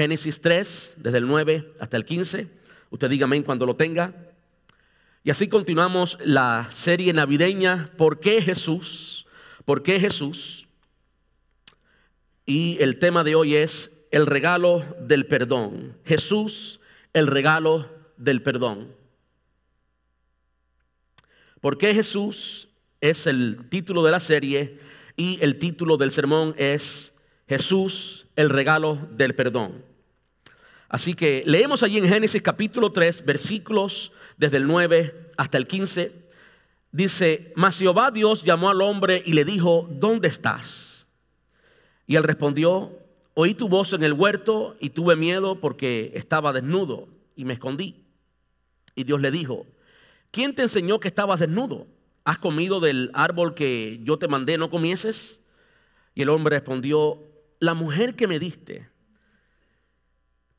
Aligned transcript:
Génesis 0.00 0.40
3, 0.40 0.94
desde 0.96 1.18
el 1.18 1.26
9 1.26 1.74
hasta 1.78 1.98
el 1.98 2.06
15. 2.06 2.48
Usted 2.88 3.10
dígame 3.10 3.44
cuando 3.44 3.66
lo 3.66 3.76
tenga. 3.76 4.14
Y 5.22 5.30
así 5.30 5.46
continuamos 5.46 6.16
la 6.24 6.68
serie 6.70 7.12
navideña, 7.12 7.92
¿por 7.98 8.18
qué 8.18 8.40
Jesús? 8.40 9.26
¿Por 9.66 9.82
qué 9.82 10.00
Jesús? 10.00 10.66
Y 12.46 12.78
el 12.80 12.98
tema 12.98 13.24
de 13.24 13.34
hoy 13.34 13.56
es 13.56 13.92
el 14.10 14.24
regalo 14.24 14.86
del 15.02 15.26
perdón. 15.26 15.98
Jesús, 16.06 16.80
el 17.12 17.26
regalo 17.26 17.86
del 18.16 18.42
perdón. 18.42 18.94
¿Por 21.60 21.76
qué 21.76 21.92
Jesús? 21.92 22.70
Es 23.02 23.26
el 23.26 23.68
título 23.68 24.02
de 24.02 24.12
la 24.12 24.20
serie 24.20 24.80
y 25.18 25.38
el 25.42 25.58
título 25.58 25.98
del 25.98 26.10
sermón 26.10 26.54
es 26.56 27.12
Jesús, 27.46 28.28
el 28.34 28.48
regalo 28.48 29.10
del 29.10 29.34
perdón. 29.34 29.89
Así 30.90 31.14
que 31.14 31.44
leemos 31.46 31.84
allí 31.84 31.98
en 31.98 32.08
Génesis 32.08 32.42
capítulo 32.42 32.90
3, 32.90 33.24
versículos 33.24 34.10
desde 34.36 34.56
el 34.56 34.66
9 34.66 35.30
hasta 35.36 35.56
el 35.56 35.68
15. 35.68 36.12
Dice, 36.90 37.52
mas 37.54 37.78
Jehová 37.78 38.10
Dios 38.10 38.42
llamó 38.42 38.70
al 38.70 38.82
hombre 38.82 39.22
y 39.24 39.34
le 39.34 39.44
dijo, 39.44 39.88
¿dónde 39.88 40.26
estás? 40.26 41.06
Y 42.08 42.16
él 42.16 42.24
respondió, 42.24 42.90
oí 43.34 43.54
tu 43.54 43.68
voz 43.68 43.92
en 43.92 44.02
el 44.02 44.14
huerto 44.14 44.76
y 44.80 44.90
tuve 44.90 45.14
miedo 45.14 45.60
porque 45.60 46.10
estaba 46.16 46.52
desnudo 46.52 47.06
y 47.36 47.44
me 47.44 47.52
escondí. 47.54 48.04
Y 48.96 49.04
Dios 49.04 49.20
le 49.20 49.30
dijo, 49.30 49.66
¿quién 50.32 50.56
te 50.56 50.62
enseñó 50.62 50.98
que 50.98 51.06
estabas 51.06 51.38
desnudo? 51.38 51.86
¿Has 52.24 52.38
comido 52.38 52.80
del 52.80 53.12
árbol 53.14 53.54
que 53.54 54.00
yo 54.02 54.18
te 54.18 54.26
mandé 54.26 54.58
no 54.58 54.70
comieses? 54.70 55.38
Y 56.16 56.22
el 56.22 56.30
hombre 56.30 56.56
respondió, 56.56 57.22
la 57.60 57.74
mujer 57.74 58.16
que 58.16 58.26
me 58.26 58.40
diste 58.40 58.90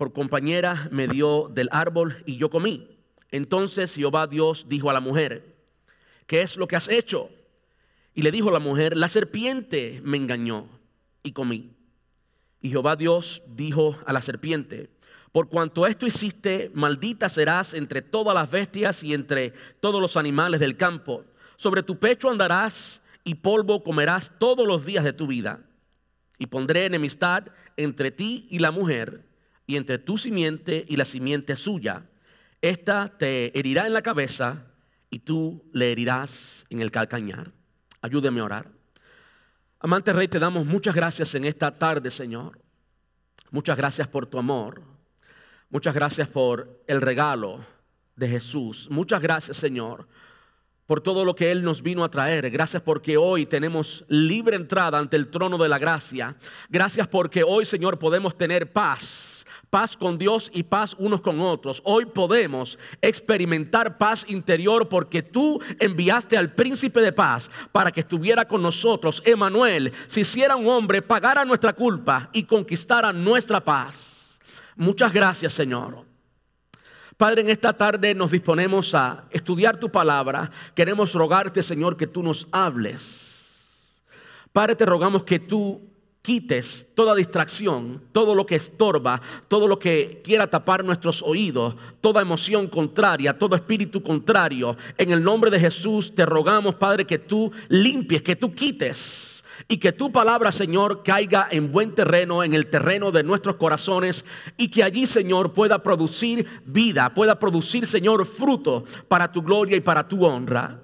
por 0.01 0.13
compañera 0.13 0.89
me 0.89 1.07
dio 1.07 1.47
del 1.53 1.69
árbol 1.71 2.23
y 2.25 2.37
yo 2.37 2.49
comí. 2.49 2.87
Entonces 3.29 3.93
Jehová 3.93 4.25
Dios 4.25 4.65
dijo 4.67 4.89
a 4.89 4.93
la 4.93 4.99
mujer, 4.99 5.55
¿qué 6.25 6.41
es 6.41 6.57
lo 6.57 6.67
que 6.67 6.75
has 6.75 6.89
hecho? 6.89 7.29
Y 8.15 8.23
le 8.23 8.31
dijo 8.31 8.49
la 8.49 8.57
mujer, 8.57 8.97
la 8.97 9.07
serpiente 9.07 10.01
me 10.03 10.17
engañó 10.17 10.67
y 11.21 11.33
comí. 11.33 11.75
Y 12.61 12.69
Jehová 12.69 12.95
Dios 12.95 13.43
dijo 13.45 13.95
a 14.07 14.11
la 14.11 14.23
serpiente, 14.23 14.89
por 15.31 15.49
cuanto 15.49 15.85
esto 15.85 16.07
hiciste, 16.07 16.71
maldita 16.73 17.29
serás 17.29 17.75
entre 17.75 18.01
todas 18.01 18.33
las 18.33 18.49
bestias 18.49 19.03
y 19.03 19.13
entre 19.13 19.51
todos 19.81 20.01
los 20.01 20.17
animales 20.17 20.59
del 20.59 20.77
campo. 20.77 21.25
Sobre 21.57 21.83
tu 21.83 21.99
pecho 21.99 22.27
andarás 22.27 23.03
y 23.23 23.35
polvo 23.35 23.83
comerás 23.83 24.31
todos 24.39 24.65
los 24.65 24.83
días 24.83 25.03
de 25.03 25.13
tu 25.13 25.27
vida 25.27 25.59
y 26.39 26.47
pondré 26.47 26.85
enemistad 26.85 27.49
entre 27.77 28.09
ti 28.09 28.47
y 28.49 28.57
la 28.57 28.71
mujer, 28.71 29.29
y 29.71 29.77
entre 29.77 29.99
tu 29.99 30.17
simiente 30.17 30.83
y 30.85 30.97
la 30.97 31.05
simiente 31.05 31.55
suya. 31.55 32.03
Esta 32.61 33.17
te 33.17 33.57
herirá 33.57 33.87
en 33.87 33.93
la 33.93 34.01
cabeza 34.01 34.65
y 35.09 35.19
tú 35.19 35.63
le 35.71 35.93
herirás 35.93 36.65
en 36.69 36.81
el 36.81 36.91
calcañar. 36.91 37.53
Ayúdeme 38.01 38.41
a 38.41 38.43
orar. 38.43 38.71
Amante 39.79 40.11
Rey, 40.11 40.27
te 40.27 40.39
damos 40.39 40.65
muchas 40.65 40.93
gracias 40.93 41.33
en 41.35 41.45
esta 41.45 41.77
tarde, 41.79 42.11
Señor. 42.11 42.59
Muchas 43.49 43.77
gracias 43.77 44.09
por 44.09 44.25
tu 44.27 44.37
amor. 44.37 44.81
Muchas 45.69 45.95
gracias 45.95 46.27
por 46.27 46.83
el 46.85 46.99
regalo 46.99 47.65
de 48.17 48.27
Jesús. 48.27 48.89
Muchas 48.91 49.21
gracias, 49.21 49.55
Señor, 49.55 50.05
por 50.85 51.01
todo 51.01 51.23
lo 51.23 51.35
que 51.35 51.51
Él 51.51 51.63
nos 51.63 51.81
vino 51.81 52.03
a 52.03 52.09
traer. 52.09 52.49
Gracias 52.49 52.81
porque 52.81 53.17
hoy 53.17 53.45
tenemos 53.45 54.03
libre 54.07 54.55
entrada 54.55 54.99
ante 54.99 55.15
el 55.15 55.29
trono 55.29 55.57
de 55.57 55.69
la 55.69 55.79
gracia. 55.79 56.35
Gracias 56.69 57.07
porque 57.07 57.43
hoy, 57.43 57.65
Señor, 57.65 57.97
podemos 57.97 58.37
tener 58.37 58.71
paz. 58.71 59.45
Paz 59.69 59.95
con 59.95 60.17
Dios 60.17 60.51
y 60.53 60.63
paz 60.63 60.95
unos 60.99 61.21
con 61.21 61.39
otros. 61.39 61.81
Hoy 61.85 62.05
podemos 62.05 62.77
experimentar 63.01 63.97
paz 63.97 64.25
interior 64.27 64.89
porque 64.89 65.23
tú 65.23 65.61
enviaste 65.79 66.37
al 66.37 66.53
príncipe 66.53 67.01
de 67.01 67.13
paz 67.13 67.49
para 67.71 67.91
que 67.91 68.01
estuviera 68.01 68.45
con 68.45 68.61
nosotros. 68.61 69.21
Emanuel, 69.25 69.93
si 70.07 70.21
hiciera 70.21 70.57
un 70.57 70.67
hombre, 70.67 71.01
pagara 71.01 71.45
nuestra 71.45 71.71
culpa 71.71 72.29
y 72.33 72.43
conquistara 72.43 73.13
nuestra 73.13 73.63
paz. 73.63 74.41
Muchas 74.75 75.13
gracias, 75.13 75.53
Señor. 75.53 76.10
Padre, 77.21 77.41
en 77.41 77.51
esta 77.51 77.71
tarde 77.71 78.15
nos 78.15 78.31
disponemos 78.31 78.95
a 78.95 79.25
estudiar 79.29 79.79
tu 79.79 79.91
palabra. 79.91 80.49
Queremos 80.73 81.13
rogarte, 81.13 81.61
Señor, 81.61 81.95
que 81.95 82.07
tú 82.07 82.23
nos 82.23 82.47
hables. 82.51 84.01
Padre, 84.51 84.75
te 84.75 84.87
rogamos 84.87 85.21
que 85.21 85.37
tú 85.37 85.87
quites 86.23 86.87
toda 86.95 87.13
distracción, 87.13 88.01
todo 88.11 88.33
lo 88.33 88.47
que 88.47 88.55
estorba, 88.55 89.21
todo 89.47 89.67
lo 89.67 89.77
que 89.77 90.23
quiera 90.23 90.47
tapar 90.47 90.83
nuestros 90.83 91.21
oídos, 91.21 91.75
toda 92.01 92.23
emoción 92.23 92.65
contraria, 92.65 93.37
todo 93.37 93.55
espíritu 93.55 94.01
contrario. 94.01 94.75
En 94.97 95.11
el 95.11 95.21
nombre 95.21 95.51
de 95.51 95.59
Jesús 95.59 96.15
te 96.15 96.25
rogamos, 96.25 96.73
Padre, 96.73 97.05
que 97.05 97.19
tú 97.19 97.51
limpies, 97.69 98.23
que 98.23 98.35
tú 98.35 98.51
quites 98.51 99.40
y 99.71 99.77
que 99.77 99.93
tu 99.93 100.11
palabra, 100.11 100.51
Señor, 100.51 101.01
caiga 101.01 101.47
en 101.49 101.71
buen 101.71 101.95
terreno, 101.95 102.43
en 102.43 102.53
el 102.53 102.67
terreno 102.67 103.09
de 103.09 103.23
nuestros 103.23 103.55
corazones 103.55 104.25
y 104.57 104.67
que 104.67 104.83
allí, 104.83 105.07
Señor, 105.07 105.53
pueda 105.53 105.81
producir 105.81 106.45
vida, 106.65 107.13
pueda 107.13 107.39
producir, 107.39 107.85
Señor, 107.85 108.25
fruto 108.25 108.83
para 109.07 109.31
tu 109.31 109.41
gloria 109.41 109.77
y 109.77 109.79
para 109.79 110.05
tu 110.05 110.25
honra. 110.25 110.81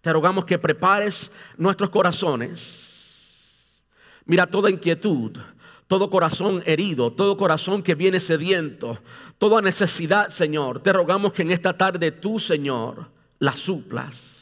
Te 0.00 0.12
rogamos 0.12 0.44
que 0.44 0.58
prepares 0.58 1.30
nuestros 1.56 1.90
corazones. 1.90 3.84
Mira 4.24 4.48
toda 4.48 4.68
inquietud, 4.68 5.38
todo 5.86 6.10
corazón 6.10 6.60
herido, 6.66 7.12
todo 7.12 7.36
corazón 7.36 7.84
que 7.84 7.94
viene 7.94 8.18
sediento, 8.18 8.98
toda 9.38 9.62
necesidad, 9.62 10.26
Señor. 10.26 10.80
Te 10.80 10.92
rogamos 10.92 11.32
que 11.32 11.42
en 11.42 11.52
esta 11.52 11.76
tarde 11.76 12.10
tú, 12.10 12.40
Señor, 12.40 13.12
la 13.38 13.52
suplas 13.52 14.37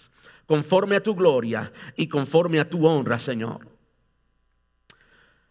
conforme 0.46 0.96
a 0.96 1.02
tu 1.02 1.14
gloria 1.14 1.72
y 1.96 2.08
conforme 2.08 2.60
a 2.60 2.68
tu 2.68 2.86
honra, 2.86 3.18
Señor. 3.18 3.68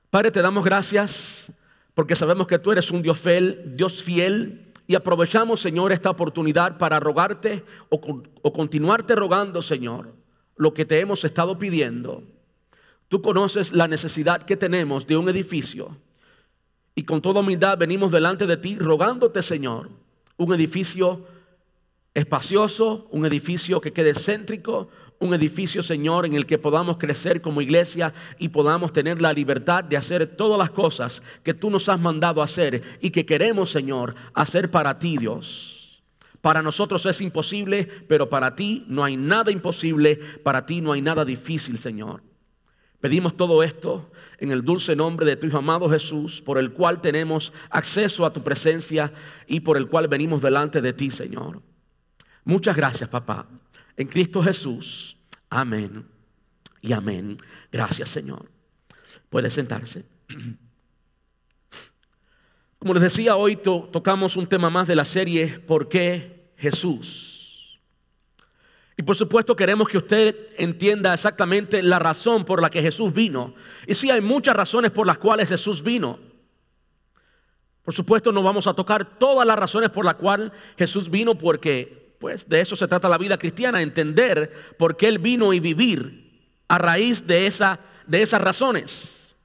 Padre, 0.10 0.32
te 0.32 0.42
damos 0.42 0.64
gracias 0.64 1.52
porque 1.94 2.16
sabemos 2.16 2.48
que 2.48 2.60
tú 2.60 2.72
eres 2.72 2.92
un 2.92 3.02
Dios 3.02 3.20
fiel, 3.20 3.72
Dios 3.76 4.04
fiel, 4.04 4.74
y 4.88 4.96
aprovechamos, 4.96 5.62
Señor, 5.62 5.92
esta 5.92 6.12
oportunidad 6.12 6.78
para 6.78 7.00
rogarte 7.00 7.64
o, 7.90 8.00
o 8.42 8.54
continuarte 8.54 9.16
rogando, 9.16 9.62
Señor, 9.62 10.14
lo 10.58 10.74
que 10.74 10.86
te 10.86 11.00
hemos 11.00 11.24
estado 11.24 11.58
pidiendo. 11.58 12.24
Tú 13.08 13.22
conoces 13.22 13.74
la 13.74 13.88
necesidad 13.88 14.44
que 14.44 14.58
tenemos 14.58 15.08
de 15.08 15.18
un 15.18 15.28
edificio. 15.30 15.98
Y 16.94 17.04
con 17.04 17.22
toda 17.22 17.42
humildad 17.42 17.78
venimos 17.78 18.12
delante 18.12 18.46
de 18.46 18.58
ti 18.58 18.78
rogándote, 18.78 19.42
Señor, 19.42 19.90
un 20.38 20.54
edificio 20.54 21.26
espacioso, 22.16 23.08
un 23.12 23.26
edificio 23.26 23.82
que 23.82 23.92
quede 23.92 24.16
céntrico, 24.16 24.88
un 25.20 25.34
edificio, 25.34 25.84
Señor, 25.84 26.26
en 26.26 26.34
el 26.34 26.46
que 26.46 26.58
podamos 26.58 26.98
crecer 26.98 27.42
como 27.42 27.62
iglesia 27.62 28.14
y 28.40 28.50
podamos 28.50 28.94
tener 28.94 29.22
la 29.22 29.34
libertad 29.34 29.84
de 29.84 29.98
hacer 29.98 30.26
todas 30.26 30.58
las 30.58 30.70
cosas 30.70 31.22
que 31.44 31.54
tú 31.54 31.70
nos 31.70 31.90
has 31.90 32.00
mandado 32.00 32.42
hacer 32.42 32.82
y 33.02 33.12
que 33.12 33.26
queremos, 33.26 33.70
Señor, 33.70 34.16
hacer 34.34 34.72
para 34.72 34.98
ti, 34.98 35.18
Dios. 35.18 36.04
Para 36.40 36.62
nosotros 36.62 37.06
es 37.06 37.20
imposible, 37.22 37.88
pero 38.08 38.30
para 38.30 38.56
ti 38.56 38.86
no 38.88 39.04
hay 39.04 39.18
nada 39.18 39.52
imposible, 39.52 40.16
para 40.44 40.66
ti 40.66 40.80
no 40.80 40.94
hay 40.94 41.02
nada 41.02 41.26
difícil, 41.26 41.78
Señor. 41.78 42.24
Pedimos 43.02 43.36
todo 43.36 43.62
esto 43.62 44.10
en 44.40 44.52
el 44.52 44.64
dulce 44.64 44.96
nombre 44.96 45.26
de 45.26 45.36
tu 45.36 45.48
Hijo 45.48 45.58
amado 45.58 45.90
Jesús, 45.90 46.42
por 46.42 46.58
el 46.58 46.72
cual 46.72 47.02
tenemos 47.02 47.52
acceso 47.70 48.26
a 48.26 48.32
tu 48.32 48.42
presencia 48.42 49.12
y 49.48 49.60
por 49.60 49.76
el 49.76 49.88
cual 49.90 50.08
venimos 50.08 50.42
delante 50.42 50.82
de 50.82 50.94
ti, 50.94 51.12
Señor. 51.12 51.62
Muchas 52.46 52.76
gracias, 52.76 53.10
papá. 53.10 53.48
En 53.98 54.08
Cristo 54.08 54.42
Jesús. 54.42 55.18
Amén 55.50 56.06
y 56.82 56.94
amén. 56.94 57.38
Gracias, 57.72 58.10
Señor. 58.10 58.46
Puede 59.30 59.50
sentarse. 59.50 60.06
Como 62.80 62.94
les 62.94 63.02
decía, 63.02 63.36
hoy 63.36 63.56
tocamos 63.56 64.38
un 64.38 64.46
tema 64.46 64.70
más 64.70 64.88
de 64.88 64.96
la 64.96 65.06
serie 65.06 65.60
¿Por 65.60 65.90
qué 65.90 66.52
Jesús? 66.56 67.80
Y 68.98 69.04
por 69.04 69.16
supuesto 69.16 69.56
queremos 69.56 69.88
que 69.88 69.98
usted 69.98 70.54
entienda 70.58 71.14
exactamente 71.14 71.82
la 71.82 72.00
razón 72.00 72.46
por 72.46 72.62
la 72.62 72.70
que 72.70 72.82
Jesús 72.82 73.12
vino. 73.12 73.56
Y 73.88 73.96
sí, 73.96 74.12
hay 74.12 74.22
muchas 74.22 74.56
razones 74.56 74.92
por 74.92 75.08
las 75.08 75.18
cuales 75.18 75.50
Jesús 75.50 75.84
vino. 75.84 76.20
Por 77.84 77.94
supuesto, 77.94 78.32
no 78.32 78.42
vamos 78.42 78.68
a 78.68 78.74
tocar 78.74 79.18
todas 79.18 79.46
las 79.46 79.58
razones 79.58 79.90
por 79.90 80.06
las 80.06 80.16
cuales 80.16 80.52
Jesús 80.78 81.10
vino 81.10 81.36
porque 81.36 82.05
pues 82.26 82.50
de 82.50 82.60
eso 82.60 82.76
se 82.76 82.88
trata 82.88 83.08
la 83.08 83.20
vida 83.20 83.38
cristiana, 83.38 83.84
entender 83.84 84.52
por 84.80 84.98
qué 84.98 85.08
Él 85.08 85.20
vino 85.20 85.54
y 85.54 85.60
vivir 85.60 86.50
a 86.68 86.80
raíz 86.80 87.28
de, 87.28 87.46
esa, 87.46 87.80
de 88.08 88.24
esas 88.24 88.42
razones. 88.42 89.36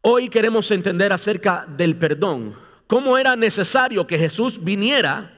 Hoy 0.00 0.28
queremos 0.28 0.72
entender 0.72 1.12
acerca 1.12 1.66
del 1.68 1.96
perdón, 1.96 2.56
cómo 2.88 3.16
era 3.16 3.36
necesario 3.36 4.08
que 4.08 4.18
Jesús 4.18 4.58
viniera 4.60 5.30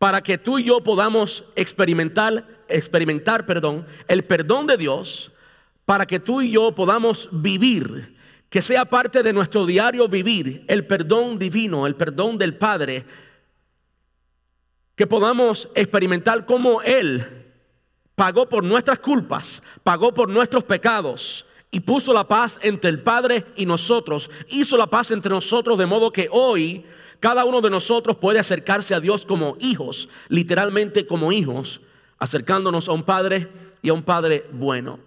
para 0.00 0.20
que 0.20 0.38
tú 0.38 0.58
y 0.58 0.64
yo 0.64 0.82
podamos 0.82 1.44
experimentar, 1.54 2.64
experimentar 2.66 3.46
perdón, 3.46 3.86
el 4.08 4.24
perdón 4.24 4.66
de 4.66 4.76
Dios, 4.76 5.30
para 5.84 6.04
que 6.04 6.18
tú 6.18 6.42
y 6.42 6.50
yo 6.50 6.74
podamos 6.74 7.28
vivir 7.30 8.12
que 8.50 8.60
sea 8.60 8.86
parte 8.86 9.22
de 9.22 9.32
nuestro 9.32 9.66
diario 9.66 10.08
vivir 10.08 10.64
el 10.66 10.84
perdón 10.84 11.38
divino, 11.38 11.86
el 11.86 11.94
perdón 11.94 12.38
del 12.38 12.56
Padre, 12.56 13.04
que 14.96 15.06
podamos 15.06 15.68
experimentar 15.74 16.46
cómo 16.46 16.82
Él 16.82 17.44
pagó 18.14 18.48
por 18.48 18.62
nuestras 18.62 18.98
culpas, 19.00 19.62
pagó 19.82 20.14
por 20.14 20.28
nuestros 20.28 20.64
pecados 20.64 21.46
y 21.70 21.80
puso 21.80 22.12
la 22.12 22.28
paz 22.28 22.58
entre 22.62 22.90
el 22.90 23.02
Padre 23.02 23.44
y 23.56 23.66
nosotros, 23.66 24.30
hizo 24.48 24.76
la 24.76 24.86
paz 24.86 25.10
entre 25.10 25.30
nosotros 25.30 25.78
de 25.78 25.86
modo 25.86 26.12
que 26.12 26.28
hoy 26.30 26.84
cada 27.18 27.44
uno 27.44 27.60
de 27.60 27.70
nosotros 27.70 28.16
puede 28.18 28.38
acercarse 28.38 28.94
a 28.94 29.00
Dios 29.00 29.26
como 29.26 29.56
hijos, 29.58 30.08
literalmente 30.28 31.06
como 31.06 31.32
hijos, 31.32 31.80
acercándonos 32.18 32.88
a 32.88 32.92
un 32.92 33.02
Padre 33.02 33.48
y 33.82 33.88
a 33.88 33.94
un 33.94 34.02
Padre 34.02 34.46
bueno. 34.52 35.00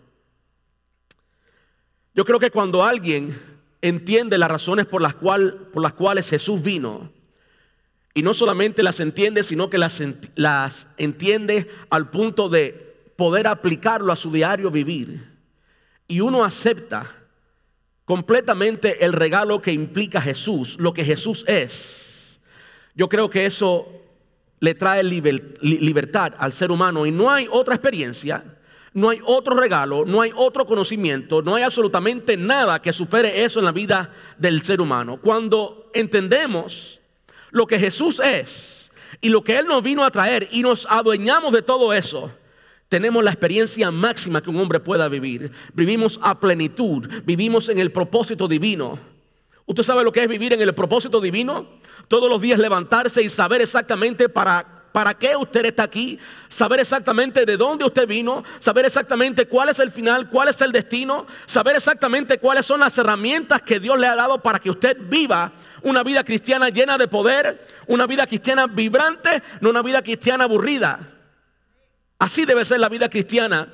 Yo 2.13 2.25
creo 2.25 2.39
que 2.39 2.51
cuando 2.51 2.83
alguien 2.83 3.39
entiende 3.81 4.37
las 4.37 4.49
razones 4.49 4.87
por 4.87 5.01
las, 5.01 5.13
por 5.13 5.81
las 5.81 5.93
cuales 5.93 6.29
Jesús 6.29 6.61
vino, 6.61 7.11
y 8.17 8.23
no 8.23 8.33
solamente 8.33 8.81
las 8.81 8.99
entiende, 8.99 9.43
sino 9.43 9.69
que 9.69 9.77
las, 9.77 10.01
las 10.33 10.87
entiende 10.97 11.67
al 11.91 12.09
punto 12.09 12.49
de 12.49 13.11
poder 13.15 13.45
aplicarlo 13.45 14.11
a 14.11 14.15
su 14.15 14.31
diario 14.31 14.71
vivir, 14.71 15.23
y 16.07 16.19
uno 16.21 16.43
acepta 16.43 17.11
completamente 18.05 19.05
el 19.05 19.13
regalo 19.13 19.61
que 19.61 19.71
implica 19.71 20.19
Jesús, 20.19 20.77
lo 20.79 20.95
que 20.95 21.05
Jesús 21.05 21.45
es, 21.47 22.41
yo 22.95 23.07
creo 23.07 23.29
que 23.29 23.45
eso 23.45 23.87
le 24.61 24.73
trae 24.73 25.03
libertad 25.03 26.33
al 26.39 26.53
ser 26.53 26.71
humano. 26.71 27.05
Y 27.05 27.11
no 27.11 27.29
hay 27.29 27.47
otra 27.51 27.75
experiencia 27.75 28.43
no 28.93 29.11
hay 29.11 29.19
otro 29.23 29.55
regalo, 29.55 30.05
no 30.05 30.21
hay 30.21 30.31
otro 30.35 30.65
conocimiento, 30.65 31.43
no 31.43 31.53
hay 31.53 31.61
absolutamente 31.61 32.35
nada 32.35 32.81
que 32.81 32.91
supere 32.91 33.43
eso 33.43 33.59
en 33.59 33.65
la 33.65 33.71
vida 33.71 34.11
del 34.39 34.63
ser 34.63 34.81
humano. 34.81 35.19
Cuando 35.21 35.91
entendemos 35.93 36.99
lo 37.51 37.67
que 37.67 37.79
Jesús 37.79 38.19
es 38.19 38.91
y 39.21 39.29
lo 39.29 39.43
que 39.43 39.57
Él 39.57 39.67
nos 39.67 39.83
vino 39.83 40.03
a 40.03 40.11
traer 40.11 40.47
y 40.51 40.61
nos 40.61 40.85
adueñamos 40.89 41.53
de 41.53 41.61
todo 41.61 41.93
eso, 41.93 42.31
tenemos 42.89 43.23
la 43.23 43.31
experiencia 43.31 43.91
máxima 43.91 44.41
que 44.41 44.49
un 44.49 44.59
hombre 44.59 44.79
pueda 44.79 45.09
vivir. 45.09 45.51
Vivimos 45.73 46.19
a 46.21 46.39
plenitud, 46.39 47.07
vivimos 47.25 47.67
en 47.69 47.79
el 47.79 47.91
propósito 47.91 48.47
divino. 48.47 48.97
¿Usted 49.65 49.83
sabe 49.83 50.03
lo 50.03 50.13
que 50.13 50.23
es 50.23 50.29
vivir 50.29 50.53
en 50.53 50.61
el 50.61 50.73
propósito 50.73 51.19
divino? 51.19 51.67
Todos 52.07 52.29
los 52.29 52.41
días 52.41 52.59
levantarse 52.59 53.21
y 53.21 53.29
saber 53.29 53.61
exactamente 53.61 54.29
para 54.29 54.76
para 54.91 55.13
qué 55.13 55.35
usted 55.35 55.65
está 55.65 55.83
aquí, 55.83 56.19
saber 56.47 56.79
exactamente 56.79 57.45
de 57.45 57.57
dónde 57.57 57.85
usted 57.85 58.07
vino, 58.07 58.43
saber 58.59 58.85
exactamente 58.85 59.47
cuál 59.47 59.69
es 59.69 59.79
el 59.79 59.91
final, 59.91 60.29
cuál 60.29 60.49
es 60.49 60.59
el 60.61 60.71
destino, 60.71 61.27
saber 61.45 61.75
exactamente 61.75 62.39
cuáles 62.39 62.65
son 62.65 62.79
las 62.79 62.97
herramientas 62.97 63.61
que 63.61 63.79
Dios 63.79 63.99
le 63.99 64.07
ha 64.07 64.15
dado 64.15 64.41
para 64.41 64.59
que 64.59 64.69
usted 64.69 64.97
viva 64.99 65.51
una 65.83 66.03
vida 66.03 66.23
cristiana 66.23 66.69
llena 66.69 66.97
de 66.97 67.07
poder, 67.07 67.67
una 67.87 68.07
vida 68.07 68.25
cristiana 68.25 68.67
vibrante, 68.67 69.43
no 69.61 69.69
una 69.69 69.81
vida 69.81 70.01
cristiana 70.01 70.45
aburrida. 70.45 71.13
Así 72.19 72.45
debe 72.45 72.65
ser 72.65 72.79
la 72.79 72.89
vida 72.89 73.09
cristiana. 73.09 73.71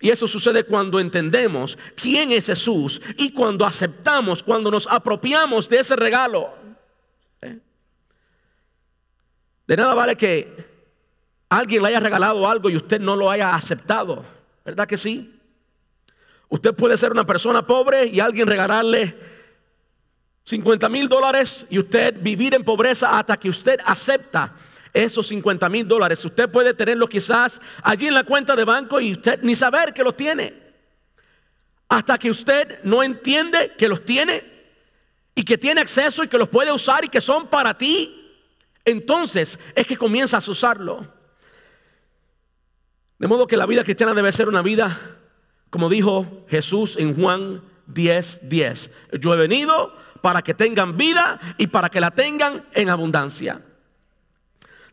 Y 0.00 0.10
eso 0.10 0.26
sucede 0.26 0.64
cuando 0.64 1.00
entendemos 1.00 1.78
quién 1.94 2.32
es 2.32 2.46
Jesús 2.46 3.00
y 3.16 3.30
cuando 3.32 3.64
aceptamos, 3.64 4.42
cuando 4.42 4.70
nos 4.70 4.86
apropiamos 4.86 5.68
de 5.68 5.78
ese 5.78 5.96
regalo. 5.96 6.65
De 9.66 9.76
nada 9.76 9.94
vale 9.94 10.16
que 10.16 10.54
alguien 11.48 11.82
le 11.82 11.88
haya 11.88 12.00
regalado 12.00 12.48
algo 12.48 12.70
y 12.70 12.76
usted 12.76 13.00
no 13.00 13.16
lo 13.16 13.30
haya 13.30 13.54
aceptado. 13.54 14.24
¿Verdad 14.64 14.86
que 14.86 14.96
sí? 14.96 15.40
Usted 16.48 16.74
puede 16.74 16.96
ser 16.96 17.10
una 17.12 17.26
persona 17.26 17.66
pobre 17.66 18.06
y 18.06 18.20
alguien 18.20 18.46
regalarle 18.46 19.16
50 20.44 20.88
mil 20.88 21.08
dólares 21.08 21.66
y 21.68 21.78
usted 21.78 22.14
vivir 22.20 22.54
en 22.54 22.64
pobreza 22.64 23.18
hasta 23.18 23.36
que 23.36 23.48
usted 23.48 23.80
acepta 23.84 24.54
esos 24.92 25.26
50 25.26 25.68
mil 25.68 25.86
dólares. 25.86 26.24
Usted 26.24 26.48
puede 26.48 26.72
tenerlo 26.72 27.08
quizás 27.08 27.60
allí 27.82 28.06
en 28.06 28.14
la 28.14 28.24
cuenta 28.24 28.54
de 28.54 28.64
banco 28.64 29.00
y 29.00 29.12
usted 29.12 29.40
ni 29.42 29.56
saber 29.56 29.92
que 29.92 30.04
los 30.04 30.16
tiene. 30.16 30.54
Hasta 31.88 32.16
que 32.18 32.30
usted 32.30 32.82
no 32.84 33.02
entiende 33.02 33.74
que 33.76 33.88
los 33.88 34.04
tiene 34.04 34.44
y 35.34 35.44
que 35.44 35.58
tiene 35.58 35.80
acceso 35.80 36.22
y 36.22 36.28
que 36.28 36.38
los 36.38 36.48
puede 36.48 36.72
usar 36.72 37.04
y 37.04 37.08
que 37.08 37.20
son 37.20 37.48
para 37.48 37.76
ti 37.76 38.25
entonces 38.86 39.58
es 39.74 39.86
que 39.86 39.98
comienzas 39.98 40.48
a 40.48 40.50
usarlo. 40.50 41.06
De 43.18 43.26
modo 43.26 43.46
que 43.46 43.56
la 43.56 43.66
vida 43.66 43.84
cristiana 43.84 44.14
debe 44.14 44.32
ser 44.32 44.48
una 44.48 44.62
vida, 44.62 45.18
como 45.68 45.90
dijo 45.90 46.46
Jesús 46.48 46.96
en 46.96 47.20
Juan 47.20 47.62
10, 47.86 48.48
10. 48.48 48.90
Yo 49.20 49.34
he 49.34 49.36
venido 49.36 49.94
para 50.22 50.42
que 50.42 50.54
tengan 50.54 50.96
vida 50.96 51.38
y 51.58 51.66
para 51.66 51.88
que 51.88 52.00
la 52.00 52.12
tengan 52.12 52.64
en 52.72 52.88
abundancia. 52.88 53.60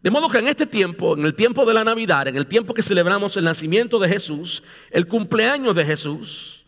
De 0.02 0.12
modo 0.12 0.28
que 0.28 0.40
en 0.40 0.48
este 0.48 0.66
tiempo, 0.66 1.16
en 1.16 1.24
el 1.24 1.34
tiempo 1.34 1.66
de 1.66 1.74
la 1.74 1.84
Navidad, 1.84 2.28
en 2.28 2.36
el 2.36 2.48
tiempo 2.48 2.74
que 2.74 2.84
celebramos 2.84 3.38
el 3.38 3.46
nacimiento 3.46 4.00
de 4.00 4.10
Jesús, 4.10 4.64
el 4.92 5.08
cumpleaños 5.08 5.76
de 5.76 5.86
Jesús, 5.86 6.66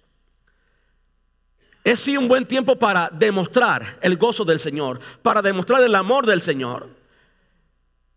es 1.83 1.99
sí 1.99 2.17
un 2.17 2.27
buen 2.27 2.45
tiempo 2.45 2.77
para 2.77 3.09
demostrar 3.09 3.99
el 4.01 4.17
gozo 4.17 4.43
del 4.45 4.59
Señor, 4.59 4.99
para 5.21 5.41
demostrar 5.41 5.83
el 5.83 5.93
amor 5.95 6.25
del 6.25 6.41
Señor. 6.41 6.94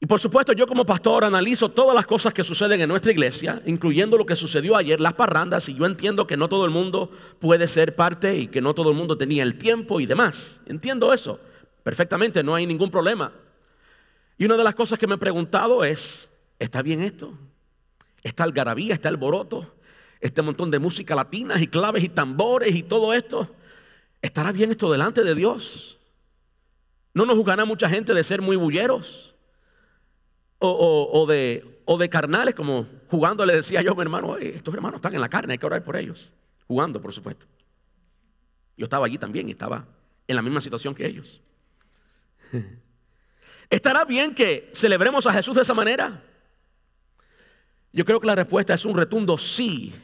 Y 0.01 0.07
por 0.07 0.21
supuesto 0.21 0.53
yo 0.53 0.67
como 0.67 0.85
pastor 0.85 1.25
analizo 1.25 1.69
todas 1.69 1.95
las 1.95 2.07
cosas 2.07 2.33
que 2.33 2.45
suceden 2.45 2.81
en 2.81 2.89
nuestra 2.89 3.11
iglesia, 3.11 3.61
incluyendo 3.67 4.17
lo 4.17 4.27
que 4.27 4.37
sucedió 4.37 4.77
ayer, 4.77 5.01
las 5.01 5.15
parrandas, 5.15 5.69
y 5.69 5.75
yo 5.75 5.87
entiendo 5.87 6.27
que 6.27 6.37
no 6.37 6.49
todo 6.49 6.65
el 6.65 6.71
mundo 6.71 7.11
puede 7.41 7.67
ser 7.67 7.97
parte 7.97 8.37
y 8.37 8.47
que 8.47 8.61
no 8.61 8.75
todo 8.75 8.91
el 8.91 8.97
mundo 8.97 9.19
tenía 9.19 9.43
el 9.43 9.57
tiempo 9.57 10.01
y 10.01 10.07
demás. 10.07 10.61
Entiendo 10.67 11.13
eso 11.13 11.41
perfectamente, 11.89 12.43
no 12.43 12.55
hay 12.55 12.67
ningún 12.67 12.91
problema. 12.91 13.33
Y 14.37 14.45
una 14.45 14.59
de 14.59 14.63
las 14.63 14.75
cosas 14.75 14.99
que 14.99 15.07
me 15.07 15.15
he 15.15 15.19
preguntado 15.19 15.83
es, 15.85 16.29
¿está 16.59 16.83
bien 16.83 17.03
esto? 17.03 17.33
¿Está 18.23 18.45
algarabía, 18.45 18.93
está 18.93 19.09
el 19.09 19.17
boroto? 19.17 19.75
Este 20.21 20.43
montón 20.43 20.71
de 20.71 20.79
música 20.79 21.15
latina 21.15 21.59
y 21.59 21.67
claves 21.67 22.05
y 22.05 22.11
tambores 22.11 22.75
y 22.75 22.83
todo 22.83 23.15
esto. 23.15 23.49
¿Estará 24.21 24.53
bien 24.53 24.71
esto 24.71 24.93
delante 24.93 25.25
de 25.25 25.35
Dios? 25.35 25.97
¿No 27.15 27.25
nos 27.25 27.37
juzgará 27.37 27.65
mucha 27.65 27.89
gente 27.89 28.13
de 28.13 28.23
ser 28.23 28.43
muy 28.43 28.57
bulleros? 28.57 29.28
O, 30.59 31.27
de, 31.29 31.83
o 31.85 31.99
de 31.99 32.09
carnales, 32.09 32.55
como 32.55 32.87
jugando 33.09 33.47
le 33.47 33.57
decía 33.57 33.83
yo 33.83 33.93
a 33.93 33.95
mi 33.95 34.03
hermano, 34.03 34.37
estos 34.37 34.75
hermanos 34.75 34.99
están 34.99 35.15
en 35.15 35.21
la 35.21 35.29
carne, 35.29 35.53
hay 35.53 35.59
que 35.59 35.67
orar 35.67 35.83
por 35.85 35.97
ellos. 35.97 36.31
Jugando, 36.67 37.01
por 37.01 37.13
supuesto. 37.13 37.47
Yo 38.77 38.85
estaba 38.85 39.07
allí 39.07 39.19
también 39.19 39.49
y 39.49 39.53
estaba 39.53 39.87
en 40.27 40.37
la 40.37 40.43
misma 40.43 40.61
situación 40.61 40.95
que 40.95 41.07
ellos. 41.07 41.41
¿Estará 43.71 44.05
bien 44.05 44.35
que 44.35 44.71
celebremos 44.73 45.27
a 45.27 45.33
Jesús 45.33 45.55
de 45.55 45.63
esa 45.63 45.75
manera? 45.75 46.23
Yo 47.93 48.05
creo 48.05 48.21
que 48.21 48.27
la 48.27 48.35
respuesta 48.35 48.75
es 48.75 48.85
un 48.85 48.97
retundo 48.97 49.37
sí. 49.37 49.95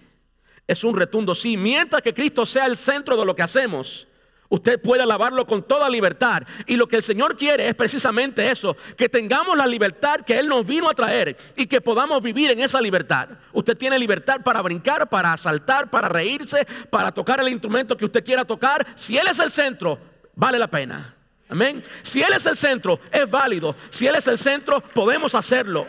Es 0.67 0.85
un 0.85 0.97
retundo 0.97 1.35
sí. 1.35 1.57
Mientras 1.57 2.03
que 2.03 2.15
Cristo 2.15 2.45
sea 2.47 2.67
el 2.67 2.77
centro 2.77 3.17
de 3.17 3.25
lo 3.25 3.35
que 3.35 3.43
hacemos, 3.43 4.07
Usted 4.55 4.81
puede 4.81 5.03
alabarlo 5.03 5.49
con 5.49 5.65
toda 5.65 5.91
libertad. 5.91 6.45
Y 6.67 6.77
lo 6.77 6.87
que 6.87 6.95
el 6.95 7.03
Señor 7.03 7.37
quiere 7.37 7.67
es 7.67 7.75
precisamente 7.75 8.49
eso, 8.49 8.77
que 8.97 9.09
tengamos 9.09 9.57
la 9.57 9.67
libertad 9.67 10.21
que 10.21 10.39
Él 10.39 10.47
nos 10.47 10.65
vino 10.65 10.89
a 10.89 10.95
traer 10.95 11.37
y 11.57 11.67
que 11.67 11.81
podamos 11.81 12.23
vivir 12.23 12.53
en 12.53 12.61
esa 12.61 12.81
libertad. 12.81 13.31
Usted 13.53 13.77
tiene 13.77 13.99
libertad 13.99 14.43
para 14.45 14.63
brincar, 14.63 15.09
para 15.09 15.37
saltar, 15.39 15.91
para 15.91 16.09
reírse, 16.09 16.65
para 16.89 17.11
tocar 17.11 17.41
el 17.41 17.49
instrumento 17.49 17.97
que 17.97 18.05
usted 18.05 18.25
quiera 18.25 18.45
tocar. 18.45 18.87
Si 18.95 19.19
Él 19.19 19.27
es 19.27 19.41
el 19.41 19.51
centro, 19.51 19.99
vale 20.37 20.57
la 20.57 20.69
pena. 20.69 21.17
Amén. 21.49 21.83
Si 22.03 22.23
Él 22.23 22.33
es 22.33 22.47
el 22.47 22.55
centro, 22.55 23.01
es 23.11 23.29
válido. 23.29 23.75
Si 23.91 24.07
Él 24.07 24.15
es 24.15 24.29
el 24.29 24.39
centro, 24.39 24.81
podemos 24.81 25.35
hacerlo. 25.35 25.85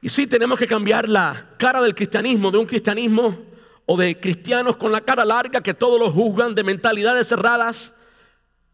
Y 0.00 0.08
sí 0.08 0.28
tenemos 0.28 0.56
que 0.56 0.68
cambiar 0.68 1.08
la 1.08 1.46
cara 1.58 1.80
del 1.80 1.96
cristianismo 1.96 2.52
de 2.52 2.58
un 2.58 2.66
cristianismo 2.66 3.51
o 3.86 3.96
de 3.96 4.18
cristianos 4.18 4.76
con 4.76 4.92
la 4.92 5.00
cara 5.00 5.24
larga 5.24 5.60
que 5.60 5.74
todos 5.74 5.98
los 5.98 6.12
juzgan, 6.12 6.54
de 6.54 6.64
mentalidades 6.64 7.28
cerradas. 7.28 7.92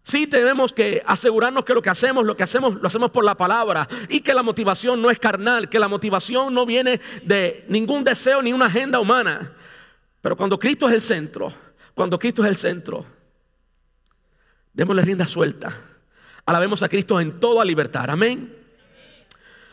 Sí 0.02 0.26
tenemos 0.26 0.72
que 0.72 1.02
asegurarnos 1.06 1.64
que 1.64 1.74
lo 1.74 1.82
que 1.82 1.90
hacemos, 1.90 2.24
lo 2.24 2.36
que 2.36 2.42
hacemos, 2.42 2.74
lo 2.80 2.86
hacemos 2.86 3.10
por 3.10 3.24
la 3.24 3.36
palabra 3.36 3.86
y 4.08 4.20
que 4.20 4.32
la 4.32 4.42
motivación 4.42 5.02
no 5.02 5.10
es 5.10 5.18
carnal, 5.18 5.68
que 5.68 5.78
la 5.78 5.88
motivación 5.88 6.54
no 6.54 6.64
viene 6.64 7.00
de 7.22 7.64
ningún 7.68 8.04
deseo 8.04 8.40
ni 8.40 8.52
una 8.52 8.66
agenda 8.66 9.00
humana. 9.00 9.52
Pero 10.20 10.36
cuando 10.36 10.58
Cristo 10.58 10.88
es 10.88 10.94
el 10.94 11.00
centro, 11.00 11.52
cuando 11.94 12.18
Cristo 12.18 12.42
es 12.42 12.48
el 12.48 12.56
centro, 12.56 13.04
démosle 14.72 15.02
rienda 15.02 15.26
suelta. 15.26 15.74
Alabemos 16.46 16.82
a 16.82 16.88
Cristo 16.88 17.20
en 17.20 17.38
toda 17.38 17.64
libertad. 17.64 18.08
Amén. 18.08 18.56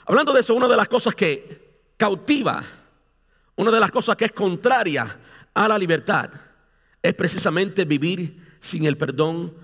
Hablando 0.06 0.34
de 0.34 0.42
eso, 0.42 0.54
una 0.54 0.68
de 0.68 0.76
las 0.76 0.88
cosas 0.88 1.16
que 1.16 1.94
cautiva 1.98 2.64
una 3.56 3.72
de 3.72 3.80
las 3.80 3.92
cosas 3.92 4.16
que 4.16 4.26
es 4.26 4.32
contraria 4.32 5.18
a 5.56 5.68
la 5.68 5.80
libertad 5.80 6.30
es 7.02 7.14
precisamente 7.16 7.86
vivir 7.86 8.58
sin 8.60 8.86
el 8.86 8.98
perdón 8.98 9.56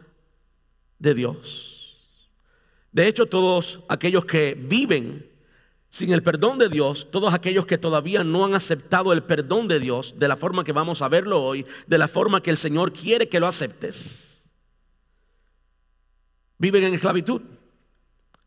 de 0.98 1.14
Dios. 1.14 2.00
De 2.92 3.08
hecho, 3.08 3.28
todos 3.28 3.82
aquellos 3.88 4.26
que 4.26 4.56
viven 4.56 5.30
sin 5.90 6.14
el 6.14 6.24
perdón 6.24 6.58
de 6.58 6.70
Dios, 6.70 7.10
todos 7.12 7.34
aquellos 7.34 7.66
que 7.66 7.78
todavía 7.78 8.24
no 8.24 8.46
han 8.46 8.56
aceptado 8.56 9.14
el 9.14 9.24
perdón 9.24 9.68
de 9.68 9.80
Dios 9.80 10.16
de 10.18 10.28
la 10.28 10.38
forma 10.38 10.64
que 10.64 10.72
vamos 10.72 11.02
a 11.02 11.10
verlo 11.10 11.44
hoy, 11.44 11.66
de 11.86 11.98
la 11.98 12.08
forma 12.08 12.42
que 12.42 12.50
el 12.50 12.58
Señor 12.58 12.94
quiere 12.94 13.30
que 13.30 13.40
lo 13.40 13.48
aceptes, 13.48 14.50
viven 16.58 16.84
en 16.84 16.94
esclavitud. 16.94 17.42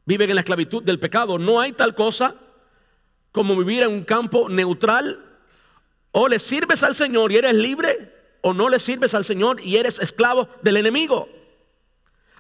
Viven 0.07 0.31
en 0.31 0.37
la 0.37 0.43
esclavitud 0.43 0.83
del 0.83 1.01
pecado. 1.01 1.39
No 1.39 1.61
hay 1.61 1.73
tal 1.73 1.95
cosa 1.95 2.37
como 3.33 3.57
vivir 3.57 3.83
en 3.83 3.91
un 3.91 4.05
campo 4.05 4.49
neutral. 4.49 5.24
O 6.17 6.29
le 6.29 6.39
sirves 6.39 6.85
al 6.85 6.95
Señor 6.95 7.33
y 7.33 7.37
eres 7.39 7.55
libre, 7.55 8.13
o 8.41 8.55
no 8.55 8.69
le 8.69 8.79
sirves 8.79 9.15
al 9.15 9.25
Señor 9.25 9.61
y 9.61 9.79
eres 9.79 9.99
esclavo 9.99 10.49
del 10.63 10.77
enemigo. 10.77 11.29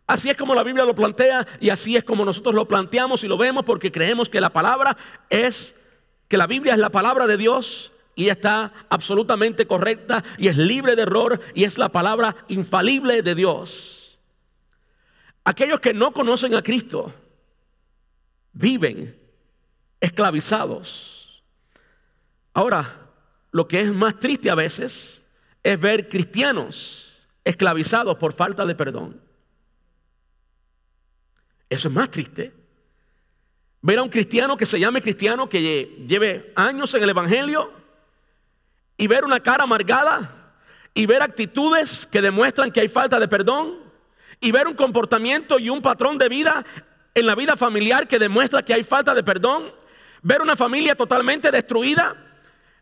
Así 0.07 0.31
es 0.31 0.37
como 0.37 0.54
la 0.54 0.62
Biblia 0.62 0.85
lo 0.85 0.95
plantea 0.95 1.45
y 1.59 1.71
así 1.71 1.97
es 1.97 2.04
como 2.04 2.25
nosotros 2.25 2.54
lo 2.54 2.69
planteamos 2.69 3.25
y 3.25 3.26
lo 3.26 3.37
vemos 3.37 3.64
porque 3.64 3.90
creemos 3.90 4.28
que 4.28 4.40
la 4.40 4.50
palabra 4.50 4.97
es, 5.28 5.75
que 6.28 6.37
la 6.37 6.47
Biblia 6.47 6.75
es 6.75 6.78
la 6.78 6.90
palabra 6.90 7.26
de 7.26 7.37
Dios 7.37 7.93
y 8.14 8.28
está 8.28 8.73
absolutamente 8.90 9.66
correcta 9.66 10.23
y 10.38 10.47
es 10.47 10.57
libre 10.57 10.95
de 10.95 11.02
error 11.02 11.40
y 11.52 11.64
es 11.64 11.76
la 11.76 11.88
palabra 11.88 12.37
infalible 12.47 13.23
de 13.23 13.35
Dios. 13.35 14.21
Aquellos 15.43 15.81
que 15.81 15.93
no 15.93 16.12
conocen 16.12 16.54
a 16.54 16.62
Cristo 16.62 17.12
viven 18.52 19.19
esclavizados. 19.99 21.43
Ahora, 22.52 23.04
lo 23.55 23.69
que 23.69 23.81
es 23.81 23.93
más 23.93 24.19
triste 24.19 24.51
a 24.51 24.57
veces 24.57 25.25
es 25.63 25.81
ver 25.81 26.09
cristianos 26.09 27.23
esclavizados 27.45 28.17
por 28.17 28.33
falta 28.33 28.67
de 28.67 28.75
perdón. 28.75 29.21
Eso 31.71 31.87
es 31.87 31.95
más 31.95 32.11
triste. 32.11 32.53
Ver 33.81 34.01
a 34.01 34.03
un 34.03 34.09
cristiano 34.09 34.57
que 34.57 34.67
se 34.67 34.81
llame 34.81 35.01
cristiano, 35.01 35.49
que 35.49 36.05
lleve 36.09 36.53
años 36.57 36.93
en 36.95 37.05
el 37.05 37.11
Evangelio, 37.11 37.73
y 38.97 39.07
ver 39.07 39.25
una 39.25 39.39
cara 39.39 39.63
amargada, 39.63 40.57
y 40.93 41.07
ver 41.07 41.23
actitudes 41.23 42.09
que 42.11 42.21
demuestran 42.21 42.73
que 42.73 42.81
hay 42.81 42.89
falta 42.89 43.21
de 43.21 43.29
perdón, 43.29 43.79
y 44.41 44.51
ver 44.51 44.67
un 44.67 44.75
comportamiento 44.75 45.61
y 45.61 45.71
un 45.71 45.81
patrón 45.81 46.19
de 46.19 46.29
vida 46.29 46.67
en 47.15 47.25
la 47.25 47.37
vida 47.37 47.55
familiar 47.55 48.09
que 48.09 48.19
demuestra 48.19 48.65
que 48.65 48.75
hay 48.75 48.83
falta 48.83 49.15
de 49.15 49.23
perdón, 49.23 49.73
ver 50.23 50.43
una 50.43 50.57
familia 50.57 50.97
totalmente 50.97 51.53
destruida, 51.53 52.24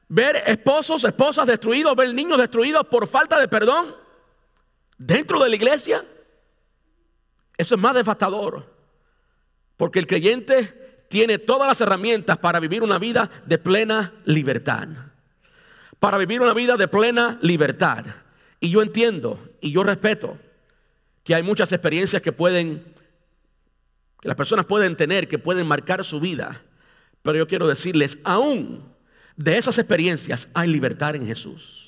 ver 0.09 0.43
esposos, 0.47 1.05
esposas 1.05 1.47
destruidos, 1.47 1.97
ver 1.97 2.13
niños 2.15 2.39
destruidos 2.39 2.87
por 2.87 3.09
falta 3.09 3.41
de 3.41 3.49
perdón 3.49 3.95
dentro 4.99 5.43
de 5.43 5.49
la 5.49 5.57
iglesia, 5.57 6.05
eso 7.57 7.75
es 7.75 7.81
más 7.81 7.95
devastador. 7.95 8.71
Porque 9.77 9.99
el 9.99 10.07
creyente 10.07 11.07
tiene 11.09 11.39
todas 11.39 11.69
las 11.69 11.81
herramientas 11.81 12.39
para 12.39 12.61
vivir 12.61 12.83
una 12.83 12.99
vida 12.99 13.31
de 13.47 13.59
plena 13.59 14.15
libertad. 14.25 14.89
Para 15.99 16.19
vivir 16.19 16.41
una 16.41 16.55
vida 16.55 16.77
de 16.77 16.89
plena 16.89 17.39
libertad. 17.43 18.05
Y 18.61 18.71
yo 18.71 18.83
entiendo 18.83 19.41
y 19.61 19.73
yo 19.73 19.83
respeto 19.83 20.39
que 21.25 21.35
hay 21.35 21.43
muchas 21.43 21.73
experiencias 21.73 22.23
que 22.23 22.33
pueden, 22.33 22.95
que 24.21 24.29
las 24.29 24.37
personas 24.37 24.67
pueden 24.67 24.97
tener, 24.97 25.29
que 25.29 25.39
pueden 25.39 25.67
marcar 25.67 26.05
su 26.05 26.21
vida. 26.21 26.63
Pero 27.23 27.39
yo 27.39 27.47
quiero 27.47 27.67
decirles, 27.67 28.19
aún 28.25 28.92
de 29.37 29.57
esas 29.57 29.79
experiencias 29.79 30.49
hay 30.55 30.69
libertad 30.69 31.15
en 31.17 31.27
Jesús. 31.27 31.83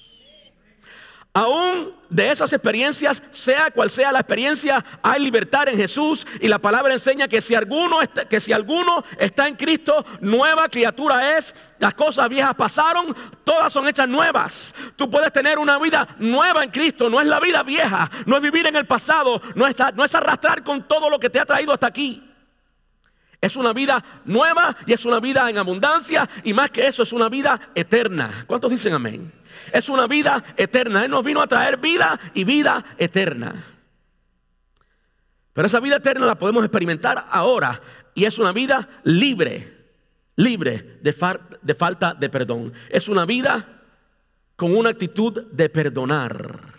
Aún 1.36 1.92
de 2.08 2.30
esas 2.30 2.52
experiencias, 2.52 3.20
sea 3.32 3.68
cual 3.72 3.90
sea 3.90 4.12
la 4.12 4.20
experiencia, 4.20 4.84
hay 5.02 5.20
libertad 5.20 5.68
en 5.68 5.76
Jesús 5.76 6.24
y 6.40 6.46
la 6.46 6.60
palabra 6.60 6.94
enseña 6.94 7.26
que 7.26 7.42
si 7.42 7.56
alguno 7.56 8.00
está, 8.00 8.28
que 8.28 8.38
si 8.38 8.52
alguno 8.52 9.02
está 9.18 9.48
en 9.48 9.56
Cristo, 9.56 10.06
nueva 10.20 10.68
criatura 10.68 11.36
es. 11.36 11.52
Las 11.80 11.94
cosas 11.94 12.28
viejas 12.28 12.54
pasaron, 12.54 13.16
todas 13.42 13.72
son 13.72 13.88
hechas 13.88 14.08
nuevas. 14.08 14.76
Tú 14.94 15.10
puedes 15.10 15.32
tener 15.32 15.58
una 15.58 15.76
vida 15.80 16.06
nueva 16.20 16.62
en 16.62 16.70
Cristo, 16.70 17.10
no 17.10 17.20
es 17.20 17.26
la 17.26 17.40
vida 17.40 17.64
vieja, 17.64 18.08
no 18.26 18.36
es 18.36 18.42
vivir 18.42 18.68
en 18.68 18.76
el 18.76 18.86
pasado, 18.86 19.42
no 19.56 19.66
no 19.96 20.04
es 20.04 20.14
arrastrar 20.14 20.62
con 20.62 20.86
todo 20.86 21.10
lo 21.10 21.18
que 21.18 21.30
te 21.30 21.40
ha 21.40 21.44
traído 21.44 21.72
hasta 21.72 21.88
aquí. 21.88 22.33
Es 23.40 23.56
una 23.56 23.72
vida 23.72 24.02
nueva 24.24 24.76
y 24.86 24.92
es 24.92 25.04
una 25.04 25.20
vida 25.20 25.48
en 25.50 25.58
abundancia 25.58 26.28
y 26.42 26.52
más 26.52 26.70
que 26.70 26.86
eso 26.86 27.02
es 27.02 27.12
una 27.12 27.28
vida 27.28 27.60
eterna. 27.74 28.44
¿Cuántos 28.46 28.70
dicen 28.70 28.94
amén? 28.94 29.32
Es 29.72 29.88
una 29.88 30.06
vida 30.06 30.42
eterna. 30.56 31.04
Él 31.04 31.10
nos 31.10 31.24
vino 31.24 31.40
a 31.40 31.46
traer 31.46 31.76
vida 31.76 32.18
y 32.34 32.44
vida 32.44 32.84
eterna. 32.98 33.64
Pero 35.52 35.66
esa 35.66 35.80
vida 35.80 35.96
eterna 35.96 36.26
la 36.26 36.38
podemos 36.38 36.64
experimentar 36.64 37.26
ahora 37.30 37.80
y 38.14 38.24
es 38.24 38.38
una 38.38 38.52
vida 38.52 38.88
libre, 39.04 39.86
libre 40.36 40.98
de, 41.00 41.14
de 41.62 41.74
falta 41.74 42.14
de 42.14 42.28
perdón. 42.28 42.72
Es 42.90 43.08
una 43.08 43.24
vida 43.24 43.82
con 44.56 44.76
una 44.76 44.90
actitud 44.90 45.46
de 45.52 45.68
perdonar. 45.68 46.73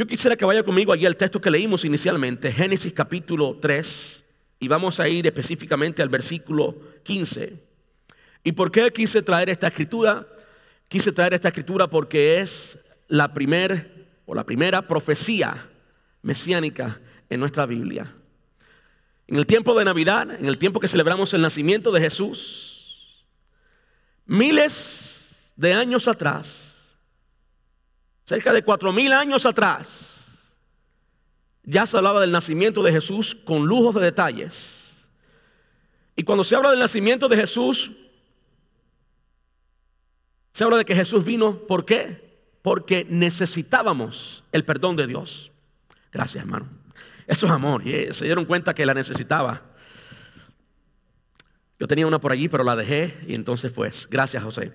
Yo 0.00 0.06
quisiera 0.06 0.34
que 0.34 0.46
vaya 0.46 0.62
conmigo 0.62 0.94
allí 0.94 1.04
al 1.04 1.14
texto 1.14 1.42
que 1.42 1.50
leímos 1.50 1.84
inicialmente, 1.84 2.50
Génesis 2.50 2.90
capítulo 2.94 3.58
3, 3.60 4.24
y 4.58 4.66
vamos 4.66 4.98
a 4.98 5.06
ir 5.06 5.26
específicamente 5.26 6.00
al 6.00 6.08
versículo 6.08 6.74
15. 7.02 7.62
¿Y 8.42 8.52
por 8.52 8.70
qué 8.70 8.90
quise 8.94 9.20
traer 9.20 9.50
esta 9.50 9.66
escritura? 9.66 10.26
Quise 10.88 11.12
traer 11.12 11.34
esta 11.34 11.48
escritura 11.48 11.86
porque 11.86 12.40
es 12.40 12.78
la 13.08 13.34
primer 13.34 14.06
o 14.24 14.34
la 14.34 14.46
primera 14.46 14.88
profecía 14.88 15.68
mesiánica 16.22 16.98
en 17.28 17.40
nuestra 17.40 17.66
Biblia. 17.66 18.10
En 19.26 19.36
el 19.36 19.44
tiempo 19.44 19.78
de 19.78 19.84
Navidad, 19.84 20.30
en 20.30 20.46
el 20.46 20.56
tiempo 20.56 20.80
que 20.80 20.88
celebramos 20.88 21.34
el 21.34 21.42
nacimiento 21.42 21.92
de 21.92 22.00
Jesús, 22.00 23.18
miles 24.24 25.52
de 25.56 25.74
años 25.74 26.08
atrás, 26.08 26.69
cerca 28.30 28.52
de 28.52 28.62
cuatro 28.62 28.92
mil 28.92 29.12
años 29.12 29.44
atrás, 29.44 30.54
ya 31.64 31.84
se 31.84 31.96
hablaba 31.96 32.20
del 32.20 32.30
nacimiento 32.30 32.80
de 32.80 32.92
Jesús 32.92 33.34
con 33.34 33.66
lujos 33.66 33.96
de 33.96 34.02
detalles. 34.02 35.04
Y 36.14 36.22
cuando 36.22 36.44
se 36.44 36.54
habla 36.54 36.70
del 36.70 36.78
nacimiento 36.78 37.28
de 37.28 37.34
Jesús, 37.34 37.90
se 40.52 40.62
habla 40.62 40.76
de 40.76 40.84
que 40.84 40.94
Jesús 40.94 41.24
vino, 41.24 41.58
¿por 41.66 41.84
qué? 41.84 42.46
Porque 42.62 43.04
necesitábamos 43.10 44.44
el 44.52 44.64
perdón 44.64 44.94
de 44.94 45.08
Dios. 45.08 45.50
Gracias, 46.12 46.44
hermano. 46.44 46.68
Eso 47.26 47.46
es 47.46 47.52
amor. 47.52 47.84
Y 47.84 48.12
se 48.12 48.26
dieron 48.26 48.44
cuenta 48.44 48.76
que 48.76 48.86
la 48.86 48.94
necesitaba. 48.94 49.60
Yo 51.80 51.88
tenía 51.88 52.06
una 52.06 52.20
por 52.20 52.30
allí, 52.30 52.48
pero 52.48 52.62
la 52.62 52.76
dejé. 52.76 53.12
Y 53.26 53.34
entonces, 53.34 53.72
pues, 53.72 54.06
gracias, 54.08 54.44
José. 54.44 54.72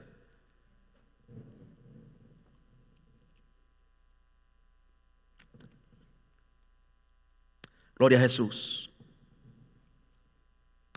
Gloria 7.96 8.18
a 8.18 8.22
Jesús. 8.22 8.90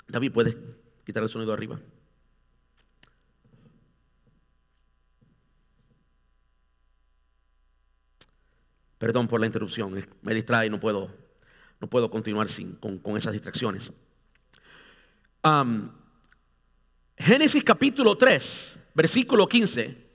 David, 0.09 0.33
¿puedes 0.33 0.57
quitar 1.05 1.23
el 1.23 1.29
sonido 1.29 1.53
arriba? 1.53 1.79
Perdón 8.99 9.29
por 9.29 9.39
la 9.39 9.47
interrupción, 9.47 9.95
me 10.23 10.35
distrae 10.35 10.69
no 10.69 10.81
puedo, 10.81 11.15
no 11.81 11.89
puedo 11.89 12.11
continuar 12.11 12.49
sin, 12.49 12.75
con, 12.75 13.17
esas 13.17 13.33
distracciones. 13.33 13.93
Génesis 17.17 17.63
capítulo 17.63 18.19
3, 18.19 18.81
versículo 18.95 19.49
15, 19.49 20.09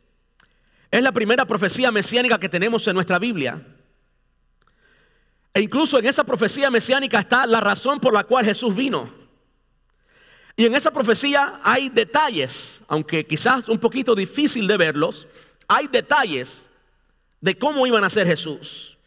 es 0.92 1.02
la 1.02 1.12
primera 1.14 1.46
profecía 1.46 1.92
mesiánica 1.92 2.38
que 2.40 2.50
tenemos 2.50 2.86
en 2.88 2.96
nuestra 2.96 3.20
Biblia. 3.20 3.73
E 5.54 5.62
incluso 5.62 6.00
en 6.00 6.06
esa 6.06 6.24
profecía 6.24 6.72
mesiánica 6.72 7.20
está 7.20 7.46
la 7.46 7.62
razón 7.62 8.00
por 8.00 8.14
la 8.14 8.24
cual 8.24 8.46
Jesús 8.46 8.76
vino. 8.76 9.14
Y 10.56 10.66
en 10.66 10.76
esa 10.76 10.92
profecía 10.92 11.60
hay 11.64 11.90
detalles, 11.90 12.84
aunque 12.88 13.26
quizás 13.26 13.70
un 13.70 13.80
poquito 13.80 14.16
difícil 14.16 14.68
de 14.68 14.78
verlos, 14.78 15.28
hay 15.68 15.88
detalles 15.88 16.70
de 17.42 17.58
cómo 17.58 17.86
iban 17.86 18.04
a 18.04 18.10
ser 18.10 18.28
Jesús. 18.28 18.98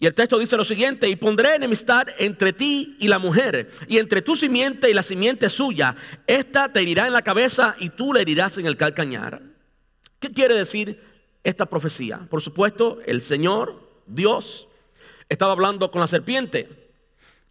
Y 0.00 0.06
el 0.06 0.14
texto 0.14 0.38
dice 0.38 0.56
lo 0.56 0.64
siguiente, 0.64 1.08
y 1.08 1.16
pondré 1.16 1.56
enemistad 1.56 2.08
entre 2.18 2.52
ti 2.52 2.96
y 3.00 3.08
la 3.08 3.18
mujer, 3.18 3.70
y 3.88 3.98
entre 3.98 4.22
tu 4.22 4.36
simiente 4.36 4.88
y 4.88 4.94
la 4.94 5.02
simiente 5.02 5.50
suya. 5.50 5.96
Esta 6.26 6.72
te 6.72 6.80
herirá 6.80 7.06
en 7.06 7.12
la 7.12 7.22
cabeza 7.22 7.74
y 7.80 7.88
tú 7.90 8.12
le 8.12 8.22
herirás 8.22 8.58
en 8.58 8.66
el 8.66 8.76
calcañar. 8.76 9.42
¿Qué 10.20 10.30
quiere 10.30 10.54
decir 10.54 11.02
esta 11.42 11.66
profecía? 11.66 12.26
Por 12.30 12.40
supuesto, 12.40 13.00
el 13.06 13.20
Señor, 13.20 13.88
Dios, 14.06 14.67
estaba 15.28 15.52
hablando 15.52 15.90
con 15.90 16.00
la 16.00 16.08
serpiente. 16.08 16.90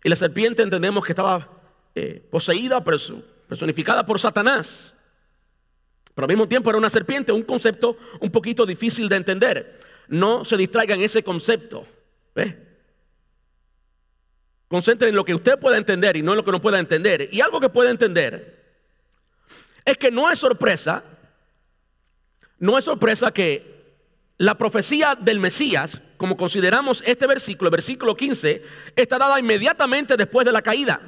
Y 0.04 0.10
la 0.10 0.16
serpiente 0.16 0.64
entendemos 0.64 1.06
que 1.06 1.12
estaba 1.12 1.50
eh, 1.96 2.26
poseída, 2.30 2.84
personificada 2.84 4.06
por 4.06 4.20
Satanás. 4.20 4.96
Pero 6.14 6.26
al 6.26 6.30
mismo 6.30 6.48
tiempo 6.48 6.70
era 6.70 6.80
una 6.80 6.90
serpiente, 6.90 7.32
un 7.32 7.44
concepto 7.44 7.98
un 8.20 8.32
poquito 8.32 8.66
difícil 8.66 9.08
de 9.10 9.18
entender. 9.18 9.80
No 10.08 10.46
se 10.46 10.58
distraigan 10.58 11.00
en 11.00 11.06
ese 11.06 11.24
concepto. 11.24 11.86
Concentre 14.68 15.10
en 15.10 15.16
lo 15.16 15.24
que 15.24 15.36
usted 15.36 15.60
pueda 15.60 15.78
entender 15.78 16.18
y 16.18 16.22
no 16.22 16.32
en 16.32 16.38
lo 16.38 16.44
que 16.44 16.52
no 16.52 16.62
pueda 16.62 16.80
entender. 16.80 17.30
Y 17.32 17.42
algo 17.42 17.60
que 17.60 17.70
pueda 17.70 17.90
entender 17.90 18.58
es 19.86 19.98
que 19.98 20.12
no 20.12 20.30
es 20.30 20.40
sorpresa, 20.40 21.04
no 22.60 22.78
es 22.78 22.84
sorpresa 22.84 23.32
que 23.32 23.78
la 24.38 24.58
profecía 24.58 25.16
del 25.16 25.40
Mesías, 25.40 26.02
como 26.18 26.36
consideramos 26.36 27.04
este 27.06 27.28
versículo, 27.28 27.68
el 27.68 27.72
versículo 27.72 28.16
15, 28.16 28.62
está 28.96 29.18
dada 29.18 29.40
inmediatamente 29.40 30.18
después 30.18 30.46
de 30.46 30.52
la 30.52 30.62
caída. 30.62 31.00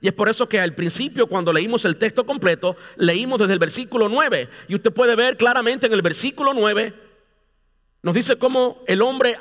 Y 0.00 0.08
es 0.08 0.12
por 0.12 0.28
eso 0.28 0.48
que 0.48 0.60
al 0.60 0.74
principio, 0.74 1.26
cuando 1.26 1.52
leímos 1.52 1.84
el 1.84 1.96
texto 1.96 2.26
completo, 2.26 2.76
leímos 2.96 3.38
desde 3.38 3.54
el 3.54 3.58
versículo 3.58 4.08
9. 4.08 4.48
Y 4.68 4.74
usted 4.74 4.92
puede 4.92 5.14
ver 5.14 5.36
claramente 5.36 5.86
en 5.86 5.92
el 5.92 6.02
versículo 6.02 6.52
9, 6.52 6.94
nos 8.02 8.14
dice 8.14 8.36
cómo 8.36 8.84
el 8.86 9.02
hombre 9.02 9.38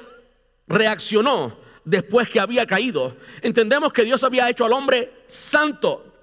reaccionó 0.68 1.58
después 1.84 2.30
que 2.30 2.40
había 2.40 2.66
caído. 2.66 3.16
Entendemos 3.42 3.94
que 3.94 4.04
Dios 4.04 4.24
había 4.24 4.50
hecho 4.50 4.66
al 4.66 4.74
hombre 4.74 5.12
santo, 5.28 6.14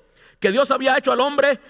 que 0.41 0.51
Dios 0.51 0.71
había 0.71 0.99
hecho 0.99 1.13
al 1.13 1.21
hombre 1.21 1.61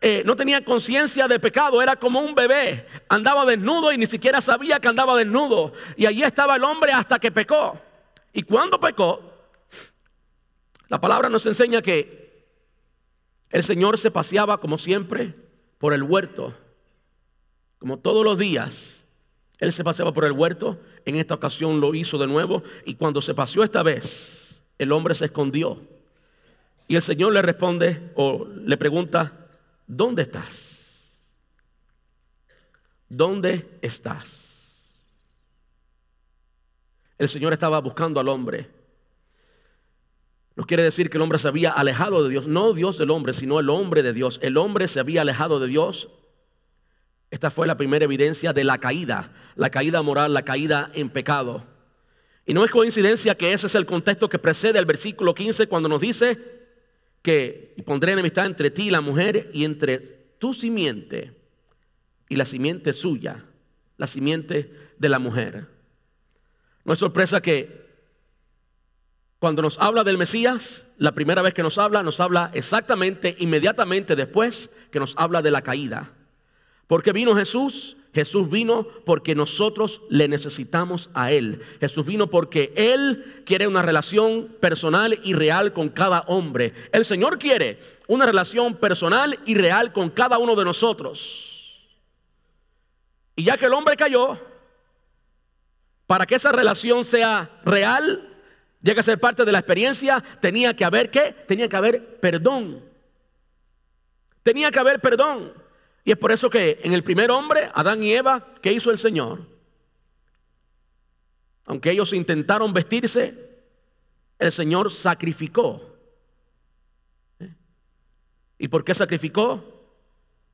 eh, 0.00 0.22
no 0.26 0.36
tenía 0.36 0.62
conciencia 0.64 1.26
de 1.26 1.40
pecado, 1.40 1.80
era 1.80 1.96
como 1.96 2.20
un 2.20 2.34
bebé, 2.34 2.86
andaba 3.08 3.46
desnudo 3.46 3.92
y 3.92 3.98
ni 3.98 4.06
siquiera 4.06 4.40
sabía 4.40 4.78
que 4.78 4.88
andaba 4.88 5.16
desnudo. 5.16 5.72
Y 5.96 6.06
allí 6.06 6.22
estaba 6.22 6.56
el 6.56 6.64
hombre 6.64 6.92
hasta 6.92 7.18
que 7.18 7.30
pecó. 7.30 7.80
Y 8.32 8.42
cuando 8.42 8.78
pecó, 8.78 9.20
la 10.88 11.00
palabra 11.00 11.28
nos 11.28 11.46
enseña 11.46 11.80
que 11.80 12.26
el 13.50 13.62
Señor 13.62 13.98
se 13.98 14.10
paseaba 14.10 14.60
como 14.60 14.78
siempre 14.78 15.34
por 15.78 15.94
el 15.94 16.02
huerto, 16.02 16.54
como 17.78 17.98
todos 17.98 18.24
los 18.24 18.38
días. 18.38 19.06
Él 19.58 19.72
se 19.72 19.82
paseaba 19.82 20.12
por 20.12 20.26
el 20.26 20.32
huerto, 20.32 20.78
en 21.06 21.16
esta 21.16 21.34
ocasión 21.34 21.80
lo 21.80 21.94
hizo 21.94 22.18
de 22.18 22.26
nuevo 22.26 22.62
y 22.84 22.96
cuando 22.96 23.22
se 23.22 23.34
paseó 23.34 23.62
esta 23.62 23.82
vez, 23.82 24.62
el 24.78 24.92
hombre 24.92 25.14
se 25.14 25.24
escondió. 25.26 25.80
Y 26.88 26.96
el 26.96 27.02
Señor 27.02 27.32
le 27.32 27.40
responde 27.40 28.12
o 28.14 28.46
le 28.46 28.76
pregunta, 28.76 29.45
¿dónde 29.86 30.22
estás? 30.22 31.24
¿Dónde 33.08 33.78
estás? 33.82 35.08
El 37.18 37.28
Señor 37.28 37.52
estaba 37.52 37.80
buscando 37.80 38.20
al 38.20 38.28
hombre. 38.28 38.68
No 40.54 40.64
quiere 40.64 40.82
decir 40.82 41.10
que 41.10 41.18
el 41.18 41.22
hombre 41.22 41.38
se 41.38 41.48
había 41.48 41.70
alejado 41.70 42.24
de 42.24 42.30
Dios, 42.30 42.46
no 42.46 42.72
Dios 42.72 42.98
del 42.98 43.10
hombre, 43.10 43.32
sino 43.32 43.60
el 43.60 43.68
hombre 43.68 44.02
de 44.02 44.12
Dios. 44.12 44.38
El 44.42 44.56
hombre 44.56 44.88
se 44.88 45.00
había 45.00 45.22
alejado 45.22 45.60
de 45.60 45.68
Dios 45.68 46.08
esta 47.30 47.50
fue 47.50 47.66
la 47.66 47.76
primera 47.76 48.04
evidencia 48.04 48.52
de 48.52 48.64
la 48.64 48.78
caída, 48.78 49.32
la 49.56 49.70
caída 49.70 50.02
moral, 50.02 50.32
la 50.32 50.42
caída 50.42 50.90
en 50.94 51.10
pecado. 51.10 51.64
Y 52.44 52.54
no 52.54 52.64
es 52.64 52.70
coincidencia 52.70 53.34
que 53.34 53.52
ese 53.52 53.66
es 53.66 53.74
el 53.74 53.86
contexto 53.86 54.28
que 54.28 54.38
precede 54.38 54.78
el 54.78 54.84
versículo 54.84 55.34
15 55.34 55.66
cuando 55.66 55.88
nos 55.88 56.00
dice 56.00 56.55
que 57.26 57.74
pondré 57.84 58.12
enemistad 58.12 58.46
entre 58.46 58.70
ti 58.70 58.84
y 58.84 58.90
la 58.90 59.00
mujer 59.00 59.50
y 59.52 59.64
entre 59.64 59.98
tu 60.38 60.54
simiente 60.54 61.36
y 62.28 62.36
la 62.36 62.44
simiente 62.44 62.92
suya, 62.92 63.44
la 63.96 64.06
simiente 64.06 64.92
de 64.96 65.08
la 65.08 65.18
mujer. 65.18 65.66
No 66.84 66.92
es 66.92 67.00
sorpresa 67.00 67.42
que 67.42 67.84
cuando 69.40 69.60
nos 69.60 69.76
habla 69.80 70.04
del 70.04 70.18
Mesías, 70.18 70.86
la 70.98 71.16
primera 71.16 71.42
vez 71.42 71.52
que 71.52 71.64
nos 71.64 71.78
habla, 71.78 72.04
nos 72.04 72.20
habla 72.20 72.52
exactamente, 72.54 73.34
inmediatamente 73.40 74.14
después 74.14 74.70
que 74.92 75.00
nos 75.00 75.16
habla 75.18 75.42
de 75.42 75.50
la 75.50 75.62
caída. 75.62 76.12
¿Por 76.86 77.02
qué 77.02 77.12
vino 77.12 77.34
Jesús? 77.34 77.95
Jesús 78.16 78.48
vino 78.48 78.88
porque 79.04 79.34
nosotros 79.34 80.00
le 80.08 80.26
necesitamos 80.26 81.10
a 81.12 81.32
Él. 81.32 81.60
Jesús 81.80 82.06
vino 82.06 82.30
porque 82.30 82.72
Él 82.74 83.42
quiere 83.44 83.68
una 83.68 83.82
relación 83.82 84.56
personal 84.58 85.20
y 85.22 85.34
real 85.34 85.74
con 85.74 85.90
cada 85.90 86.20
hombre. 86.20 86.72
El 86.92 87.04
Señor 87.04 87.38
quiere 87.38 87.78
una 88.06 88.24
relación 88.24 88.76
personal 88.76 89.38
y 89.44 89.54
real 89.54 89.92
con 89.92 90.08
cada 90.08 90.38
uno 90.38 90.56
de 90.56 90.64
nosotros. 90.64 91.86
Y 93.36 93.44
ya 93.44 93.58
que 93.58 93.66
el 93.66 93.74
hombre 93.74 93.98
cayó, 93.98 94.40
para 96.06 96.24
que 96.24 96.36
esa 96.36 96.52
relación 96.52 97.04
sea 97.04 97.50
real, 97.66 98.34
llegue 98.80 99.00
a 99.00 99.02
ser 99.02 99.20
parte 99.20 99.44
de 99.44 99.52
la 99.52 99.58
experiencia, 99.58 100.24
tenía 100.40 100.74
que 100.74 100.86
haber 100.86 101.10
qué? 101.10 101.36
Tenía 101.46 101.68
que 101.68 101.76
haber 101.76 102.18
perdón. 102.18 102.82
Tenía 104.42 104.70
que 104.70 104.78
haber 104.78 105.00
perdón. 105.00 105.65
Y 106.06 106.12
es 106.12 106.18
por 106.18 106.30
eso 106.30 106.48
que 106.48 106.78
en 106.84 106.92
el 106.92 107.02
primer 107.02 107.32
hombre, 107.32 107.68
Adán 107.74 108.00
y 108.00 108.12
Eva, 108.12 108.54
¿qué 108.62 108.72
hizo 108.72 108.92
el 108.92 108.98
Señor? 108.98 109.44
Aunque 111.64 111.90
ellos 111.90 112.12
intentaron 112.12 112.72
vestirse, 112.72 113.34
el 114.38 114.52
Señor 114.52 114.92
sacrificó. 114.92 115.96
¿Eh? 117.40 117.52
¿Y 118.56 118.68
por 118.68 118.84
qué 118.84 118.94
sacrificó? 118.94 119.64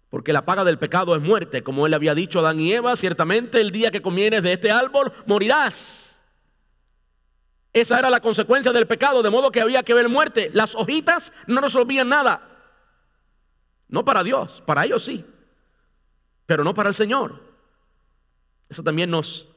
Porque 0.09 0.33
la 0.33 0.47
paga 0.47 0.65
del 0.65 0.79
pecado 0.79 1.15
es 1.15 1.21
muerte. 1.21 1.63
Como 1.63 1.87
él 1.87 1.93
había 1.93 2.15
dicho 2.15 2.39
a 2.39 2.43
Adán 2.43 2.59
y 2.59 2.73
Eva, 2.73 2.97
ciertamente 2.97 3.61
el 3.61 3.73
día 3.73 3.91
que 3.91 4.01
comienes 4.01 4.43
de 4.43 4.55
este 4.55 4.71
árbol, 4.71 5.13
morirás. 5.27 6.19
Esa 7.75 7.99
era 7.99 8.09
la 8.09 8.21
consecuencia 8.21 8.73
del 8.73 8.87
pecado, 8.87 9.23
de 9.23 9.29
modo 9.29 9.53
que 9.53 9.61
había 9.61 9.83
que 9.83 9.93
ver 9.93 10.09
muerte. 10.09 10.51
Las 10.55 10.75
hojitas 10.75 11.31
no 11.47 11.61
resolvían 11.61 12.09
nada. 12.09 12.49
No 13.89 14.03
para 14.03 14.25
Dios, 14.25 14.63
para 14.65 14.87
ellos 14.87 15.05
sí 15.05 15.27
pero 16.53 16.65
no 16.65 16.75
para 16.75 16.91
el 16.91 16.95
Señor. 16.95 17.41
Eso 18.69 18.83
también 18.83 19.09
nos, 19.09 19.49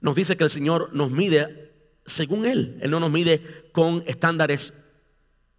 nos 0.00 0.16
dice 0.16 0.38
que 0.38 0.44
el 0.44 0.48
Señor 0.48 0.88
nos 0.94 1.10
mide 1.10 1.70
según 2.06 2.46
Él. 2.46 2.78
Él 2.80 2.90
no 2.90 2.98
nos 2.98 3.10
mide 3.10 3.68
con 3.72 4.02
estándares 4.06 4.72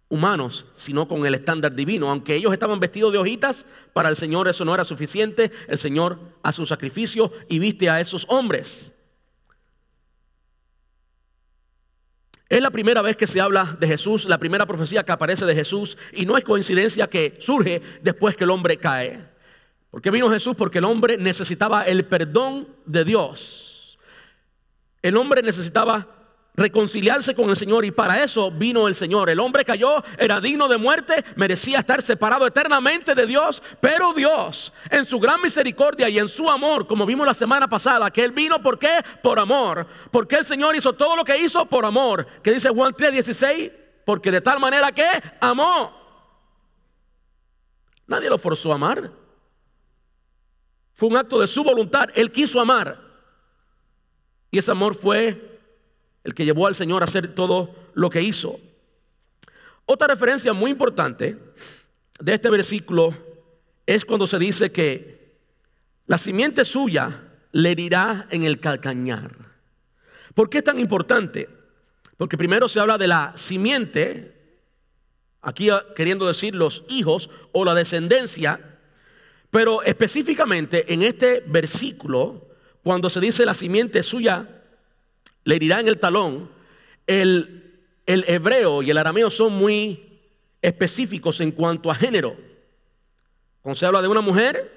humanos, 0.08 0.66
sino 0.74 1.06
con 1.06 1.24
el 1.24 1.36
estándar 1.36 1.72
divino. 1.76 2.10
Aunque 2.10 2.34
ellos 2.34 2.52
estaban 2.52 2.80
vestidos 2.80 3.12
de 3.12 3.18
hojitas, 3.18 3.64
para 3.92 4.08
el 4.08 4.16
Señor 4.16 4.48
eso 4.48 4.64
no 4.64 4.74
era 4.74 4.84
suficiente. 4.84 5.52
El 5.68 5.78
Señor 5.78 6.18
hace 6.42 6.60
un 6.60 6.66
sacrificio 6.66 7.30
y 7.48 7.60
viste 7.60 7.88
a 7.88 8.00
esos 8.00 8.26
hombres. 8.28 8.92
Es 12.48 12.60
la 12.60 12.72
primera 12.72 13.02
vez 13.02 13.16
que 13.16 13.28
se 13.28 13.40
habla 13.40 13.76
de 13.78 13.86
Jesús, 13.86 14.24
la 14.24 14.38
primera 14.38 14.66
profecía 14.66 15.04
que 15.04 15.12
aparece 15.12 15.46
de 15.46 15.54
Jesús, 15.54 15.96
y 16.12 16.26
no 16.26 16.36
es 16.36 16.42
coincidencia 16.42 17.06
que 17.06 17.36
surge 17.38 17.80
después 18.02 18.34
que 18.34 18.42
el 18.42 18.50
hombre 18.50 18.78
cae. 18.78 19.30
¿Por 19.92 20.00
qué 20.00 20.10
vino 20.10 20.30
Jesús? 20.30 20.54
Porque 20.56 20.78
el 20.78 20.86
hombre 20.86 21.18
necesitaba 21.18 21.82
el 21.82 22.06
perdón 22.06 22.66
de 22.86 23.04
Dios. 23.04 23.98
El 25.02 25.18
hombre 25.18 25.42
necesitaba 25.42 26.08
reconciliarse 26.54 27.34
con 27.34 27.50
el 27.50 27.56
Señor 27.56 27.84
y 27.84 27.90
para 27.90 28.24
eso 28.24 28.50
vino 28.50 28.88
el 28.88 28.94
Señor. 28.94 29.28
El 29.28 29.38
hombre 29.38 29.66
cayó, 29.66 30.02
era 30.16 30.40
digno 30.40 30.66
de 30.66 30.78
muerte, 30.78 31.22
merecía 31.36 31.80
estar 31.80 32.00
separado 32.00 32.46
eternamente 32.46 33.14
de 33.14 33.26
Dios, 33.26 33.62
pero 33.82 34.14
Dios 34.14 34.72
en 34.88 35.04
su 35.04 35.20
gran 35.20 35.42
misericordia 35.42 36.08
y 36.08 36.18
en 36.18 36.28
su 36.28 36.48
amor, 36.48 36.86
como 36.86 37.04
vimos 37.04 37.26
la 37.26 37.34
semana 37.34 37.68
pasada, 37.68 38.10
que 38.10 38.24
Él 38.24 38.32
vino, 38.32 38.62
¿por 38.62 38.78
qué? 38.78 39.04
Por 39.22 39.38
amor. 39.38 39.86
Porque 40.10 40.36
el 40.36 40.46
Señor 40.46 40.74
hizo 40.74 40.94
todo 40.94 41.16
lo 41.16 41.24
que 41.24 41.36
hizo 41.36 41.66
por 41.66 41.84
amor. 41.84 42.26
Que 42.42 42.54
dice 42.54 42.70
Juan 42.70 42.94
3:16, 42.94 43.70
porque 44.06 44.30
de 44.30 44.40
tal 44.40 44.58
manera 44.58 44.90
que 44.90 45.04
amó. 45.38 46.00
Nadie 48.06 48.30
lo 48.30 48.38
forzó 48.38 48.72
a 48.72 48.76
amar. 48.76 49.21
Fue 50.94 51.08
un 51.08 51.16
acto 51.16 51.40
de 51.40 51.46
su 51.46 51.64
voluntad. 51.64 52.08
Él 52.14 52.30
quiso 52.30 52.60
amar. 52.60 53.00
Y 54.50 54.58
ese 54.58 54.70
amor 54.70 54.94
fue 54.94 55.60
el 56.24 56.34
que 56.34 56.44
llevó 56.44 56.66
al 56.66 56.74
Señor 56.74 57.02
a 57.02 57.06
hacer 57.06 57.34
todo 57.34 57.74
lo 57.94 58.10
que 58.10 58.22
hizo. 58.22 58.60
Otra 59.86 60.06
referencia 60.06 60.52
muy 60.52 60.70
importante 60.70 61.38
de 62.20 62.34
este 62.34 62.50
versículo 62.50 63.14
es 63.86 64.04
cuando 64.04 64.26
se 64.26 64.38
dice 64.38 64.70
que 64.70 65.36
la 66.06 66.18
simiente 66.18 66.64
suya 66.64 67.22
le 67.52 67.72
herirá 67.72 68.26
en 68.30 68.44
el 68.44 68.60
calcañar. 68.60 69.32
¿Por 70.34 70.48
qué 70.48 70.58
es 70.58 70.64
tan 70.64 70.78
importante? 70.78 71.48
Porque 72.16 72.36
primero 72.36 72.68
se 72.68 72.80
habla 72.80 72.98
de 72.98 73.08
la 73.08 73.32
simiente, 73.36 74.32
aquí 75.40 75.68
queriendo 75.96 76.26
decir 76.26 76.54
los 76.54 76.84
hijos 76.88 77.30
o 77.52 77.64
la 77.64 77.74
descendencia, 77.74 78.71
pero 79.52 79.82
específicamente 79.82 80.90
en 80.94 81.02
este 81.02 81.44
versículo, 81.46 82.48
cuando 82.82 83.10
se 83.10 83.20
dice 83.20 83.44
la 83.44 83.52
simiente 83.52 84.02
suya 84.02 84.48
le 85.44 85.56
herirá 85.56 85.78
en 85.78 85.88
el 85.88 85.98
talón, 85.98 86.50
el, 87.06 87.82
el 88.06 88.24
hebreo 88.28 88.82
y 88.82 88.90
el 88.90 88.96
arameo 88.96 89.30
son 89.30 89.52
muy 89.52 90.20
específicos 90.62 91.42
en 91.42 91.50
cuanto 91.50 91.90
a 91.90 91.94
género. 91.94 92.34
Cuando 93.60 93.78
se 93.78 93.84
habla 93.84 94.00
de 94.00 94.08
una 94.08 94.22
mujer, 94.22 94.72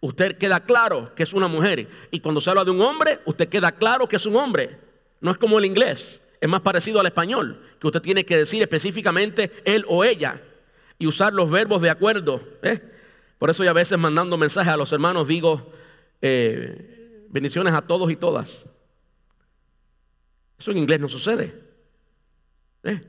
usted 0.00 0.36
queda 0.36 0.58
claro 0.58 1.14
que 1.14 1.22
es 1.22 1.32
una 1.32 1.46
mujer. 1.46 1.86
Y 2.10 2.18
cuando 2.18 2.40
se 2.40 2.50
habla 2.50 2.64
de 2.64 2.72
un 2.72 2.80
hombre, 2.80 3.20
usted 3.24 3.48
queda 3.48 3.70
claro 3.70 4.08
que 4.08 4.16
es 4.16 4.26
un 4.26 4.34
hombre. 4.34 4.78
No 5.20 5.30
es 5.30 5.38
como 5.38 5.60
el 5.60 5.64
inglés, 5.64 6.20
es 6.40 6.48
más 6.48 6.62
parecido 6.62 6.98
al 6.98 7.06
español, 7.06 7.62
que 7.80 7.86
usted 7.86 8.02
tiene 8.02 8.26
que 8.26 8.36
decir 8.36 8.62
específicamente 8.62 9.52
él 9.64 9.84
o 9.86 10.02
ella 10.02 10.42
y 10.98 11.06
usar 11.06 11.32
los 11.32 11.48
verbos 11.48 11.80
de 11.82 11.90
acuerdo. 11.90 12.42
¿eh? 12.62 12.97
Por 13.38 13.50
eso 13.50 13.62
yo 13.62 13.70
a 13.70 13.74
veces 13.74 13.98
mandando 13.98 14.36
mensajes 14.36 14.72
a 14.72 14.76
los 14.76 14.92
hermanos 14.92 15.28
digo, 15.28 15.70
eh, 16.20 17.26
bendiciones 17.28 17.72
a 17.72 17.82
todos 17.82 18.10
y 18.10 18.16
todas. 18.16 18.66
Eso 20.58 20.70
en 20.72 20.78
inglés 20.78 20.98
no 20.98 21.08
sucede. 21.08 21.54
¿Eh? 22.82 23.00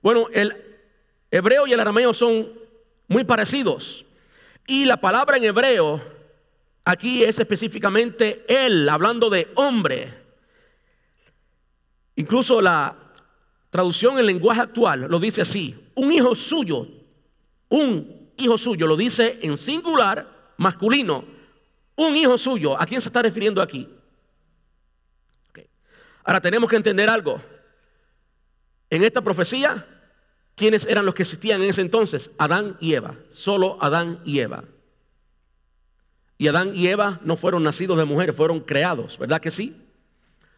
Bueno, 0.00 0.28
el 0.32 0.56
hebreo 1.30 1.66
y 1.66 1.72
el 1.72 1.80
arameo 1.80 2.14
son 2.14 2.52
muy 3.08 3.24
parecidos. 3.24 4.04
Y 4.66 4.84
la 4.84 4.96
palabra 4.98 5.36
en 5.36 5.44
hebreo 5.44 6.02
aquí 6.84 7.24
es 7.24 7.38
específicamente 7.38 8.44
él, 8.48 8.88
hablando 8.88 9.28
de 9.28 9.50
hombre. 9.56 10.12
Incluso 12.16 12.60
la 12.60 12.96
traducción 13.70 14.18
en 14.18 14.26
lenguaje 14.26 14.60
actual 14.60 15.06
lo 15.08 15.18
dice 15.18 15.42
así, 15.42 15.74
un 15.96 16.12
hijo 16.12 16.34
suyo, 16.36 16.86
un 17.68 18.23
hijo 18.44 18.58
suyo, 18.58 18.86
lo 18.86 18.96
dice 18.96 19.38
en 19.42 19.56
singular 19.56 20.52
masculino, 20.56 21.24
un 21.96 22.16
hijo 22.16 22.38
suyo. 22.38 22.80
¿A 22.80 22.86
quién 22.86 23.00
se 23.00 23.08
está 23.08 23.22
refiriendo 23.22 23.60
aquí? 23.60 23.88
Ahora 26.24 26.40
tenemos 26.40 26.70
que 26.70 26.76
entender 26.76 27.10
algo. 27.10 27.40
En 28.88 29.02
esta 29.04 29.20
profecía 29.20 29.86
¿Quiénes 30.56 30.86
eran 30.86 31.04
los 31.04 31.14
que 31.14 31.22
existían 31.22 31.62
en 31.62 31.70
ese 31.70 31.80
entonces? 31.80 32.30
Adán 32.38 32.76
y 32.80 32.94
Eva, 32.94 33.14
solo 33.28 33.76
Adán 33.80 34.20
y 34.24 34.38
Eva. 34.38 34.64
Y 36.38 36.46
Adán 36.48 36.72
y 36.74 36.86
Eva 36.86 37.20
no 37.24 37.36
fueron 37.36 37.62
nacidos 37.62 37.98
de 37.98 38.04
mujeres, 38.04 38.36
fueron 38.36 38.60
creados, 38.60 39.18
¿verdad 39.18 39.40
que 39.40 39.50
sí? 39.50 39.76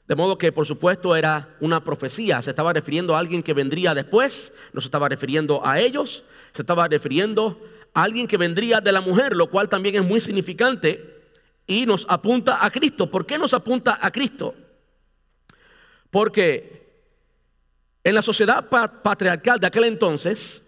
De 0.07 0.14
modo 0.14 0.38
que 0.38 0.53
por 0.53 0.66
supuesto 0.66 1.16
era 1.16 1.57
una 1.61 1.83
profecía, 1.83 2.42
se 2.42 2.51
estaba 2.51 2.72
refiriendo 2.72 3.16
a 3.16 3.18
alguien 3.18 3.42
que 3.42 3.55
vendría 3.55 3.94
después, 3.94 4.53
no 4.72 4.81
se 4.81 4.87
estaba 4.87 5.09
refiriendo 5.09 5.66
a 5.66 5.81
ellos, 5.81 6.25
se 6.53 6.62
estaba 6.62 6.88
refiriendo 6.88 7.59
alguien 7.96 8.26
que 8.26 8.37
vendría 8.37 8.80
de 8.82 8.92
la 8.92 9.00
mujer, 9.00 9.35
lo 9.35 9.48
cual 9.48 9.70
también 9.70 9.94
es 9.94 10.02
muy 10.02 10.20
significante 10.20 11.16
y 11.66 11.87
nos 11.87 12.06
apunta 12.11 12.64
a 12.64 12.70
Cristo. 12.70 13.11
¿Por 13.11 13.24
qué 13.24 13.38
nos 13.38 13.54
apunta 13.54 13.98
a 14.00 14.11
Cristo? 14.11 14.54
Porque 16.11 16.76
en 18.04 18.14
la 18.14 18.20
sociedad 18.20 18.68
patriarcal 18.68 19.59
de 19.59 19.66
aquel 19.66 19.85
entonces, 19.85 20.62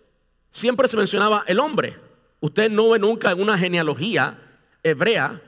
siempre 0.50 0.88
se 0.88 0.96
mencionaba 0.96 1.44
el 1.46 1.60
hombre. 1.60 1.96
Usted 2.40 2.70
no 2.70 2.88
ve 2.88 2.98
nunca 2.98 3.30
en 3.30 3.42
una 3.42 3.58
genealogía 3.58 4.38
hebrea, 4.82 5.42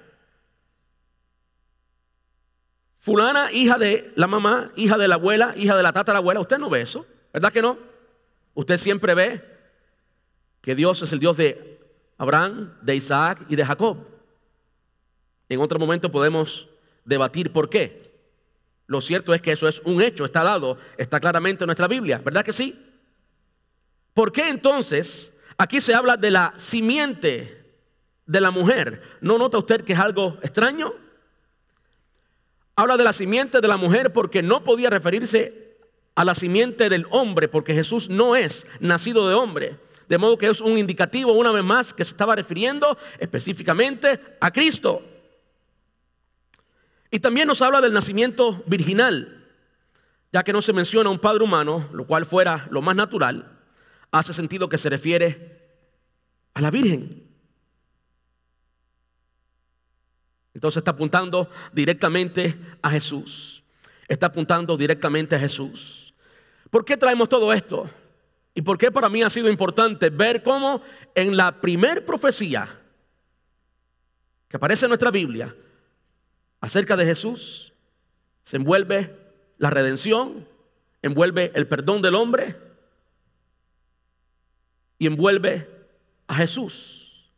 fulana, 2.99 3.51
hija 3.53 3.79
de 3.79 4.13
la 4.17 4.27
mamá, 4.27 4.71
hija 4.77 4.99
de 4.99 5.09
la 5.09 5.15
abuela, 5.15 5.55
hija 5.57 5.75
de 5.77 5.83
la 5.83 5.95
tatarabuela. 5.95 6.41
Usted 6.41 6.59
no 6.59 6.69
ve 6.69 6.83
eso, 6.83 7.07
¿verdad 7.33 7.53
que 7.53 7.63
no? 7.63 7.79
Usted 8.53 8.77
siempre 8.77 9.15
ve 9.15 9.43
que 10.61 10.75
Dios 10.75 11.01
es 11.01 11.13
el 11.13 11.21
Dios 11.21 11.39
de 11.39 11.70
Abraham, 12.21 12.77
de 12.83 12.97
Isaac 12.97 13.47
y 13.49 13.57
de 13.57 13.65
Jacob. 13.65 13.97
En 15.49 15.59
otro 15.59 15.79
momento 15.79 16.13
podemos 16.13 16.69
debatir 17.03 17.51
por 17.51 17.71
qué. 17.71 18.13
Lo 18.87 19.01
cierto 19.01 19.33
es 19.33 19.41
que 19.41 19.53
eso 19.53 19.67
es 19.67 19.81
un 19.87 20.03
hecho, 20.03 20.27
está 20.27 20.45
dado, 20.45 20.77
está 20.99 21.19
claramente 21.19 21.65
en 21.65 21.69
nuestra 21.69 21.89
Biblia, 21.89 22.21
¿verdad 22.23 22.45
que 22.45 22.53
sí? 22.53 22.79
¿Por 24.13 24.33
qué 24.33 24.51
entonces 24.51 25.35
aquí 25.57 25.81
se 25.81 25.95
habla 25.95 26.19
de 26.19 26.31
la 26.31 26.53
simiente 26.57 27.65
de 28.27 28.41
la 28.43 28.51
mujer? 28.51 29.01
¿No 29.23 29.39
nota 29.39 29.57
usted 29.57 29.81
que 29.81 29.95
es 29.95 29.99
algo 29.99 30.37
extraño? 30.43 30.93
Habla 32.77 32.99
de 32.99 33.05
la 33.05 33.15
simiente 33.15 33.63
de 33.63 33.69
la 33.69 33.79
mujer 33.79 34.13
porque 34.13 34.43
no 34.43 34.63
podía 34.63 34.91
referirse 34.91 35.79
a 36.15 36.25
la 36.27 36.35
simiente 36.35 36.91
del 36.91 37.07
hombre, 37.13 37.49
porque 37.49 37.73
Jesús 37.73 38.11
no 38.11 38.37
es 38.37 38.67
nacido 38.79 39.27
de 39.27 39.35
hombre. 39.35 39.79
De 40.11 40.19
modo 40.19 40.37
que 40.37 40.49
es 40.49 40.61
un 40.61 40.77
indicativo, 40.77 41.33
una 41.35 41.53
vez 41.53 41.63
más, 41.63 41.95
que 41.95 42.05
se 42.05 42.11
estaba 42.11 42.35
refiriendo 42.35 42.99
específicamente 43.21 44.21
a 44.41 44.51
Cristo. 44.51 45.05
Y 47.13 47.21
también 47.21 47.47
nos 47.47 47.63
habla 47.63 47.81
del 47.81 47.93
nacimiento 47.93 48.61
virginal, 48.67 49.47
ya 50.33 50.43
que 50.43 50.53
no 50.53 50.63
se 50.63 50.73
menciona 50.73 51.11
un 51.11 51.21
padre 51.21 51.45
humano, 51.45 51.89
lo 51.93 52.09
cual 52.09 52.27
fuera 52.27 52.67
lo 52.73 52.83
más 52.83 52.97
natural, 52.97 53.57
hace 54.11 54.33
sentido 54.33 54.69
que 54.69 54.79
se 54.79 54.91
refiere 54.91 55.63
a 56.55 56.61
la 56.61 56.73
Virgen. 56.73 57.29
Entonces 60.55 60.79
está 60.79 60.91
apuntando 60.91 61.49
directamente 61.73 62.59
a 62.83 62.91
Jesús. 62.91 63.63
Está 64.09 64.27
apuntando 64.27 64.77
directamente 64.77 65.37
a 65.37 65.39
Jesús. 65.39 66.13
¿Por 66.69 66.85
qué 66.85 66.97
traemos 66.97 67.29
todo 67.29 67.53
esto? 67.53 67.89
¿Y 68.55 68.63
por 68.63 68.79
qué 68.79 68.91
para 68.91 69.09
mí 69.09 69.23
ha 69.23 69.31
sido 69.31 69.49
importante 69.49 70.11
ver 70.11 70.43
cómo 70.43 70.83
en 71.15 71.37
la 71.37 71.61
primer 71.61 72.05
profecía 72.05 72.69
que 74.51 74.57
aparece 74.57 74.85
en 74.87 74.89
nuestra 74.91 75.13
Biblia, 75.13 75.55
acerca 76.61 76.97
de 76.97 77.07
Jesús 77.07 77.73
se 78.43 78.57
envuelve 78.57 79.17
la 79.59 79.71
redención, 79.71 80.49
envuelve 81.03 81.53
el 81.55 81.69
perdón 81.69 82.03
del 82.03 82.17
hombre 82.17 82.57
y 84.99 85.07
envuelve 85.07 85.71
a 86.27 86.35
Jesús. 86.35 87.31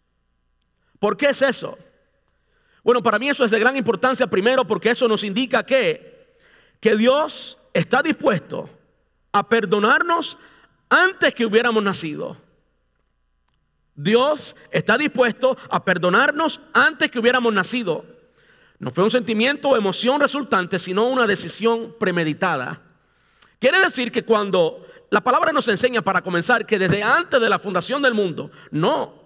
¿Por 0.99 1.19
qué 1.19 1.27
es 1.27 1.43
eso? 1.43 1.77
Bueno, 2.83 3.03
para 3.03 3.19
mí 3.19 3.29
eso 3.29 3.45
es 3.45 3.51
de 3.51 3.61
gran 3.61 3.77
importancia 3.77 4.27
primero 4.27 4.67
porque 4.67 4.91
eso 4.91 5.07
nos 5.07 5.23
indica 5.23 5.67
que, 5.67 6.35
que 6.81 6.97
Dios 6.97 7.59
está 7.75 8.03
dispuesto 8.03 8.71
a 9.33 9.47
perdonarnos 9.47 10.39
antes 10.93 11.35
que 11.35 11.47
hubiéramos 11.47 11.83
nacido. 11.83 12.37
Dios 13.95 14.55
está 14.71 14.99
dispuesto 14.99 15.57
a 15.71 15.85
perdonarnos 15.85 16.61
antes 16.73 17.11
que 17.11 17.19
hubiéramos 17.19 17.53
nacido. 17.53 18.05
No 18.79 18.91
fue 18.91 19.05
un 19.05 19.11
sentimiento 19.11 19.71
o 19.71 19.77
emoción 19.77 20.21
resultante, 20.21 20.79
sino 20.79 21.07
una 21.07 21.27
decisión 21.27 21.95
premeditada. 21.99 22.83
Quiere 23.59 23.81
decir 23.81 24.13
que 24.13 24.25
cuando 24.25 24.87
la 25.11 25.23
palabra 25.23 25.53
nos 25.53 25.69
enseña 25.69 26.03
para 26.03 26.23
comenzar 26.23 26.67
que 26.67 26.79
desde 26.79 27.03
antes 27.03 27.41
de 27.41 27.49
la 27.49 27.59
fundación 27.59 28.03
del 28.03 28.13
mundo, 28.13 28.51
no 28.71 29.23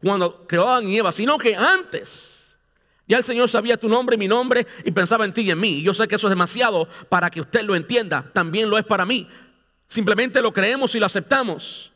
cuando 0.00 0.46
creó 0.46 0.68
a 0.68 0.82
y 0.82 0.96
Eva, 0.96 1.12
sino 1.12 1.36
que 1.36 1.54
antes, 1.54 2.58
ya 3.06 3.18
el 3.18 3.24
Señor 3.24 3.48
sabía 3.48 3.76
tu 3.76 3.88
nombre 3.88 4.16
mi 4.16 4.28
nombre 4.28 4.66
y 4.84 4.90
pensaba 4.90 5.24
en 5.24 5.32
ti 5.32 5.42
y 5.42 5.50
en 5.50 5.60
mí. 5.60 5.82
Yo 5.82 5.94
sé 5.94 6.08
que 6.08 6.16
eso 6.16 6.26
es 6.26 6.30
demasiado 6.30 6.88
para 7.08 7.30
que 7.30 7.40
usted 7.40 7.62
lo 7.62 7.74
entienda, 7.74 8.24
también 8.32 8.70
lo 8.70 8.78
es 8.78 8.84
para 8.84 9.04
mí. 9.04 9.28
Simplemente 9.92 10.40
lo 10.40 10.54
creemos 10.54 10.94
y 10.94 10.98
lo 10.98 11.04
aceptamos. 11.04 11.92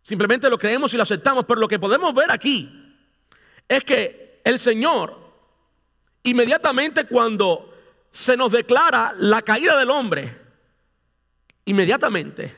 Simplemente 0.00 0.48
lo 0.48 0.56
creemos 0.58 0.94
y 0.94 0.96
lo 0.96 1.02
aceptamos, 1.02 1.44
pero 1.44 1.60
lo 1.60 1.68
que 1.68 1.78
podemos 1.78 2.14
ver 2.14 2.32
aquí 2.32 2.96
es 3.68 3.84
que 3.84 4.40
el 4.42 4.58
Señor 4.58 5.14
inmediatamente 6.22 7.04
cuando 7.04 7.74
se 8.10 8.34
nos 8.34 8.50
declara 8.50 9.14
la 9.18 9.42
caída 9.42 9.78
del 9.78 9.90
hombre, 9.90 10.34
inmediatamente 11.66 12.56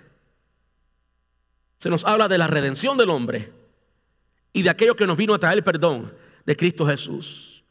se 1.76 1.90
nos 1.90 2.04
habla 2.04 2.28
de 2.28 2.38
la 2.38 2.46
redención 2.46 2.96
del 2.96 3.10
hombre 3.10 3.52
y 4.52 4.62
de 4.62 4.70
aquello 4.70 4.94
que 4.94 5.08
nos 5.08 5.16
vino 5.16 5.34
a 5.34 5.38
traer 5.40 5.58
el 5.58 5.64
perdón 5.64 6.14
de 6.46 6.54
Cristo 6.54 6.86
Jesús. 6.86 7.64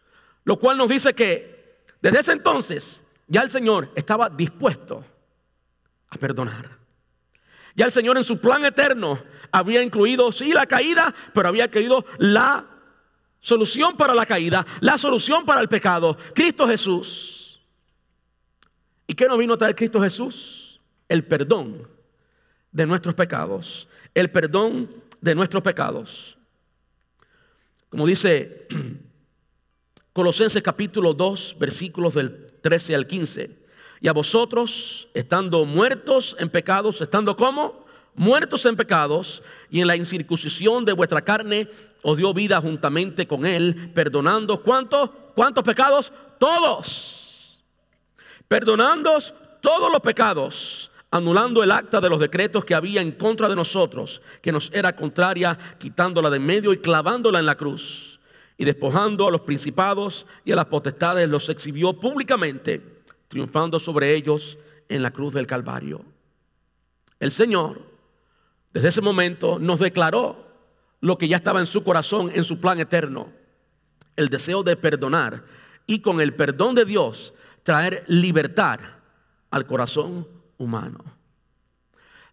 Lo 0.44 0.60
cual 0.60 0.78
nos 0.78 0.90
dice 0.90 1.14
que 1.14 1.86
desde 2.02 2.20
ese 2.20 2.34
entonces 2.34 3.04
ya 3.26 3.42
el 3.42 3.50
Señor 3.50 3.90
estaba 3.96 4.30
dispuesto 4.30 5.06
a 6.10 6.18
perdonar. 6.18 6.78
Ya 7.76 7.86
el 7.86 7.92
Señor 7.92 8.18
en 8.18 8.24
su 8.24 8.40
plan 8.40 8.66
eterno 8.66 9.22
había 9.52 9.82
incluido, 9.82 10.32
sí, 10.32 10.54
la 10.54 10.66
caída, 10.66 11.14
pero 11.34 11.50
había 11.50 11.66
incluido 11.66 12.06
la 12.18 12.66
Solución 13.42 13.96
para 13.96 14.14
la 14.14 14.26
caída, 14.26 14.66
la 14.82 14.98
solución 14.98 15.46
para 15.46 15.62
el 15.62 15.70
pecado, 15.70 16.18
Cristo 16.34 16.68
Jesús. 16.68 17.62
¿Y 19.08 19.14
qué 19.14 19.28
nos 19.28 19.38
vino 19.38 19.54
a 19.54 19.58
traer 19.58 19.76
Cristo 19.76 20.02
Jesús? 20.02 20.82
El 21.08 21.24
perdón 21.26 21.88
de 22.72 22.86
nuestros 22.86 23.16
pecados, 23.16 23.88
el 24.14 24.30
perdón 24.30 25.04
de 25.22 25.36
nuestros 25.36 25.64
pecados. 25.64 26.38
Como 27.90 28.06
dice 28.06 28.68
Colosenses 30.14 30.62
capítulo 30.62 31.14
2, 31.14 31.56
versículos 31.58 32.14
del 32.16 32.60
13 32.62 32.94
al 32.94 33.08
15. 33.08 33.59
Y 34.02 34.08
a 34.08 34.14
vosotros, 34.14 35.08
estando 35.14 35.66
muertos 35.66 36.36
en 36.40 36.50
pecados, 36.50 37.02
estando 37.02 37.36
como 37.36 37.86
muertos 38.16 38.66
en 38.66 38.76
pecados 38.76 39.42
y 39.70 39.82
en 39.82 39.88
la 39.88 39.96
incircuncisión 39.96 40.86
de 40.86 40.94
vuestra 40.94 41.22
carne, 41.22 41.68
os 42.02 42.18
dio 42.18 42.34
vida 42.34 42.60
juntamente 42.62 43.28
con 43.28 43.46
Él, 43.46 43.92
perdonando 43.94 44.62
cuántos, 44.62 45.10
cuántos 45.36 45.64
pecados, 45.64 46.12
todos, 46.38 47.60
perdonando 48.48 49.18
todos 49.62 49.92
los 49.92 50.02
pecados, 50.02 50.92
anulando 51.12 51.64
el 51.64 51.72
acta 51.72 52.00
de 52.00 52.10
los 52.10 52.20
decretos 52.20 52.64
que 52.64 52.76
había 52.76 53.02
en 53.02 53.12
contra 53.12 53.50
de 53.50 53.56
nosotros, 53.56 54.22
que 54.42 54.52
nos 54.52 54.72
era 54.74 54.96
contraria, 54.96 55.58
quitándola 55.78 56.30
de 56.30 56.40
medio 56.40 56.72
y 56.72 56.78
clavándola 56.78 57.40
en 57.40 57.46
la 57.46 57.56
cruz, 57.56 58.20
y 58.58 58.66
despojando 58.66 59.28
a 59.28 59.32
los 59.32 59.42
principados 59.42 60.26
y 60.44 60.52
a 60.52 60.56
las 60.56 60.66
potestades, 60.66 61.28
los 61.30 61.48
exhibió 61.50 61.94
públicamente, 61.94 62.99
triunfando 63.30 63.80
sobre 63.80 64.14
ellos 64.14 64.60
en 64.90 65.02
la 65.02 65.12
cruz 65.12 65.34
del 65.34 65.48
Calvario. 65.48 66.04
El 67.20 67.32
Señor, 67.32 67.82
desde 68.74 68.90
ese 68.90 69.02
momento, 69.02 69.58
nos 69.60 69.80
declaró 69.80 70.46
lo 71.00 71.18
que 71.18 71.30
ya 71.30 71.38
estaba 71.38 71.62
en 71.62 71.66
su 71.66 71.84
corazón, 71.84 72.32
en 72.34 72.44
su 72.44 72.60
plan 72.60 72.80
eterno. 72.80 73.32
El 74.18 74.28
deseo 74.28 74.64
de 74.64 74.76
perdonar 74.76 75.46
y 75.88 76.00
con 76.00 76.20
el 76.20 76.34
perdón 76.34 76.76
de 76.76 76.84
Dios 76.84 77.34
traer 77.64 78.04
libertad 78.08 78.80
al 79.52 79.66
corazón 79.66 80.28
humano. 80.58 81.04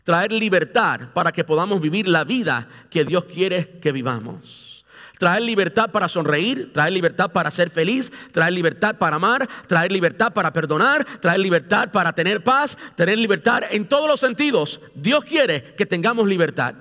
traer 0.02 0.30
libertad 0.30 1.12
para 1.12 1.32
que 1.32 1.42
podamos 1.42 1.80
vivir 1.80 2.06
la 2.06 2.22
vida 2.22 2.68
que 2.90 3.04
Dios 3.04 3.24
quiere 3.24 3.80
que 3.80 3.90
vivamos. 3.90 4.75
Traer 5.18 5.42
libertad 5.42 5.90
para 5.90 6.08
sonreír, 6.08 6.72
traer 6.72 6.92
libertad 6.92 7.30
para 7.30 7.50
ser 7.50 7.70
feliz, 7.70 8.12
traer 8.32 8.52
libertad 8.52 8.96
para 8.96 9.16
amar, 9.16 9.48
traer 9.66 9.90
libertad 9.90 10.32
para 10.32 10.52
perdonar, 10.52 11.06
traer 11.20 11.40
libertad 11.40 11.90
para 11.90 12.12
tener 12.12 12.44
paz, 12.44 12.76
tener 12.96 13.18
libertad 13.18 13.62
en 13.70 13.88
todos 13.88 14.08
los 14.08 14.20
sentidos. 14.20 14.80
Dios 14.94 15.24
quiere 15.24 15.74
que 15.74 15.86
tengamos 15.86 16.26
libertad. 16.26 16.74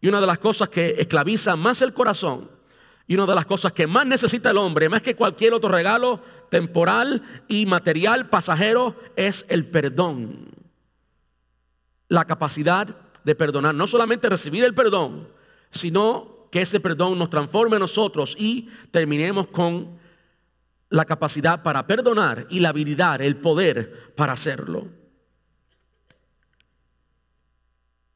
Y 0.00 0.08
una 0.08 0.20
de 0.20 0.26
las 0.26 0.38
cosas 0.38 0.68
que 0.68 0.94
esclaviza 0.98 1.56
más 1.56 1.82
el 1.82 1.92
corazón 1.92 2.50
y 3.08 3.14
una 3.14 3.26
de 3.26 3.34
las 3.34 3.46
cosas 3.46 3.72
que 3.72 3.86
más 3.86 4.06
necesita 4.06 4.50
el 4.50 4.58
hombre, 4.58 4.88
más 4.88 5.02
que 5.02 5.16
cualquier 5.16 5.54
otro 5.54 5.70
regalo 5.70 6.20
temporal 6.48 7.22
y 7.48 7.66
material 7.66 8.28
pasajero, 8.28 8.96
es 9.16 9.46
el 9.48 9.66
perdón. 9.66 10.48
La 12.08 12.24
capacidad 12.24 12.86
de 13.24 13.34
perdonar. 13.34 13.74
No 13.74 13.88
solamente 13.88 14.28
recibir 14.28 14.62
el 14.62 14.74
perdón, 14.74 15.28
sino 15.70 16.35
que 16.56 16.62
ese 16.62 16.80
perdón 16.80 17.18
nos 17.18 17.28
transforme 17.28 17.76
a 17.76 17.80
nosotros 17.80 18.34
y 18.38 18.70
terminemos 18.90 19.48
con 19.48 19.98
la 20.88 21.04
capacidad 21.04 21.62
para 21.62 21.86
perdonar 21.86 22.46
y 22.48 22.60
la 22.60 22.70
habilidad, 22.70 23.20
el 23.20 23.36
poder 23.36 24.14
para 24.14 24.32
hacerlo. 24.32 24.88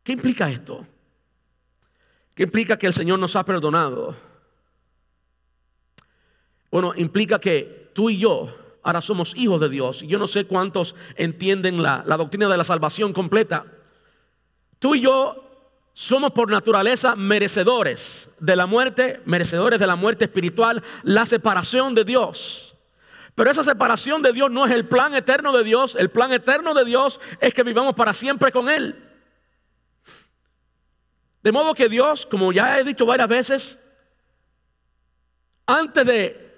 ¿Qué 0.03 0.13
implica 0.13 0.51
esto? 0.51 0.87
¿Qué 2.35 2.45
implica 2.45 2.79
que 2.79 2.87
el 2.87 2.95
Señor 2.95 3.19
nos 3.19 3.37
ha 3.37 3.45
perdonado? 3.45 4.17
Bueno, 6.71 6.95
implica 6.97 7.39
que 7.39 7.91
tú 7.93 8.09
y 8.09 8.17
yo 8.17 8.57
ahora 8.83 9.03
somos 9.03 9.37
hijos 9.37 9.61
de 9.61 9.69
Dios. 9.69 10.01
Yo 10.01 10.19
no 10.19 10.27
sé 10.27 10.47
cuántos 10.47 10.95
entienden 11.17 11.83
la, 11.83 12.05
doctrina 12.17 12.49
de 12.49 12.57
la 12.57 12.65
salvación 12.65 13.13
completa. 13.13 13.67
Tú 14.79 14.95
y 14.95 15.03
yo 15.03 15.50
somos 15.93 16.33
por 16.33 16.51
naturaleza 16.51 17.17
merecedores 17.17 18.31
de 18.39 18.57
la 18.57 18.67
muerte, 18.67 19.21
merecedores 19.25 19.79
de 19.79 19.87
la 19.87 19.97
muerte 19.97 20.25
espiritual, 20.25 20.83
la 21.03 21.27
separación 21.27 21.95
de 21.95 22.05
Dios. 22.05 22.75
Pero 23.35 23.51
esa 23.51 23.65
separación 23.65 24.23
de 24.23 24.33
Dios 24.33 24.51
no 24.51 24.67
es 24.67 24.73
el 24.73 24.87
plan 24.87 25.15
eterno 25.15 25.53
de 25.53 25.65
Dios. 25.65 25.97
El 25.99 26.11
plan 26.11 26.33
eterno 26.33 26.75
de 26.75 26.85
Dios 26.85 27.21
es 27.41 27.55
que 27.55 27.63
vivamos 27.63 27.95
para 27.95 28.13
siempre 28.13 28.53
con 28.53 28.69
Él. 28.69 29.09
De 31.43 31.53
modo 31.53 31.75
que 31.75 31.89
Dios, 31.89 32.27
como 32.27 32.53
ya 32.53 32.79
he 32.79 32.85
dicho 32.85 33.07
varias 33.07 33.29
veces, 33.29 33.79
antes 35.67 36.05
de 36.05 36.51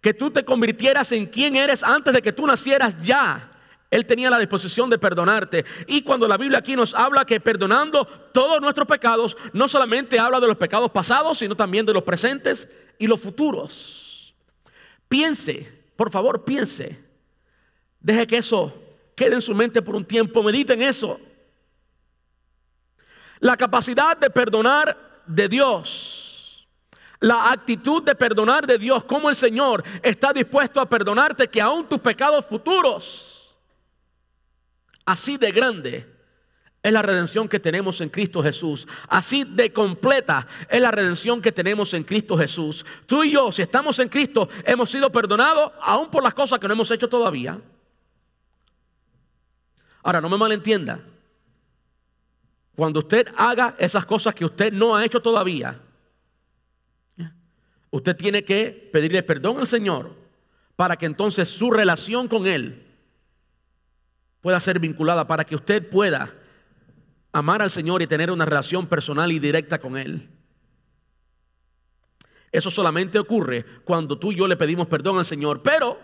que 0.00 0.12
tú 0.12 0.30
te 0.30 0.44
convirtieras 0.44 1.12
en 1.12 1.26
quien 1.26 1.56
eres 1.56 1.82
antes 1.82 2.12
de 2.12 2.20
que 2.20 2.32
tú 2.32 2.46
nacieras 2.46 2.96
ya. 3.00 3.50
Él 3.94 4.06
tenía 4.06 4.28
la 4.28 4.40
disposición 4.40 4.90
de 4.90 4.98
perdonarte. 4.98 5.64
Y 5.86 6.02
cuando 6.02 6.26
la 6.26 6.36
Biblia 6.36 6.58
aquí 6.58 6.74
nos 6.74 6.94
habla 6.94 7.24
que 7.24 7.38
perdonando 7.38 8.04
todos 8.32 8.60
nuestros 8.60 8.88
pecados, 8.88 9.36
no 9.52 9.68
solamente 9.68 10.18
habla 10.18 10.40
de 10.40 10.48
los 10.48 10.56
pecados 10.56 10.90
pasados, 10.90 11.38
sino 11.38 11.54
también 11.54 11.86
de 11.86 11.92
los 11.92 12.02
presentes 12.02 12.68
y 12.98 13.06
los 13.06 13.20
futuros. 13.20 14.34
Piense, 15.08 15.84
por 15.94 16.10
favor, 16.10 16.44
piense. 16.44 17.04
Deje 18.00 18.26
que 18.26 18.38
eso 18.38 18.74
quede 19.14 19.34
en 19.34 19.40
su 19.40 19.54
mente 19.54 19.80
por 19.80 19.94
un 19.94 20.04
tiempo. 20.04 20.42
Medite 20.42 20.72
en 20.72 20.82
eso. 20.82 21.20
La 23.38 23.56
capacidad 23.56 24.16
de 24.16 24.28
perdonar 24.28 25.22
de 25.24 25.48
Dios 25.48 26.66
la 27.20 27.52
actitud 27.52 28.02
de 28.02 28.14
perdonar 28.14 28.66
de 28.66 28.76
Dios, 28.76 29.04
como 29.04 29.30
el 29.30 29.36
Señor 29.36 29.82
está 30.02 30.30
dispuesto 30.30 30.78
a 30.78 30.86
perdonarte 30.86 31.48
que 31.48 31.58
aún 31.58 31.88
tus 31.88 31.98
pecados 32.00 32.44
futuros, 32.44 33.43
así 35.04 35.36
de 35.36 35.52
grande 35.52 36.10
es 36.82 36.92
la 36.92 37.02
redención 37.02 37.48
que 37.48 37.58
tenemos 37.58 38.00
en 38.00 38.10
Cristo 38.10 38.42
Jesús. 38.42 38.86
Así 39.08 39.44
de 39.44 39.72
completa 39.72 40.46
es 40.68 40.80
la 40.80 40.90
redención 40.90 41.40
que 41.40 41.52
tenemos 41.52 41.94
en 41.94 42.04
Cristo 42.04 42.36
Jesús. 42.36 42.84
Tú 43.06 43.24
y 43.24 43.32
yo, 43.32 43.50
si 43.50 43.62
estamos 43.62 43.98
en 43.98 44.08
Cristo, 44.08 44.48
hemos 44.64 44.90
sido 44.90 45.10
perdonados 45.10 45.72
aún 45.80 46.10
por 46.10 46.22
las 46.22 46.34
cosas 46.34 46.58
que 46.58 46.68
no 46.68 46.74
hemos 46.74 46.90
hecho 46.90 47.08
todavía. 47.08 47.60
Ahora, 50.02 50.20
no 50.20 50.28
me 50.28 50.36
malentienda. 50.36 51.00
Cuando 52.76 52.98
usted 52.98 53.28
haga 53.36 53.76
esas 53.78 54.04
cosas 54.04 54.34
que 54.34 54.44
usted 54.44 54.72
no 54.72 54.94
ha 54.94 55.04
hecho 55.04 55.22
todavía, 55.22 55.80
Usted 57.94 58.16
tiene 58.16 58.42
que 58.42 58.90
pedirle 58.92 59.22
perdón 59.22 59.60
al 59.60 59.68
Señor 59.68 60.16
para 60.74 60.96
que 60.96 61.06
entonces 61.06 61.48
su 61.48 61.70
relación 61.70 62.26
con 62.26 62.44
Él 62.44 62.83
pueda 64.44 64.60
ser 64.60 64.78
vinculada, 64.78 65.26
para 65.26 65.42
que 65.42 65.54
usted 65.54 65.88
pueda 65.88 66.30
amar 67.32 67.62
al 67.62 67.70
Señor 67.70 68.02
y 68.02 68.06
tener 68.06 68.30
una 68.30 68.44
relación 68.44 68.86
personal 68.86 69.32
y 69.32 69.38
directa 69.38 69.78
con 69.78 69.96
Él. 69.96 70.28
Eso 72.52 72.70
solamente 72.70 73.18
ocurre 73.18 73.64
cuando 73.84 74.18
tú 74.18 74.32
y 74.32 74.36
yo 74.36 74.46
le 74.46 74.58
pedimos 74.58 74.86
perdón 74.86 75.16
al 75.16 75.24
Señor. 75.24 75.62
Pero 75.62 75.98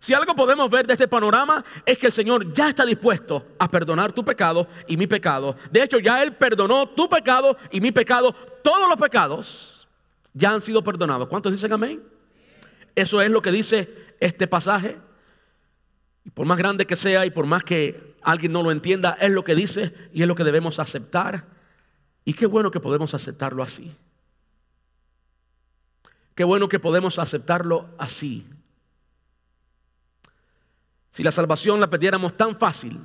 si 0.00 0.12
algo 0.12 0.34
podemos 0.34 0.68
ver 0.68 0.88
de 0.88 0.94
este 0.94 1.06
panorama 1.06 1.64
es 1.86 1.96
que 1.96 2.06
el 2.06 2.12
Señor 2.12 2.52
ya 2.52 2.70
está 2.70 2.84
dispuesto 2.84 3.46
a 3.60 3.70
perdonar 3.70 4.10
tu 4.10 4.24
pecado 4.24 4.66
y 4.88 4.96
mi 4.96 5.06
pecado. 5.06 5.54
De 5.70 5.84
hecho, 5.84 6.00
ya 6.00 6.20
Él 6.20 6.34
perdonó 6.34 6.88
tu 6.88 7.08
pecado 7.08 7.56
y 7.70 7.80
mi 7.80 7.92
pecado, 7.92 8.32
todos 8.64 8.88
los 8.88 8.98
pecados 8.98 9.86
ya 10.32 10.50
han 10.50 10.60
sido 10.60 10.82
perdonados. 10.82 11.28
¿Cuántos 11.28 11.52
dicen 11.52 11.72
amén? 11.72 12.02
Eso 12.96 13.22
es 13.22 13.30
lo 13.30 13.40
que 13.40 13.52
dice 13.52 14.16
este 14.18 14.48
pasaje. 14.48 14.98
Y 16.24 16.30
por 16.30 16.46
más 16.46 16.58
grande 16.58 16.86
que 16.86 16.96
sea 16.96 17.26
y 17.26 17.30
por 17.30 17.46
más 17.46 17.64
que 17.64 18.16
alguien 18.22 18.52
no 18.52 18.62
lo 18.62 18.70
entienda, 18.70 19.16
es 19.20 19.30
lo 19.30 19.44
que 19.44 19.54
dice 19.54 19.94
y 20.12 20.22
es 20.22 20.28
lo 20.28 20.34
que 20.34 20.44
debemos 20.44 20.78
aceptar. 20.78 21.46
Y 22.24 22.32
qué 22.32 22.46
bueno 22.46 22.70
que 22.70 22.80
podemos 22.80 23.12
aceptarlo 23.14 23.62
así. 23.62 23.94
Qué 26.34 26.44
bueno 26.44 26.68
que 26.68 26.80
podemos 26.80 27.18
aceptarlo 27.18 27.88
así. 27.98 28.46
Si 31.10 31.22
la 31.22 31.30
salvación 31.30 31.78
la 31.78 31.88
perdiéramos 31.88 32.36
tan 32.36 32.58
fácil, 32.58 32.98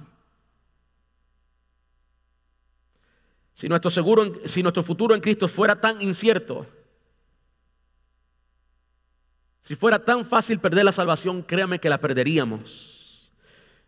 si 3.53 3.67
nuestro, 3.67 3.91
seguro, 3.91 4.39
si 4.45 4.63
nuestro 4.63 4.81
futuro 4.81 5.13
en 5.13 5.21
Cristo 5.21 5.47
fuera 5.47 5.79
tan 5.79 6.01
incierto, 6.01 6.65
si 9.61 9.75
fuera 9.75 10.03
tan 10.03 10.25
fácil 10.25 10.59
perder 10.59 10.85
la 10.85 10.91
salvación, 10.91 11.43
créame 11.43 11.79
que 11.79 11.89
la 11.89 11.99
perderíamos. 11.99 12.98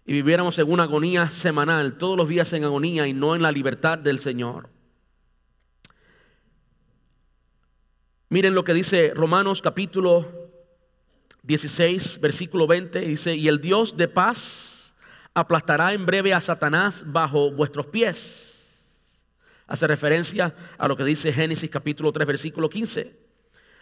Y 0.06 0.14
viviéramos 0.14 0.58
en 0.60 0.72
una 0.72 0.84
agonía 0.84 1.30
semanal, 1.30 1.98
todos 1.98 2.18
los 2.18 2.28
días 2.28 2.52
en 2.54 2.64
agonía 2.64 3.08
y 3.08 3.14
no 3.14 3.36
en 3.36 3.42
la 3.42 3.52
libertad 3.52 3.98
del 3.98 4.20
Señor. 4.20 4.70
Miren 8.30 8.56
lo 8.56 8.64
que 8.64 8.74
dice 8.74 9.12
Romanos 9.14 9.62
capítulo 9.62 10.50
16, 11.44 12.20
versículo 12.22 12.66
20. 12.66 13.02
Dice, 13.02 13.36
y 13.36 13.48
el 13.48 13.60
Dios 13.60 13.98
de 13.98 14.08
paz 14.08 14.94
aplastará 15.34 15.94
en 15.94 16.06
breve 16.06 16.34
a 16.34 16.42
Satanás 16.42 17.04
bajo 17.06 17.52
vuestros 17.52 17.88
pies. 17.88 18.52
Hace 19.68 19.88
referencia 19.88 20.54
a 20.78 20.88
lo 20.88 20.98
que 20.98 21.04
dice 21.04 21.32
Génesis 21.32 21.70
capítulo 21.70 22.12
3, 22.12 22.28
versículo 22.28 22.70
15. 22.70 23.16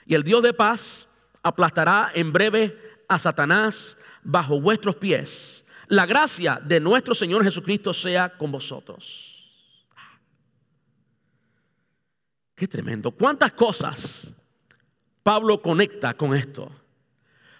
Y 0.05 0.15
el 0.15 0.23
Dios 0.23 0.43
de 0.43 0.53
paz 0.53 1.07
aplastará 1.41 2.11
en 2.13 2.33
breve 2.33 2.77
a 3.07 3.19
Satanás 3.19 3.97
bajo 4.23 4.59
vuestros 4.59 4.95
pies. 4.95 5.65
La 5.89 6.05
gracia 6.05 6.61
de 6.63 6.79
nuestro 6.79 7.15
Señor 7.15 7.43
Jesucristo 7.43 7.93
sea 7.93 8.29
con 8.29 8.51
vosotros. 8.51 9.35
Qué 12.53 12.67
tremendo. 12.67 13.09
¿Cuántas 13.09 13.53
cosas 13.53 14.35
Pablo 15.23 15.59
conecta 15.59 16.13
con 16.13 16.35
esto? 16.35 16.71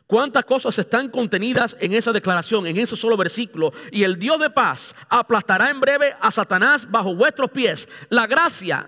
¿Cuántas 0.05 0.45
cosas 0.45 0.77
están 0.77 1.09
contenidas 1.09 1.75
en 1.79 1.93
esa 1.93 2.11
declaración, 2.11 2.67
en 2.67 2.77
ese 2.77 2.95
solo 2.95 3.17
versículo? 3.17 3.73
Y 3.91 4.03
el 4.03 4.19
Dios 4.19 4.39
de 4.39 4.51
paz 4.51 4.95
aplastará 5.07 5.71
en 5.71 5.79
breve 5.79 6.15
a 6.19 6.29
Satanás 6.29 6.89
bajo 6.89 7.15
vuestros 7.15 7.49
pies. 7.49 7.89
La 8.09 8.27
gracia, 8.27 8.87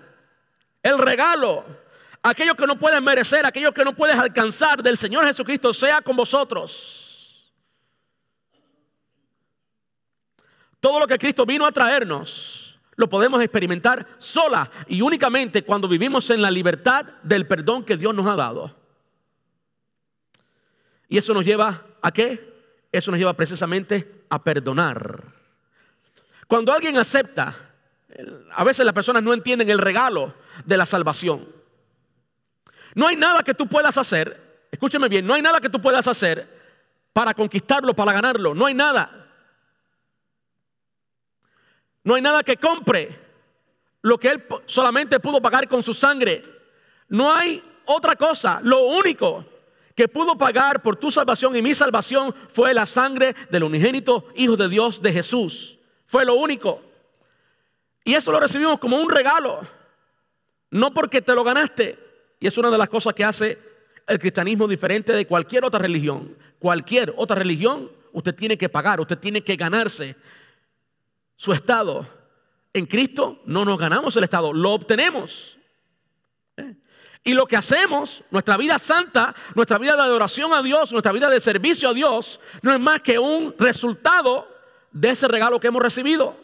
el 0.84 0.98
regalo, 0.98 1.64
aquello 2.22 2.54
que 2.54 2.66
no 2.66 2.78
puedes 2.78 3.02
merecer, 3.02 3.44
aquello 3.44 3.74
que 3.74 3.84
no 3.84 3.92
puedes 3.92 4.16
alcanzar 4.16 4.82
del 4.84 4.96
Señor 4.96 5.24
Jesucristo 5.26 5.74
sea 5.74 6.00
con 6.00 6.14
vosotros. 6.14 7.11
Todo 10.82 10.98
lo 10.98 11.06
que 11.06 11.16
Cristo 11.16 11.46
vino 11.46 11.64
a 11.64 11.70
traernos 11.70 12.76
lo 12.96 13.08
podemos 13.08 13.40
experimentar 13.40 14.04
sola 14.18 14.68
y 14.88 15.00
únicamente 15.00 15.62
cuando 15.62 15.86
vivimos 15.86 16.28
en 16.30 16.42
la 16.42 16.50
libertad 16.50 17.06
del 17.22 17.46
perdón 17.46 17.84
que 17.84 17.96
Dios 17.96 18.12
nos 18.12 18.26
ha 18.26 18.34
dado. 18.34 18.76
Y 21.06 21.18
eso 21.18 21.32
nos 21.34 21.44
lleva 21.44 21.86
a 22.02 22.10
qué? 22.10 22.52
Eso 22.90 23.12
nos 23.12 23.20
lleva 23.20 23.32
precisamente 23.32 24.24
a 24.28 24.42
perdonar. 24.42 25.22
Cuando 26.48 26.72
alguien 26.72 26.98
acepta, 26.98 27.54
a 28.52 28.64
veces 28.64 28.84
las 28.84 28.92
personas 28.92 29.22
no 29.22 29.32
entienden 29.32 29.70
el 29.70 29.78
regalo 29.78 30.34
de 30.64 30.76
la 30.76 30.84
salvación. 30.84 31.46
No 32.96 33.06
hay 33.06 33.14
nada 33.14 33.44
que 33.44 33.54
tú 33.54 33.68
puedas 33.68 33.96
hacer, 33.96 34.66
escúcheme 34.72 35.08
bien, 35.08 35.24
no 35.24 35.34
hay 35.34 35.42
nada 35.42 35.60
que 35.60 35.70
tú 35.70 35.80
puedas 35.80 36.08
hacer 36.08 36.60
para 37.12 37.34
conquistarlo, 37.34 37.94
para 37.94 38.12
ganarlo, 38.12 38.52
no 38.52 38.66
hay 38.66 38.74
nada. 38.74 39.21
No 42.04 42.14
hay 42.14 42.22
nada 42.22 42.42
que 42.42 42.56
compre 42.56 43.10
lo 44.02 44.18
que 44.18 44.28
Él 44.28 44.44
solamente 44.66 45.20
pudo 45.20 45.40
pagar 45.40 45.68
con 45.68 45.82
su 45.82 45.94
sangre. 45.94 46.44
No 47.08 47.32
hay 47.32 47.62
otra 47.84 48.16
cosa. 48.16 48.60
Lo 48.62 48.84
único 48.84 49.44
que 49.94 50.08
pudo 50.08 50.36
pagar 50.36 50.82
por 50.82 50.96
tu 50.96 51.10
salvación 51.10 51.54
y 51.56 51.62
mi 51.62 51.74
salvación 51.74 52.34
fue 52.48 52.74
la 52.74 52.86
sangre 52.86 53.34
del 53.50 53.64
unigénito 53.64 54.26
Hijo 54.34 54.56
de 54.56 54.68
Dios 54.68 55.00
de 55.00 55.12
Jesús. 55.12 55.78
Fue 56.06 56.24
lo 56.24 56.34
único. 56.34 56.82
Y 58.04 58.14
eso 58.14 58.32
lo 58.32 58.40
recibimos 58.40 58.78
como 58.78 58.96
un 58.96 59.10
regalo. 59.10 59.60
No 60.70 60.92
porque 60.92 61.22
te 61.22 61.34
lo 61.34 61.44
ganaste. 61.44 61.98
Y 62.40 62.46
es 62.48 62.58
una 62.58 62.70
de 62.70 62.78
las 62.78 62.88
cosas 62.88 63.14
que 63.14 63.24
hace 63.24 63.58
el 64.06 64.18
cristianismo 64.18 64.66
diferente 64.66 65.12
de 65.12 65.26
cualquier 65.26 65.64
otra 65.64 65.78
religión. 65.78 66.36
Cualquier 66.58 67.14
otra 67.16 67.36
religión, 67.36 67.90
usted 68.12 68.34
tiene 68.34 68.58
que 68.58 68.68
pagar, 68.68 69.00
usted 69.00 69.18
tiene 69.18 69.42
que 69.42 69.54
ganarse 69.54 70.16
su 71.42 71.52
estado. 71.52 72.06
En 72.72 72.86
Cristo 72.86 73.42
no 73.46 73.64
nos 73.64 73.76
ganamos 73.76 74.16
el 74.16 74.22
estado, 74.22 74.52
lo 74.52 74.70
obtenemos. 74.70 75.58
¿Eh? 76.56 76.76
Y 77.24 77.34
lo 77.34 77.46
que 77.46 77.56
hacemos, 77.56 78.22
nuestra 78.30 78.56
vida 78.56 78.78
santa, 78.78 79.34
nuestra 79.56 79.76
vida 79.78 79.96
de 79.96 80.02
adoración 80.02 80.54
a 80.54 80.62
Dios, 80.62 80.92
nuestra 80.92 81.10
vida 81.10 81.28
de 81.28 81.40
servicio 81.40 81.88
a 81.88 81.94
Dios, 81.94 82.38
no 82.62 82.72
es 82.72 82.78
más 82.78 83.02
que 83.02 83.18
un 83.18 83.56
resultado 83.58 84.46
de 84.92 85.10
ese 85.10 85.26
regalo 85.26 85.58
que 85.58 85.66
hemos 85.66 85.82
recibido. 85.82 86.36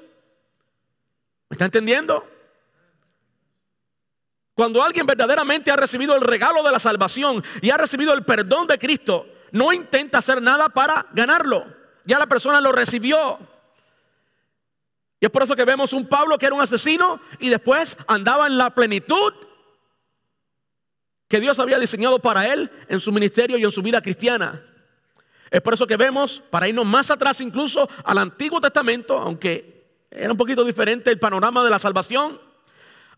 ¿Me 1.48 1.54
está 1.54 1.66
entendiendo? 1.66 2.28
Cuando 4.52 4.82
alguien 4.82 5.06
verdaderamente 5.06 5.70
ha 5.70 5.76
recibido 5.76 6.16
el 6.16 6.22
regalo 6.22 6.64
de 6.64 6.72
la 6.72 6.80
salvación 6.80 7.44
y 7.62 7.70
ha 7.70 7.76
recibido 7.76 8.12
el 8.14 8.24
perdón 8.24 8.66
de 8.66 8.76
Cristo, 8.78 9.28
no 9.52 9.72
intenta 9.72 10.18
hacer 10.18 10.42
nada 10.42 10.68
para 10.68 11.06
ganarlo. 11.12 11.72
Ya 12.04 12.18
la 12.18 12.26
persona 12.26 12.60
lo 12.60 12.72
recibió. 12.72 13.38
Y 15.20 15.26
es 15.26 15.30
por 15.30 15.42
eso 15.42 15.56
que 15.56 15.64
vemos 15.64 15.92
un 15.92 16.06
Pablo 16.06 16.38
que 16.38 16.46
era 16.46 16.54
un 16.54 16.60
asesino 16.60 17.20
y 17.40 17.48
después 17.48 17.96
andaba 18.06 18.46
en 18.46 18.56
la 18.56 18.74
plenitud 18.74 19.32
que 21.26 21.40
Dios 21.40 21.58
había 21.58 21.78
diseñado 21.78 22.18
para 22.20 22.52
él 22.52 22.70
en 22.88 23.00
su 23.00 23.12
ministerio 23.12 23.58
y 23.58 23.64
en 23.64 23.70
su 23.70 23.82
vida 23.82 24.00
cristiana. 24.00 24.62
Es 25.50 25.60
por 25.60 25.74
eso 25.74 25.86
que 25.86 25.96
vemos, 25.96 26.42
para 26.50 26.68
irnos 26.68 26.86
más 26.86 27.10
atrás 27.10 27.40
incluso 27.40 27.88
al 28.04 28.18
Antiguo 28.18 28.60
Testamento, 28.60 29.18
aunque 29.18 30.06
era 30.10 30.30
un 30.30 30.38
poquito 30.38 30.64
diferente 30.64 31.10
el 31.10 31.18
panorama 31.18 31.64
de 31.64 31.70
la 31.70 31.78
salvación, 31.78 32.40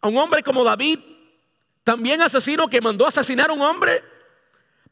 a 0.01 0.09
un 0.09 0.17
hombre 0.17 0.43
como 0.43 0.65
David, 0.65 0.99
también 1.85 2.23
asesino 2.23 2.69
que 2.69 2.81
mandó 2.81 3.07
asesinar 3.07 3.51
a 3.51 3.53
un 3.53 3.63
hombre 3.63 4.03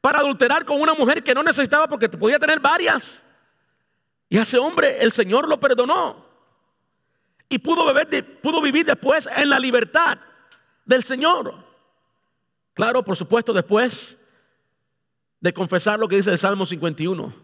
para 0.00 0.18
adulterar 0.18 0.64
con 0.64 0.80
una 0.80 0.94
mujer 0.94 1.22
que 1.22 1.34
no 1.34 1.42
necesitaba 1.42 1.88
porque 1.88 2.08
podía 2.08 2.38
tener 2.38 2.60
varias. 2.60 3.24
Y 4.28 4.38
a 4.38 4.42
ese 4.42 4.58
hombre 4.58 4.98
el 5.00 5.10
Señor 5.10 5.48
lo 5.48 5.58
perdonó. 5.58 6.27
Y 7.48 7.58
pudo, 7.58 8.60
vivir 8.60 8.84
después 8.84 9.28
en 9.34 9.48
la 9.48 9.58
libertad 9.58 10.18
del 10.84 11.02
Señor. 11.02 11.54
Claro, 12.74 13.02
por 13.02 13.16
supuesto, 13.16 13.52
después 13.52 14.18
de 15.40 15.52
confesar 15.52 15.98
lo 15.98 16.08
que 16.08 16.16
dice 16.16 16.30
el 16.30 16.38
Salmo 16.38 16.66
51. 16.66 17.34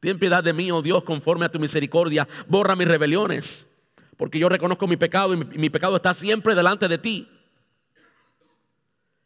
Ten 0.00 0.18
piedad 0.18 0.44
de 0.44 0.52
mí, 0.52 0.70
oh 0.70 0.82
Dios, 0.82 1.02
conforme 1.02 1.46
a 1.46 1.48
tu 1.48 1.58
misericordia. 1.58 2.28
Borra 2.46 2.76
mis 2.76 2.86
rebeliones, 2.86 3.66
porque 4.18 4.38
yo 4.38 4.50
reconozco 4.50 4.86
mi 4.86 4.98
pecado 4.98 5.32
y 5.32 5.36
mi 5.38 5.70
pecado 5.70 5.96
está 5.96 6.12
siempre 6.12 6.54
delante 6.54 6.86
de 6.86 6.98
ti. 6.98 7.28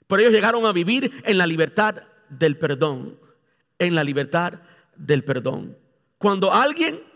Pero 0.07 0.21
ellos 0.21 0.33
llegaron 0.33 0.67
a 0.67 0.73
vivir 0.73 1.21
en 1.25 1.37
la 1.37 1.47
libertad 1.47 2.03
del 2.29 2.57
perdón. 2.57 3.19
En 3.79 3.95
la 3.95 4.05
libertad 4.05 4.55
del 4.97 5.25
perdón. 5.25 5.77
Cuando 6.17 6.53
alguien 6.53 7.08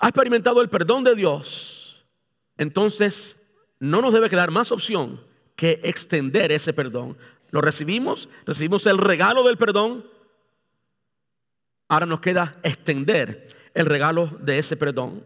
ha 0.00 0.08
experimentado 0.08 0.62
el 0.62 0.70
perdón 0.70 1.04
de 1.04 1.14
Dios, 1.14 2.02
entonces 2.56 3.40
no 3.78 4.00
nos 4.00 4.12
debe 4.12 4.30
quedar 4.30 4.50
más 4.50 4.72
opción 4.72 5.22
que 5.54 5.80
extender 5.84 6.50
ese 6.52 6.72
perdón. 6.72 7.18
Lo 7.50 7.60
recibimos, 7.60 8.28
recibimos 8.46 8.86
el 8.86 8.96
regalo 8.96 9.42
del 9.42 9.58
perdón. 9.58 10.06
Ahora 11.88 12.06
nos 12.06 12.20
queda 12.20 12.58
extender 12.62 13.48
el 13.74 13.84
regalo 13.86 14.38
de 14.40 14.58
ese 14.58 14.76
perdón. 14.76 15.24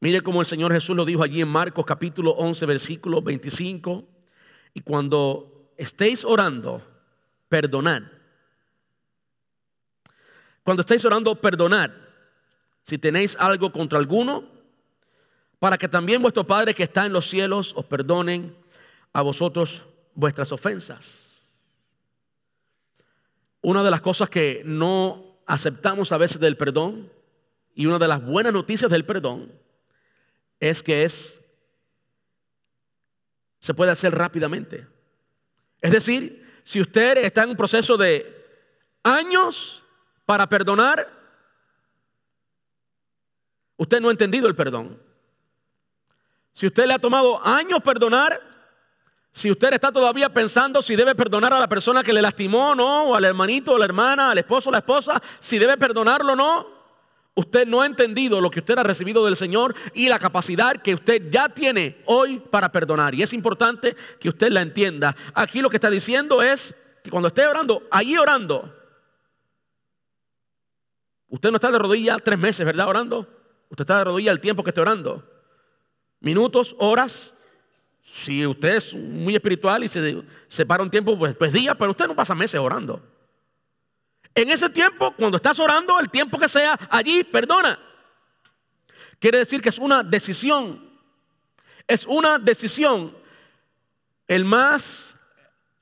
Mire 0.00 0.20
cómo 0.20 0.40
el 0.40 0.46
Señor 0.46 0.72
Jesús 0.72 0.96
lo 0.96 1.04
dijo 1.04 1.22
allí 1.22 1.40
en 1.40 1.48
Marcos 1.48 1.84
capítulo 1.86 2.32
11, 2.32 2.66
versículo 2.66 3.22
25. 3.22 4.04
Y 4.74 4.80
cuando 4.80 5.72
estéis 5.76 6.24
orando, 6.24 6.82
perdonad. 7.48 8.02
Cuando 10.64 10.80
estéis 10.80 11.04
orando, 11.04 11.34
perdonad. 11.40 12.07
Si 12.88 12.96
tenéis 12.96 13.36
algo 13.38 13.70
contra 13.70 13.98
alguno, 13.98 14.48
para 15.58 15.76
que 15.76 15.88
también 15.88 16.22
vuestro 16.22 16.46
Padre 16.46 16.72
que 16.72 16.84
está 16.84 17.04
en 17.04 17.12
los 17.12 17.28
cielos 17.28 17.74
os 17.76 17.84
perdonen 17.84 18.56
a 19.12 19.20
vosotros 19.20 19.84
vuestras 20.14 20.52
ofensas. 20.52 21.50
Una 23.60 23.82
de 23.82 23.90
las 23.90 24.00
cosas 24.00 24.30
que 24.30 24.62
no 24.64 25.36
aceptamos 25.44 26.12
a 26.12 26.16
veces 26.16 26.40
del 26.40 26.56
perdón 26.56 27.12
y 27.74 27.84
una 27.84 27.98
de 27.98 28.08
las 28.08 28.24
buenas 28.24 28.54
noticias 28.54 28.90
del 28.90 29.04
perdón 29.04 29.52
es 30.58 30.82
que 30.82 31.04
es 31.04 31.40
se 33.58 33.74
puede 33.74 33.90
hacer 33.90 34.14
rápidamente. 34.14 34.86
Es 35.82 35.92
decir, 35.92 36.62
si 36.64 36.80
usted 36.80 37.18
está 37.18 37.42
en 37.42 37.50
un 37.50 37.56
proceso 37.56 37.98
de 37.98 38.34
años 39.02 39.82
para 40.24 40.48
perdonar, 40.48 41.17
usted 43.78 44.00
no 44.02 44.08
ha 44.08 44.10
entendido 44.10 44.46
el 44.46 44.54
perdón. 44.54 45.00
Si 46.52 46.66
usted 46.66 46.86
le 46.86 46.92
ha 46.92 46.98
tomado 46.98 47.40
años 47.42 47.80
perdonar, 47.82 48.38
si 49.32 49.50
usted 49.50 49.72
está 49.72 49.90
todavía 49.90 50.28
pensando 50.28 50.82
si 50.82 50.96
debe 50.96 51.14
perdonar 51.14 51.54
a 51.54 51.60
la 51.60 51.68
persona 51.68 52.02
que 52.02 52.12
le 52.12 52.20
lastimó 52.20 52.72
o 52.72 52.74
no, 52.74 53.04
o 53.04 53.14
al 53.14 53.24
hermanito 53.24 53.72
o 53.72 53.78
la 53.78 53.86
hermana, 53.86 54.32
al 54.32 54.38
esposo 54.38 54.68
o 54.68 54.72
la 54.72 54.78
esposa, 54.78 55.22
si 55.40 55.58
debe 55.58 55.78
perdonarlo 55.78 56.34
o 56.34 56.36
no, 56.36 56.78
Usted 57.38 57.68
no 57.68 57.82
ha 57.82 57.86
entendido 57.86 58.40
lo 58.40 58.50
que 58.50 58.58
usted 58.58 58.76
ha 58.80 58.82
recibido 58.82 59.24
del 59.24 59.36
Señor 59.36 59.76
y 59.94 60.08
la 60.08 60.18
capacidad 60.18 60.72
que 60.82 60.94
usted 60.94 61.30
ya 61.30 61.48
tiene 61.48 62.02
hoy 62.06 62.40
para 62.40 62.72
perdonar. 62.72 63.14
Y 63.14 63.22
es 63.22 63.32
importante 63.32 63.94
que 64.18 64.28
usted 64.28 64.50
la 64.50 64.60
entienda. 64.60 65.14
Aquí 65.34 65.62
lo 65.62 65.70
que 65.70 65.76
está 65.76 65.88
diciendo 65.88 66.42
es 66.42 66.74
que 67.04 67.12
cuando 67.12 67.28
esté 67.28 67.46
orando, 67.46 67.84
allí 67.92 68.18
orando, 68.18 68.74
usted 71.28 71.50
no 71.50 71.58
está 71.58 71.70
de 71.70 71.78
rodilla 71.78 72.16
tres 72.18 72.40
meses, 72.40 72.66
¿verdad? 72.66 72.88
Orando. 72.88 73.37
Usted 73.70 73.82
está 73.82 73.98
de 73.98 74.04
rodilla 74.04 74.30
el 74.30 74.40
tiempo 74.40 74.62
que 74.62 74.70
esté 74.70 74.80
orando. 74.80 75.24
Minutos, 76.20 76.74
horas. 76.78 77.34
Si 78.02 78.46
usted 78.46 78.76
es 78.76 78.94
muy 78.94 79.34
espiritual 79.34 79.84
y 79.84 79.88
se 79.88 80.22
separa 80.48 80.82
un 80.82 80.90
tiempo, 80.90 81.18
pues, 81.18 81.34
pues 81.36 81.52
días, 81.52 81.76
pero 81.78 81.90
usted 81.90 82.06
no 82.06 82.16
pasa 82.16 82.34
meses 82.34 82.58
orando. 82.58 83.02
En 84.34 84.48
ese 84.50 84.70
tiempo, 84.70 85.12
cuando 85.12 85.36
estás 85.36 85.58
orando, 85.58 85.98
el 85.98 86.08
tiempo 86.08 86.38
que 86.38 86.48
sea, 86.48 86.78
allí 86.90 87.24
perdona. 87.24 87.78
Quiere 89.18 89.38
decir 89.38 89.60
que 89.60 89.68
es 89.68 89.78
una 89.78 90.02
decisión. 90.02 90.88
Es 91.86 92.06
una 92.06 92.38
decisión. 92.38 93.16
El 94.26 94.44
más 94.44 95.16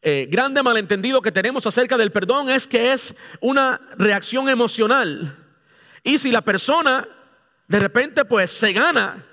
eh, 0.03 0.27
grande 0.31 0.63
malentendido 0.63 1.21
que 1.21 1.33
tenemos 1.33 1.67
acerca 1.67 1.97
del 1.97 2.13
perdón 2.13 2.49
es 2.49 2.67
que 2.67 2.93
es 2.93 3.15
una 3.41 3.81
reacción 3.99 4.49
emocional. 4.49 5.37
Y 6.03 6.19
si 6.19 6.31
la 6.31 6.43
persona 6.43 7.09
de 7.69 7.79
repente 7.79 8.25
pues 8.25 8.51
se 8.51 8.73
gana 8.73 9.25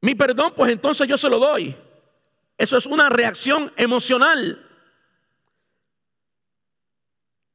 mi 0.00 0.14
perdón, 0.14 0.52
pues 0.54 0.70
entonces 0.70 1.08
yo 1.08 1.16
se 1.16 1.28
lo 1.28 1.38
doy. 1.38 1.74
Eso 2.56 2.76
es 2.76 2.86
una 2.86 3.08
reacción 3.08 3.72
emocional. 3.76 4.62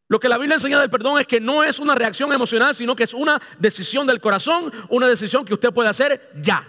Lo 0.10 0.20
que 0.20 0.28
la 0.28 0.38
Biblia 0.38 0.56
enseña 0.56 0.80
del 0.80 0.90
perdón 0.90 1.22
es 1.22 1.28
que 1.28 1.40
no 1.40 1.64
es 1.64 1.80
una 1.80 1.96
reacción 1.96 2.34
emocional, 2.34 2.76
sino 2.76 2.96
que 2.96 3.06
es 3.06 3.14
una 3.14 3.42
decisión 3.58 4.06
del 4.06 4.20
corazón, 4.20 4.70
una 4.90 5.08
decisión 5.08 5.46
que 5.46 5.54
usted 5.54 5.72
puede 5.72 5.88
hacer 5.88 6.30
ya. 6.42 6.68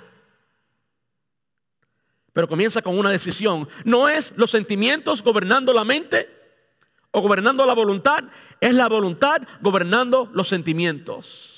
Pero 2.33 2.47
comienza 2.47 2.81
con 2.81 2.97
una 2.97 3.11
decisión. 3.11 3.69
No 3.85 4.09
es 4.09 4.33
los 4.37 4.53
sentimientos 4.53 5.23
gobernando 5.23 5.73
la 5.73 5.85
mente 5.85 6.29
o 7.11 7.21
gobernando 7.21 7.67
la 7.67 7.75
voluntad, 7.75 8.23
es 8.61 8.73
la 8.73 8.89
voluntad 8.89 9.43
gobernando 9.61 10.31
los 10.33 10.47
sentimientos. 10.47 11.52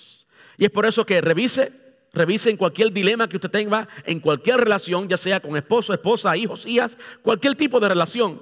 Y 0.57 0.65
es 0.65 0.71
por 0.71 0.87
eso 0.87 1.05
que 1.05 1.21
revise, 1.21 1.73
revise 2.13 2.51
en 2.51 2.57
cualquier 2.57 2.93
dilema 2.93 3.29
que 3.29 3.37
usted 3.37 3.51
tenga, 3.51 3.89
en 4.05 4.21
cualquier 4.21 4.59
relación, 4.59 5.09
ya 5.09 5.17
sea 5.17 5.41
con 5.41 5.57
esposo, 5.57 5.93
esposa, 5.93 6.37
hijos, 6.37 6.67
hijas, 6.67 6.97
cualquier 7.23 7.55
tipo 7.55 7.81
de 7.81 7.89
relación. 7.89 8.41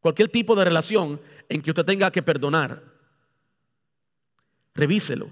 Cualquier 0.00 0.28
tipo 0.28 0.54
de 0.54 0.64
relación 0.64 1.20
en 1.48 1.62
que 1.62 1.70
usted 1.70 1.84
tenga 1.84 2.10
que 2.10 2.22
perdonar, 2.22 2.82
revíselo. 4.74 5.30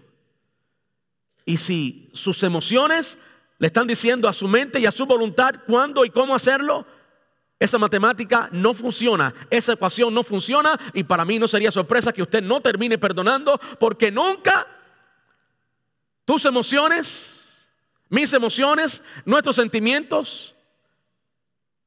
Y 1.44 1.56
si 1.56 2.10
sus 2.12 2.42
emociones 2.42 3.18
le 3.58 3.66
están 3.66 3.86
diciendo 3.86 4.28
a 4.28 4.32
su 4.32 4.48
mente 4.48 4.80
y 4.80 4.86
a 4.86 4.90
su 4.90 5.06
voluntad 5.06 5.56
cuándo 5.66 6.04
y 6.04 6.10
cómo 6.10 6.34
hacerlo, 6.34 6.86
esa 7.58 7.78
matemática 7.78 8.48
no 8.50 8.74
funciona, 8.74 9.32
esa 9.50 9.74
ecuación 9.74 10.12
no 10.12 10.24
funciona 10.24 10.78
y 10.94 11.04
para 11.04 11.24
mí 11.24 11.38
no 11.38 11.46
sería 11.46 11.70
sorpresa 11.70 12.12
que 12.12 12.22
usted 12.22 12.42
no 12.42 12.60
termine 12.60 12.98
perdonando 12.98 13.60
porque 13.78 14.10
nunca 14.10 14.66
tus 16.24 16.44
emociones, 16.44 17.68
mis 18.08 18.32
emociones, 18.32 19.02
nuestros 19.24 19.56
sentimientos, 19.56 20.54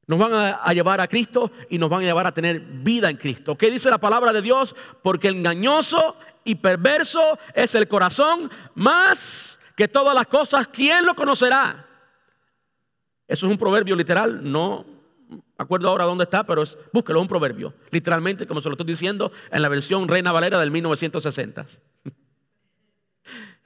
nos 0.06 0.18
van 0.18 0.32
a, 0.34 0.72
llevar 0.72 1.00
a 1.00 1.08
Cristo 1.08 1.50
y 1.68 1.78
nos 1.78 1.90
van 1.90 2.02
a 2.02 2.04
llevar 2.04 2.26
a 2.26 2.32
tener 2.32 2.60
vida 2.60 3.10
en 3.10 3.16
Cristo. 3.16 3.58
¿Qué 3.58 3.70
dice 3.70 3.90
la 3.90 3.98
palabra 3.98 4.32
de 4.32 4.40
Dios? 4.40 4.76
Porque 5.02 5.28
engañoso 5.28 6.16
y 6.44 6.54
perverso 6.56 7.38
es 7.54 7.74
el 7.74 7.88
corazón 7.88 8.50
más 8.74 9.58
que 9.74 9.88
todas 9.88 10.14
las 10.14 10.28
cosas. 10.28 10.68
¿Quién 10.68 11.04
lo 11.04 11.16
conocerá? 11.16 11.86
Eso 13.26 13.46
es 13.46 13.50
un 13.50 13.58
proverbio 13.58 13.96
literal, 13.96 14.40
no 14.48 14.96
acuerdo 15.58 15.88
ahora 15.88 16.04
dónde 16.04 16.24
está, 16.24 16.44
pero 16.44 16.62
es, 16.62 16.78
búsquelo, 16.92 17.20
un 17.20 17.28
proverbio. 17.28 17.74
Literalmente, 17.90 18.46
como 18.46 18.60
se 18.60 18.68
lo 18.68 18.74
estoy 18.74 18.86
diciendo, 18.86 19.32
en 19.50 19.62
la 19.62 19.68
versión 19.68 20.06
Reina 20.06 20.30
Valera 20.32 20.60
del 20.60 20.70
1960. 20.70 21.66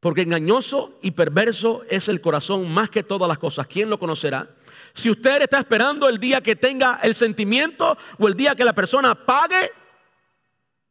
Porque 0.00 0.22
engañoso 0.22 0.98
y 1.02 1.10
perverso 1.10 1.84
es 1.88 2.08
el 2.08 2.22
corazón 2.22 2.70
más 2.70 2.88
que 2.88 3.02
todas 3.02 3.28
las 3.28 3.38
cosas. 3.38 3.66
¿Quién 3.66 3.90
lo 3.90 3.98
conocerá? 3.98 4.48
Si 4.94 5.10
usted 5.10 5.42
está 5.42 5.58
esperando 5.58 6.08
el 6.08 6.16
día 6.16 6.40
que 6.40 6.56
tenga 6.56 6.98
el 7.02 7.14
sentimiento 7.14 7.96
o 8.18 8.26
el 8.26 8.34
día 8.34 8.54
que 8.54 8.64
la 8.64 8.72
persona 8.72 9.14
pague 9.14 9.70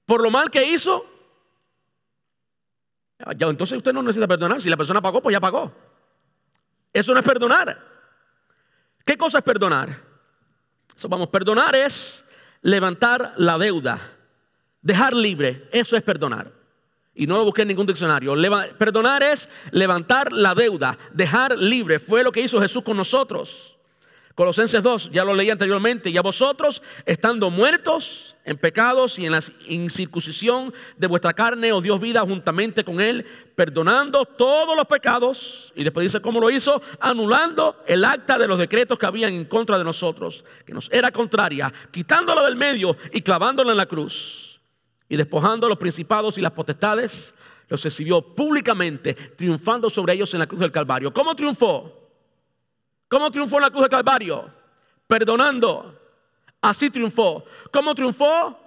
por 0.05 0.22
lo 0.22 0.30
mal 0.30 0.51
que 0.51 0.64
hizo, 0.64 1.05
entonces 3.18 3.78
usted 3.78 3.93
no 3.93 4.03
necesita 4.03 4.28
perdonar. 4.28 4.62
Si 4.62 4.70
la 4.70 4.78
persona 4.78 5.01
pagó, 5.01 5.22
pues 5.22 5.34
ya 5.34 5.39
pagó. 5.39 5.74
Eso 6.93 7.12
no 7.12 7.20
es 7.20 7.26
perdonar. 7.26 7.84
¿Qué 9.03 9.18
cosa 9.18 9.39
es 9.39 9.43
perdonar? 9.43 10.03
Eso 10.95 11.10
vamos, 11.10 11.30
perdonar 11.30 11.76
es 11.76 12.26
levantar 12.62 13.34
la 13.38 13.57
deuda, 13.57 13.99
dejar 14.84 15.14
libre. 15.16 15.68
Eso 15.72 15.97
es 15.97 16.03
perdonar 16.03 16.59
y 17.14 17.28
no 17.28 17.38
lo 17.38 17.45
busqué 17.45 17.64
en 17.64 17.70
ningún 17.70 17.88
diccionario. 17.88 18.36
perdonar 18.78 19.24
es 19.24 19.49
levantar 19.72 20.32
la 20.32 20.55
deuda, 20.55 20.97
dejar 21.14 21.57
libre. 21.57 21.99
Fue 21.99 22.24
lo 22.24 22.32
que 22.32 22.41
hizo 22.41 22.62
Jesús 22.62 22.84
con 22.84 22.97
nosotros. 22.97 23.76
Colosenses 24.39 24.82
2, 24.82 25.10
ya 25.12 25.26
lo 25.26 25.34
leí 25.34 25.49
anteriormente, 25.49 26.10
y 26.10 26.16
a 26.16 26.22
vosotros, 26.22 26.82
estando 27.05 27.49
muertos 27.49 28.38
en 28.45 28.57
pecados 28.57 29.20
y 29.20 29.26
en 29.26 29.34
la 29.34 29.41
incircuncisión 29.68 30.74
de 30.95 31.07
vuestra 31.07 31.34
carne, 31.34 31.74
os 31.74 31.84
dio 31.84 31.99
vida 31.99 32.22
juntamente 32.22 32.86
con 32.86 33.01
Él, 33.01 33.26
perdonando 33.53 34.24
todos 34.24 34.78
los 34.78 34.86
pecados, 34.86 35.74
y 35.76 35.84
después 35.84 36.05
dice 36.05 36.22
cómo 36.22 36.39
lo 36.39 36.49
hizo, 36.49 36.82
anulando 37.01 37.84
el 37.86 38.05
acta 38.05 38.38
de 38.38 38.47
los 38.47 38.57
decretos 38.57 38.97
que 38.97 39.07
habían 39.07 39.34
en 39.34 39.43
contra 39.43 39.78
de 39.78 39.84
nosotros, 39.84 40.45
que 40.66 40.74
nos 40.74 40.89
era 40.89 41.12
contraria, 41.12 41.74
quitándolo 41.91 42.45
del 42.45 42.55
medio 42.55 42.95
y 43.12 43.22
clavándola 43.22 43.72
en 43.72 43.78
la 43.78 43.88
cruz 43.88 44.49
y 45.10 45.18
despojando 45.18 45.66
a 45.66 45.70
los 45.70 45.80
principados 45.80 46.38
y 46.38 46.41
las 46.41 46.51
potestades, 46.51 47.34
los 47.68 47.84
exhibió 47.86 48.22
públicamente, 48.22 49.14
triunfando 49.14 49.89
sobre 49.89 50.14
ellos 50.14 50.32
en 50.34 50.39
la 50.39 50.47
cruz 50.47 50.60
del 50.60 50.72
Calvario. 50.72 51.12
¿Cómo 51.12 51.36
triunfó? 51.36 51.91
¿Cómo 53.07 53.32
triunfó 53.32 53.57
en 53.57 53.64
la 53.64 53.70
cruz 53.72 53.82
del 53.82 53.89
Calvario? 53.89 54.51
Perdonando. 55.07 55.99
Así 56.62 56.91
triunfó. 56.91 57.43
¿Cómo 57.74 57.95
triunfó? 57.95 58.57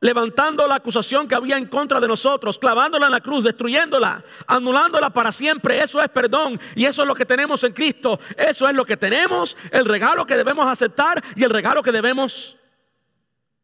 Levantando 0.00 0.66
la 0.66 0.76
acusación 0.76 1.28
que 1.28 1.34
había 1.34 1.56
en 1.58 1.66
contra 1.66 2.00
de 2.00 2.08
nosotros, 2.08 2.58
clavándola 2.58 3.06
en 3.06 3.12
la 3.12 3.20
cruz, 3.20 3.44
destruyéndola, 3.44 4.24
anulándola 4.46 5.10
para 5.10 5.30
siempre. 5.30 5.80
Eso 5.80 6.02
es 6.02 6.08
perdón 6.08 6.58
y 6.74 6.86
eso 6.86 7.02
es 7.02 7.08
lo 7.08 7.14
que 7.14 7.26
tenemos 7.26 7.62
en 7.64 7.72
Cristo. 7.72 8.18
Eso 8.36 8.66
es 8.66 8.74
lo 8.74 8.84
que 8.84 8.96
tenemos, 8.96 9.56
el 9.70 9.84
regalo 9.84 10.26
que 10.26 10.36
debemos 10.36 10.66
aceptar 10.66 11.22
y 11.36 11.44
el 11.44 11.50
regalo 11.50 11.82
que 11.82 11.92
debemos 11.92 12.56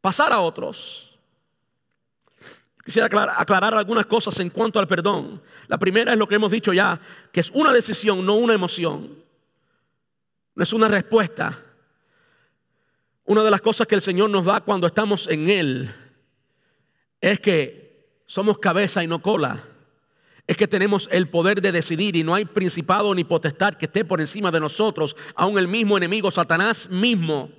pasar 0.00 0.32
a 0.32 0.40
otros. 0.40 1.07
Quisiera 2.88 3.04
aclarar, 3.36 3.74
algunas 3.74 4.06
cosas 4.06 4.40
en 4.40 4.48
cuanto 4.48 4.78
al 4.78 4.86
perdón. 4.86 5.42
La 5.66 5.76
primera 5.76 6.12
es 6.12 6.18
lo 6.18 6.26
que 6.26 6.36
hemos 6.36 6.50
dicho 6.50 6.72
ya, 6.72 6.98
que 7.30 7.40
es 7.40 7.50
una 7.50 7.70
decisión, 7.70 8.24
no 8.24 8.36
una 8.36 8.54
emoción. 8.54 9.22
No 10.54 10.62
es 10.62 10.72
una 10.72 10.88
respuesta. 10.88 11.58
Una 13.26 13.42
de 13.42 13.50
las 13.50 13.60
cosas 13.60 13.86
que 13.86 13.94
el 13.94 14.00
Señor 14.00 14.30
nos 14.30 14.46
da 14.46 14.62
cuando 14.62 14.86
estamos 14.86 15.28
en 15.28 15.50
Él 15.50 15.94
es 17.20 17.40
que 17.40 18.22
somos 18.24 18.56
cabeza 18.56 19.04
y 19.04 19.06
no 19.06 19.20
cola. 19.20 19.62
Es 20.46 20.56
que 20.56 20.66
tenemos 20.66 21.10
el 21.12 21.28
poder 21.28 21.60
de 21.60 21.72
decidir 21.72 22.16
y 22.16 22.24
no 22.24 22.34
hay 22.34 22.46
principado 22.46 23.14
ni 23.14 23.22
potestad 23.22 23.74
que 23.74 23.84
esté 23.84 24.06
por 24.06 24.18
encima 24.18 24.50
de 24.50 24.60
nosotros, 24.60 25.14
aun 25.34 25.58
el 25.58 25.68
mismo 25.68 25.98
enemigo, 25.98 26.30
Satanás 26.30 26.88
mismo 26.88 27.50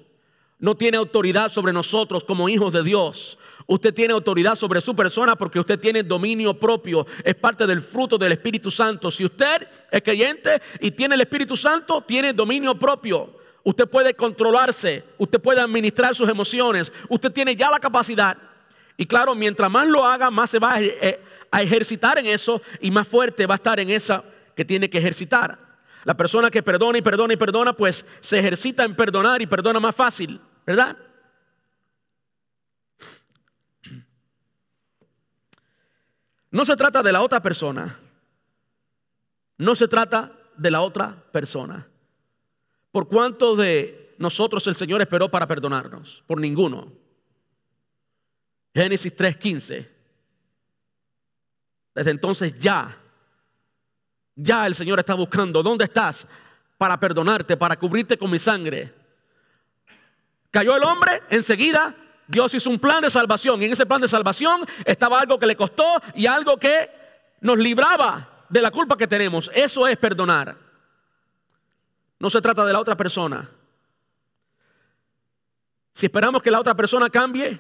no 0.60 0.76
tiene 0.76 0.98
autoridad 0.98 1.50
sobre 1.50 1.72
nosotros 1.72 2.24
como 2.24 2.50
hijos 2.50 2.74
de 2.74 2.84
Dios. 2.84 3.40
Usted 3.66 3.94
tiene 3.94 4.14
autoridad 4.14 4.56
sobre 4.56 4.82
su 4.82 4.96
persona 4.96 5.36
porque 5.36 5.60
usted 5.60 5.80
tiene 5.80 6.04
dominio 6.04 6.54
propio. 6.54 7.08
Es 7.24 7.36
parte 7.36 7.66
del 7.66 7.82
fruto 7.82 8.18
del 8.18 8.34
Espíritu 8.34 8.70
Santo. 8.70 9.10
Si 9.10 9.24
usted 9.24 9.68
es 9.90 10.02
creyente 10.02 10.62
y 10.82 10.92
tiene 10.92 11.16
el 11.16 11.22
Espíritu 11.22 11.56
Santo, 11.56 12.04
tiene 12.06 12.34
dominio 12.34 12.78
propio. 12.78 13.38
Usted 13.64 13.88
puede 13.88 14.14
controlarse, 14.14 15.04
usted 15.18 15.40
puede 15.40 15.62
administrar 15.62 16.16
sus 16.16 16.28
emociones, 16.28 16.92
usted 17.08 17.32
tiene 17.32 17.56
ya 17.56 17.70
la 17.70 17.80
capacidad. 17.80 18.38
Y 18.98 19.06
claro, 19.06 19.36
mientras 19.36 19.70
más 19.72 19.88
lo 19.88 20.06
haga, 20.06 20.30
más 20.30 20.50
se 20.50 20.60
va 20.60 20.76
a 21.52 21.62
ejercitar 21.62 22.18
en 22.18 22.26
eso 22.26 22.62
y 22.82 22.92
más 22.92 23.08
fuerte 23.08 23.46
va 23.46 23.56
a 23.56 23.58
estar 23.58 23.80
en 23.80 23.90
esa 23.90 24.24
que 24.56 24.66
tiene 24.66 24.90
que 24.90 24.98
ejercitar. 24.98 25.58
La 26.04 26.16
persona 26.18 26.50
que 26.50 26.64
perdona 26.64 26.98
y 26.98 27.02
perdona 27.02 27.34
y 27.34 27.38
perdona, 27.38 27.74
pues 27.74 28.06
se 28.20 28.40
ejercita 28.40 28.84
en 28.84 28.96
perdonar 28.96 29.42
y 29.42 29.48
perdona 29.48 29.80
más 29.80 29.96
fácil. 29.96 30.40
¿Verdad? 30.70 30.96
No 36.52 36.64
se 36.64 36.76
trata 36.76 37.02
de 37.02 37.12
la 37.12 37.24
otra 37.24 37.42
persona. 37.42 38.00
No 39.58 39.76
se 39.76 39.88
trata 39.88 40.32
de 40.56 40.70
la 40.70 40.82
otra 40.82 41.24
persona. 41.32 41.88
¿Por 42.92 43.08
cuánto 43.08 43.56
de 43.56 44.14
nosotros 44.20 44.68
el 44.68 44.76
Señor 44.76 45.02
esperó 45.02 45.32
para 45.32 45.48
perdonarnos? 45.48 46.24
Por 46.28 46.40
ninguno. 46.40 46.94
Génesis 48.72 49.18
3:15. 49.18 49.90
Desde 51.96 52.12
entonces 52.12 52.60
ya, 52.60 52.96
ya 54.36 54.68
el 54.68 54.76
Señor 54.76 55.00
está 55.00 55.16
buscando, 55.16 55.64
¿dónde 55.64 55.86
estás? 55.86 56.28
Para 56.78 57.00
perdonarte, 57.00 57.58
para 57.58 57.76
cubrirte 57.76 58.20
con 58.20 58.30
mi 58.30 58.38
sangre. 58.38 58.99
Cayó 60.52 60.76
el 60.76 60.84
hombre, 60.84 61.22
enseguida 61.30 61.96
Dios 62.28 62.54
hizo 62.54 62.70
un 62.70 62.80
plan 62.80 63.02
de 63.02 63.10
salvación. 63.10 63.62
Y 63.62 63.66
en 63.66 63.72
ese 63.74 63.86
plan 63.86 64.02
de 64.02 64.08
salvación 64.08 64.66
estaba 64.86 65.20
algo 65.20 65.40
que 65.40 65.48
le 65.48 65.56
costó 65.56 66.02
y 66.16 66.28
algo 66.28 66.58
que 66.58 66.90
nos 67.42 67.58
libraba 67.58 68.46
de 68.50 68.62
la 68.62 68.72
culpa 68.72 68.98
que 68.98 69.08
tenemos. 69.08 69.50
Eso 69.54 69.88
es 69.88 69.98
perdonar. 69.98 70.56
No 72.20 72.30
se 72.30 72.42
trata 72.42 72.66
de 72.66 72.74
la 72.74 72.80
otra 72.80 72.96
persona. 72.96 73.50
Si 75.94 76.06
esperamos 76.06 76.42
que 76.42 76.52
la 76.52 76.60
otra 76.60 76.76
persona 76.76 77.10
cambie, 77.10 77.60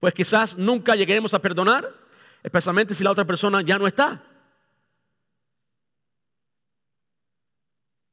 pues 0.00 0.14
quizás 0.14 0.58
nunca 0.58 0.96
lleguemos 0.96 1.32
a 1.32 1.38
perdonar, 1.38 1.88
especialmente 2.42 2.94
si 2.94 3.04
la 3.04 3.12
otra 3.12 3.24
persona 3.24 3.62
ya 3.62 3.78
no 3.78 3.86
está. 3.86 4.20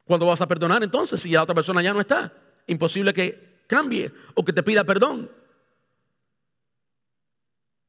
¿Cuándo 0.03 0.27
vas 0.27 0.41
a 0.41 0.47
perdonar 0.47 0.84
entonces 0.84 1.19
si 1.19 1.32
la 1.32 1.43
otra 1.43 1.55
persona 1.55 1.82
ya 1.82 1.93
no 1.93 1.99
está? 1.99 2.32
Imposible 2.70 3.13
que 3.13 3.63
cambie 3.67 4.11
o 4.34 4.43
que 4.43 4.53
te 4.53 4.63
pida 4.63 4.84
perdón. 4.84 5.30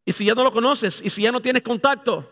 Y 0.04 0.12
si 0.12 0.24
ya 0.24 0.34
no 0.34 0.44
lo 0.44 0.52
conoces 0.52 1.00
y 1.04 1.10
si 1.10 1.22
ya 1.22 1.32
no 1.32 1.40
tienes 1.40 1.62
contacto, 1.62 2.28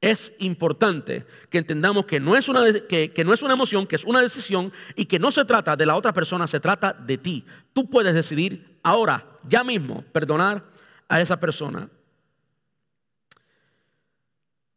es 0.00 0.32
importante 0.38 1.26
que 1.50 1.58
entendamos 1.58 2.06
que 2.06 2.20
no, 2.20 2.36
es 2.36 2.48
una, 2.48 2.64
que, 2.72 3.22
no 3.24 3.32
es 3.32 3.42
una 3.42 3.54
emoción, 3.54 3.86
que 3.86 3.96
es 3.96 4.04
una 4.04 4.20
decisión 4.20 4.72
y 4.94 5.06
que 5.06 5.18
no 5.18 5.30
se 5.30 5.44
trata 5.44 5.76
de 5.76 5.86
la 5.86 5.96
otra 5.96 6.12
persona, 6.12 6.46
se 6.46 6.60
trata 6.60 6.92
de 6.92 7.18
ti. 7.18 7.44
Tú 7.72 7.88
puedes 7.88 8.14
decidir 8.14 8.78
ahora, 8.82 9.26
ya 9.48 9.64
mismo, 9.64 10.04
perdonar 10.12 10.64
a 11.08 11.20
esa 11.20 11.40
persona. 11.40 11.88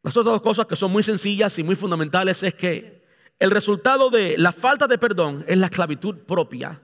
Las 0.02 0.16
otras 0.16 0.34
dos 0.34 0.42
cosas 0.42 0.66
que 0.66 0.76
son 0.76 0.92
muy 0.92 1.04
sencillas 1.04 1.60
y 1.60 1.64
muy 1.64 1.76
fundamentales 1.76 2.42
es 2.44 2.56
que 2.56 2.99
el 3.40 3.52
resultado 3.52 4.10
de 4.10 4.38
la 4.38 4.52
falta 4.52 4.86
de 4.86 4.98
perdón 4.98 5.46
es 5.48 5.58
la 5.58 5.68
esclavitud 5.68 6.18
propia. 6.20 6.82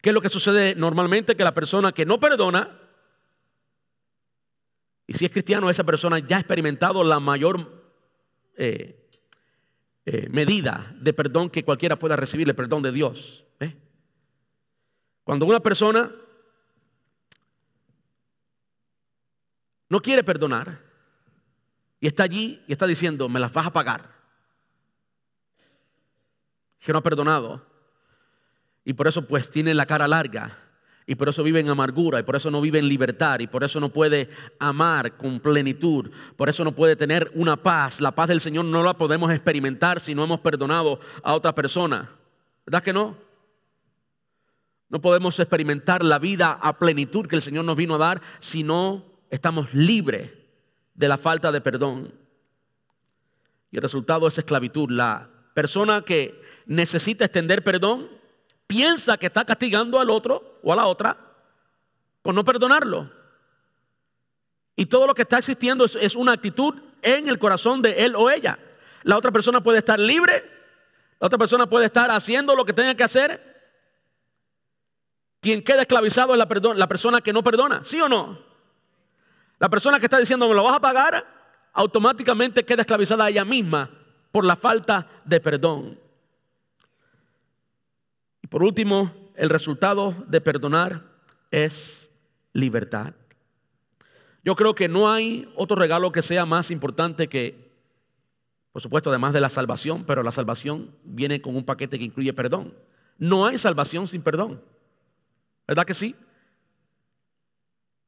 ¿Qué 0.00 0.10
es 0.10 0.14
lo 0.14 0.22
que 0.22 0.28
sucede 0.28 0.74
normalmente? 0.76 1.36
Que 1.36 1.44
la 1.44 1.54
persona 1.54 1.92
que 1.92 2.06
no 2.06 2.18
perdona, 2.20 2.78
y 5.06 5.14
si 5.14 5.24
es 5.24 5.32
cristiano, 5.32 5.68
esa 5.68 5.84
persona 5.84 6.20
ya 6.20 6.36
ha 6.36 6.40
experimentado 6.40 7.02
la 7.02 7.18
mayor 7.18 7.84
eh, 8.56 9.08
eh, 10.06 10.28
medida 10.30 10.94
de 11.00 11.12
perdón 11.12 11.50
que 11.50 11.64
cualquiera 11.64 11.98
pueda 11.98 12.16
recibir, 12.16 12.48
el 12.48 12.54
perdón 12.54 12.82
de 12.82 12.92
Dios. 12.92 13.44
Cuando 15.24 15.46
una 15.46 15.60
persona 15.60 16.12
no 19.88 20.00
quiere 20.00 20.24
perdonar 20.24 20.80
y 22.00 22.08
está 22.08 22.24
allí 22.24 22.60
y 22.66 22.72
está 22.72 22.88
diciendo, 22.88 23.28
me 23.28 23.38
las 23.38 23.52
vas 23.52 23.66
a 23.66 23.72
pagar 23.72 24.21
que 26.84 26.92
no 26.92 26.98
ha 26.98 27.02
perdonado. 27.02 27.64
Y 28.84 28.92
por 28.94 29.06
eso 29.06 29.26
pues 29.26 29.50
tiene 29.50 29.74
la 29.74 29.86
cara 29.86 30.08
larga. 30.08 30.58
y 31.04 31.16
por 31.16 31.28
eso 31.28 31.42
vive 31.42 31.58
en 31.58 31.68
amargura, 31.68 32.20
y 32.20 32.22
por 32.22 32.36
eso 32.36 32.48
no 32.48 32.60
vive 32.60 32.78
en 32.78 32.88
libertad, 32.88 33.40
y 33.40 33.48
por 33.48 33.64
eso 33.64 33.80
no 33.80 33.88
puede 33.88 34.30
amar 34.60 35.16
con 35.16 35.40
plenitud, 35.40 36.10
por 36.36 36.48
eso 36.48 36.62
no 36.62 36.72
puede 36.72 36.94
tener 36.94 37.30
una 37.34 37.56
paz. 37.56 38.00
La 38.00 38.12
paz 38.12 38.28
del 38.28 38.40
Señor 38.40 38.66
no 38.66 38.84
la 38.84 38.94
podemos 38.94 39.32
experimentar 39.32 39.98
si 39.98 40.14
no 40.14 40.22
hemos 40.22 40.40
perdonado 40.40 41.00
a 41.24 41.34
otra 41.34 41.54
persona. 41.54 42.08
¿Verdad 42.64 42.84
que 42.84 42.92
no? 42.92 43.16
No 44.88 45.00
podemos 45.00 45.38
experimentar 45.40 46.04
la 46.04 46.20
vida 46.20 46.52
a 46.52 46.78
plenitud 46.78 47.26
que 47.26 47.36
el 47.36 47.42
Señor 47.42 47.64
nos 47.64 47.76
vino 47.76 47.96
a 47.96 47.98
dar 47.98 48.22
si 48.38 48.62
no 48.62 49.04
estamos 49.28 49.74
libres 49.74 50.30
de 50.94 51.08
la 51.08 51.18
falta 51.18 51.50
de 51.50 51.60
perdón. 51.60 52.14
Y 53.72 53.76
el 53.76 53.82
resultado 53.82 54.28
es 54.28 54.38
esclavitud. 54.38 54.90
La 54.90 55.28
persona 55.54 56.02
que 56.02 56.40
necesita 56.66 57.24
extender 57.24 57.62
perdón 57.62 58.08
piensa 58.72 59.18
que 59.18 59.26
está 59.26 59.44
castigando 59.44 60.00
al 60.00 60.08
otro 60.08 60.58
o 60.62 60.72
a 60.72 60.76
la 60.76 60.86
otra 60.86 61.16
con 62.22 62.34
no 62.34 62.42
perdonarlo. 62.42 63.10
Y 64.76 64.86
todo 64.86 65.06
lo 65.06 65.14
que 65.14 65.22
está 65.22 65.38
existiendo 65.38 65.84
es, 65.84 66.16
una 66.16 66.32
actitud 66.32 66.80
en 67.02 67.28
el 67.28 67.38
corazón 67.38 67.82
de 67.82 68.04
él 68.04 68.14
o 68.16 68.30
ella. 68.30 68.58
La 69.02 69.18
otra 69.18 69.30
persona 69.30 69.62
puede 69.62 69.78
estar 69.78 69.98
libre, 69.98 70.42
la 71.20 71.26
otra 71.26 71.38
persona 71.38 71.68
puede 71.68 71.86
estar 71.86 72.10
haciendo 72.10 72.56
lo 72.56 72.64
que 72.64 72.72
tenga 72.72 72.94
que 72.94 73.04
hacer. 73.04 73.52
Quien 75.40 75.62
queda 75.62 75.82
esclavizado 75.82 76.32
es 76.32 76.38
la, 76.38 76.74
la 76.74 76.86
persona 76.86 77.20
que 77.20 77.32
no 77.32 77.42
perdona, 77.42 77.84
¿sí 77.84 78.00
o 78.00 78.08
no? 78.08 78.38
La 79.58 79.68
persona 79.68 79.98
que 79.98 80.06
está 80.06 80.18
diciendo 80.18 80.48
me 80.48 80.54
lo 80.54 80.64
vas 80.64 80.76
a 80.76 80.80
pagar, 80.80 81.26
automáticamente 81.74 82.64
queda 82.64 82.80
esclavizada 82.82 83.26
a 83.26 83.28
ella 83.28 83.44
misma 83.44 83.90
por 84.30 84.46
la 84.46 84.56
falta 84.56 85.06
de 85.24 85.40
perdón. 85.40 86.01
Por 88.52 88.62
último, 88.62 89.10
el 89.34 89.48
resultado 89.48 90.14
de 90.28 90.42
perdonar 90.42 91.04
es 91.50 92.12
libertad. 92.52 93.14
Yo 94.44 94.54
creo 94.56 94.74
que 94.74 94.88
no 94.88 95.10
hay 95.10 95.50
otro 95.56 95.74
regalo 95.74 96.12
que 96.12 96.20
sea 96.20 96.44
más 96.44 96.70
importante 96.70 97.30
que, 97.30 97.72
por 98.70 98.82
supuesto, 98.82 99.08
además 99.08 99.32
de 99.32 99.40
la 99.40 99.48
salvación, 99.48 100.04
pero 100.04 100.22
la 100.22 100.32
salvación 100.32 100.94
viene 101.02 101.40
con 101.40 101.56
un 101.56 101.64
paquete 101.64 101.98
que 101.98 102.04
incluye 102.04 102.34
perdón. 102.34 102.74
No 103.16 103.46
hay 103.46 103.56
salvación 103.56 104.06
sin 104.06 104.20
perdón. 104.20 104.60
¿Verdad 105.66 105.86
que 105.86 105.94
sí? 105.94 106.14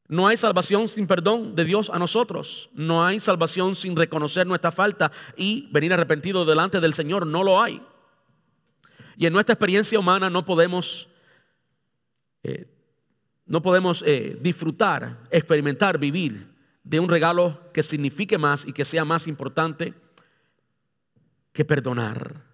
No 0.09 0.29
hay 0.29 0.37
salvación 0.37 0.89
sin 0.89 1.07
perdón 1.07 1.55
de 1.55 1.65
Dios 1.65 1.89
a 1.89 1.99
nosotros. 1.99 2.69
No 2.75 3.03
hay 3.03 3.19
salvación 3.19 3.75
sin 3.75 3.97
reconocer 3.97 4.47
nuestra 4.47 4.73
falta 4.73 5.11
y 5.39 5.71
venir 5.73 5.95
arrepentido 5.95 6.45
delante 6.45 6.81
del 6.81 6.93
Señor. 6.93 7.27
No 7.27 7.43
lo 7.43 7.63
hay. 7.63 7.81
Y 9.17 9.27
en 9.27 9.33
nuestra 9.33 9.55
experiencia 9.55 9.99
humana 9.99 10.31
no 10.31 10.45
podemos, 10.45 11.09
eh, 12.43 12.67
no 13.47 13.63
podemos 13.63 14.03
eh, 14.07 14.39
disfrutar, 14.41 15.29
experimentar, 15.31 15.99
vivir 15.99 16.53
de 16.83 17.01
un 17.01 17.09
regalo 17.09 17.73
que 17.73 17.83
signifique 17.83 18.39
más 18.39 18.67
y 18.67 18.73
que 18.73 18.85
sea 18.85 19.05
más 19.05 19.27
importante 19.27 19.95
que 21.53 21.65
perdonar. 21.65 22.45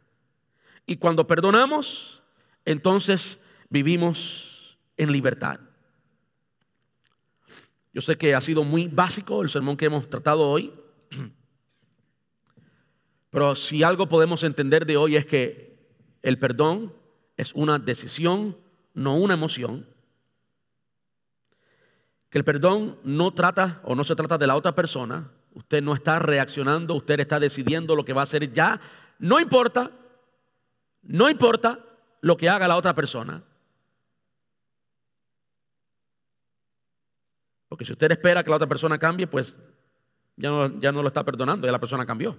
Y 0.86 0.96
cuando 0.96 1.26
perdonamos, 1.26 2.22
entonces 2.64 3.38
vivimos 3.68 4.78
en 4.96 5.12
libertad. 5.12 5.61
Yo 7.92 8.00
sé 8.00 8.16
que 8.16 8.34
ha 8.34 8.40
sido 8.40 8.62
muy 8.62 8.86
básico 8.86 9.42
el 9.42 9.48
sermón 9.48 9.76
que 9.76 9.86
hemos 9.86 10.08
tratado 10.08 10.48
hoy, 10.48 10.72
pero 13.30 13.56
si 13.56 13.82
algo 13.82 14.08
podemos 14.08 14.44
entender 14.44 14.86
de 14.86 14.96
hoy 14.96 15.16
es 15.16 15.26
que 15.26 15.70
el 16.23 16.39
perdón 16.39 16.95
es 17.37 17.53
una 17.55 17.79
decisión, 17.79 18.57
no 18.95 19.16
una 19.16 19.35
emoción. 19.35 19.87
Que 22.29 22.39
el 22.39 22.45
perdón 22.45 22.99
no 23.03 23.33
trata 23.33 23.81
o 23.85 23.95
no 23.95 24.05
se 24.05 24.14
trata 24.14 24.39
de 24.39 24.47
la 24.47 24.57
otra 24.57 24.75
persona. 24.75 25.31
Usted 25.55 25.83
no 25.83 25.95
está 25.95 26.18
reaccionando, 26.18 26.95
usted 26.95 27.18
está 27.21 27.41
decidiendo 27.41 27.97
lo 27.97 28.05
que 28.05 28.12
va 28.12 28.23
a 28.23 28.25
hacer 28.25 28.53
ya. 28.53 28.81
No 29.18 29.41
importa, 29.41 29.91
no 31.03 31.29
importa 31.29 31.81
lo 32.21 32.37
que 32.37 32.49
haga 32.49 32.68
la 32.68 32.77
otra 32.77 32.95
persona. 32.95 33.43
Porque 37.68 37.85
si 37.85 37.93
usted 37.93 38.11
espera 38.12 38.43
que 38.43 38.51
la 38.51 38.57
otra 38.57 38.68
persona 38.68 38.99
cambie, 38.99 39.27
pues 39.27 39.55
ya 40.37 40.51
no, 40.51 40.81
ya 40.81 40.93
no 40.93 41.03
lo 41.03 41.09
está 41.09 41.25
perdonando, 41.25 41.66
ya 41.66 41.73
la 41.73 41.79
persona 41.79 42.05
cambió. 42.05 42.37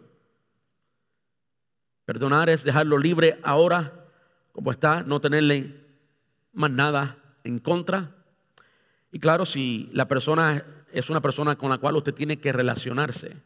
Perdonar 2.06 2.50
es 2.50 2.64
dejarlo 2.64 2.98
libre 2.98 3.40
ahora, 3.44 4.06
como 4.52 4.72
está, 4.72 5.04
no 5.04 5.22
tenerle 5.22 5.76
más 6.54 6.72
nada 6.72 7.18
en 7.44 7.60
contra. 7.60 8.12
Y 9.12 9.20
claro, 9.20 9.46
si 9.46 9.90
la 9.94 10.08
persona 10.08 10.64
es 10.92 11.10
una 11.10 11.22
persona 11.22 11.56
con 11.56 11.70
la 11.70 11.78
cual 11.78 11.96
usted 11.96 12.14
tiene 12.14 12.40
que 12.40 12.52
relacionarse, 12.52 13.38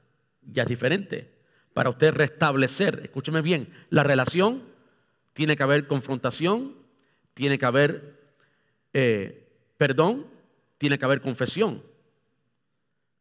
ya 0.42 0.64
es 0.64 0.70
diferente. 0.70 1.32
Para 1.74 1.90
usted 1.90 2.14
restablecer, 2.14 3.02
escúcheme 3.04 3.42
bien, 3.42 3.74
la 3.90 4.04
relación 4.04 4.64
tiene 5.34 5.56
que 5.56 5.64
haber 5.64 5.88
confrontación, 5.88 6.76
tiene 7.34 7.58
que 7.58 7.66
haber 7.66 8.16
eh, 8.94 9.46
perdón 9.78 10.28
tiene 10.78 10.98
que 10.98 11.06
haber 11.06 11.22
confesión. 11.22 11.84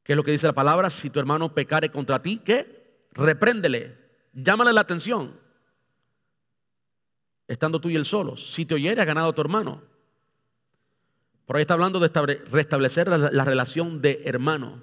¿Qué 0.02 0.12
es 0.12 0.16
lo 0.16 0.22
que 0.22 0.32
dice 0.32 0.46
la 0.46 0.52
palabra? 0.52 0.90
Si 0.90 1.10
tu 1.10 1.18
hermano 1.18 1.54
pecare 1.54 1.90
contra 1.90 2.20
ti, 2.20 2.40
¿qué? 2.44 3.06
Repréndele, 3.12 3.96
llámale 4.34 4.72
la 4.72 4.80
atención. 4.80 5.38
Estando 7.46 7.80
tú 7.80 7.88
y 7.90 7.96
él 7.96 8.04
solos. 8.04 8.52
Si 8.52 8.64
te 8.64 8.74
oyere, 8.74 9.00
ha 9.00 9.04
ganado 9.04 9.28
a 9.28 9.34
tu 9.34 9.40
hermano. 9.40 9.82
Por 11.46 11.56
ahí 11.56 11.62
está 11.62 11.74
hablando 11.74 12.00
de 12.00 12.08
restablecer 12.50 13.06
la, 13.08 13.44
relación 13.44 14.00
de 14.00 14.22
hermano. 14.24 14.82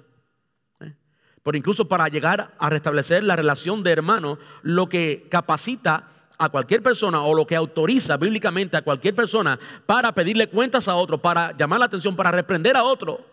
¿eh? 0.80 0.94
Pero 1.42 1.58
incluso 1.58 1.88
para 1.88 2.06
llegar 2.08 2.54
a 2.56 2.70
restablecer 2.70 3.24
la 3.24 3.34
relación 3.34 3.82
de 3.82 3.90
hermano, 3.90 4.38
lo 4.62 4.88
que 4.88 5.26
capacita 5.28 6.08
a 6.38 6.48
cualquier 6.48 6.82
persona 6.82 7.22
o 7.22 7.34
lo 7.34 7.46
que 7.46 7.56
autoriza 7.56 8.16
bíblicamente 8.16 8.76
a 8.76 8.82
cualquier 8.82 9.14
persona 9.14 9.58
para 9.86 10.12
pedirle 10.12 10.48
cuentas 10.48 10.86
a 10.86 10.94
otro, 10.94 11.18
para 11.20 11.56
llamar 11.56 11.80
la 11.80 11.86
atención, 11.86 12.14
para 12.14 12.30
reprender 12.30 12.76
a 12.76 12.84
otro. 12.84 13.26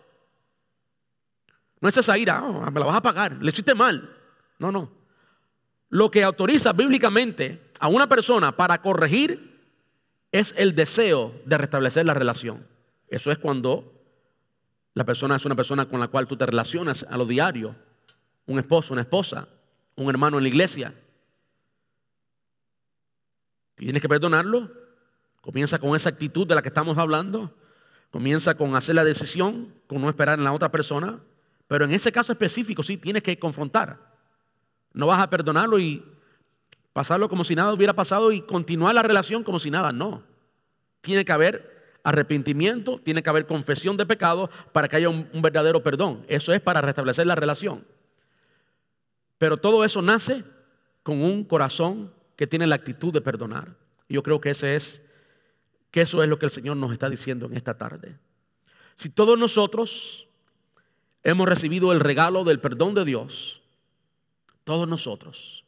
No 1.80 1.88
es 1.88 1.96
esa 1.96 2.18
ira, 2.18 2.42
oh, 2.44 2.70
me 2.70 2.80
la 2.80 2.86
vas 2.86 2.96
a 2.96 3.02
pagar, 3.02 3.32
le 3.40 3.50
hiciste 3.50 3.74
mal. 3.74 4.16
No, 4.58 4.70
no. 4.70 4.99
Lo 5.90 6.10
que 6.10 6.22
autoriza 6.22 6.72
bíblicamente 6.72 7.72
a 7.80 7.88
una 7.88 8.08
persona 8.08 8.56
para 8.56 8.80
corregir 8.80 9.50
es 10.32 10.54
el 10.56 10.74
deseo 10.74 11.34
de 11.44 11.58
restablecer 11.58 12.06
la 12.06 12.14
relación. 12.14 12.64
Eso 13.08 13.32
es 13.32 13.38
cuando 13.38 13.92
la 14.94 15.04
persona 15.04 15.36
es 15.36 15.44
una 15.44 15.56
persona 15.56 15.86
con 15.86 15.98
la 15.98 16.06
cual 16.06 16.28
tú 16.28 16.36
te 16.36 16.46
relacionas 16.46 17.04
a 17.08 17.16
lo 17.16 17.26
diario, 17.26 17.74
un 18.46 18.58
esposo, 18.60 18.92
una 18.92 19.02
esposa, 19.02 19.48
un 19.96 20.08
hermano 20.08 20.38
en 20.38 20.44
la 20.44 20.48
iglesia. 20.48 20.94
Tienes 23.74 24.00
que 24.00 24.08
perdonarlo. 24.08 24.70
Comienza 25.40 25.78
con 25.78 25.96
esa 25.96 26.10
actitud 26.10 26.46
de 26.46 26.54
la 26.54 26.62
que 26.62 26.68
estamos 26.68 26.98
hablando. 26.98 27.52
Comienza 28.10 28.54
con 28.56 28.76
hacer 28.76 28.94
la 28.94 29.04
decisión, 29.04 29.74
con 29.88 30.00
no 30.00 30.08
esperar 30.08 30.38
en 30.38 30.44
la 30.44 30.52
otra 30.52 30.70
persona. 30.70 31.18
Pero 31.66 31.84
en 31.84 31.92
ese 31.92 32.12
caso 32.12 32.30
específico 32.30 32.82
sí 32.82 32.96
tienes 32.96 33.22
que 33.22 33.38
confrontar. 33.38 34.09
No 34.92 35.06
vas 35.06 35.20
a 35.20 35.30
perdonarlo 35.30 35.78
y 35.78 36.04
pasarlo 36.92 37.28
como 37.28 37.44
si 37.44 37.54
nada 37.54 37.72
hubiera 37.72 37.94
pasado 37.94 38.32
y 38.32 38.42
continuar 38.42 38.94
la 38.94 39.02
relación 39.02 39.44
como 39.44 39.58
si 39.58 39.70
nada. 39.70 39.92
No. 39.92 40.22
Tiene 41.00 41.24
que 41.24 41.32
haber 41.32 41.98
arrepentimiento, 42.02 43.00
tiene 43.02 43.22
que 43.22 43.30
haber 43.30 43.46
confesión 43.46 43.96
de 43.96 44.06
pecado 44.06 44.50
para 44.72 44.88
que 44.88 44.96
haya 44.96 45.08
un, 45.08 45.28
verdadero 45.42 45.82
perdón. 45.82 46.24
Eso 46.28 46.52
es 46.52 46.60
para 46.60 46.80
restablecer 46.80 47.26
la 47.26 47.34
relación. 47.34 47.84
Pero 49.38 49.56
todo 49.56 49.84
eso 49.84 50.02
nace 50.02 50.44
con 51.02 51.22
un 51.22 51.44
corazón 51.44 52.12
que 52.36 52.46
tiene 52.46 52.66
la 52.66 52.74
actitud 52.74 53.12
de 53.12 53.20
perdonar. 53.20 53.74
Yo 54.08 54.22
creo 54.22 54.40
que 54.40 54.50
es 54.50 55.06
que 55.90 56.00
eso 56.02 56.22
es 56.22 56.28
lo 56.28 56.38
que 56.38 56.46
el 56.46 56.52
Señor 56.52 56.76
nos 56.76 56.92
está 56.92 57.08
diciendo 57.08 57.46
en 57.46 57.56
esta 57.56 57.76
tarde. 57.76 58.16
Si 58.96 59.08
todos 59.08 59.38
nosotros 59.38 60.26
hemos 61.22 61.48
recibido 61.48 61.92
el 61.92 62.00
regalo 62.00 62.44
del 62.44 62.60
perdón 62.60 62.94
de 62.94 63.04
Dios, 63.04 63.59
todos 64.64 64.86
nosotros, 64.86 65.64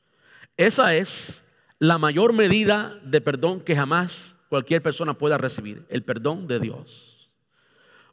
esa 0.57 0.95
es 0.95 1.45
la 1.79 1.99
mayor 1.99 2.33
medida 2.33 2.99
de 3.03 3.21
perdón 3.21 3.61
que 3.61 3.75
jamás 3.75 4.37
cualquier 4.49 4.83
persona 4.83 5.15
pueda 5.15 5.39
recibir, 5.39 5.85
el 5.89 6.05
perdón 6.05 6.47
de 6.47 6.61
Dios. 6.61 7.31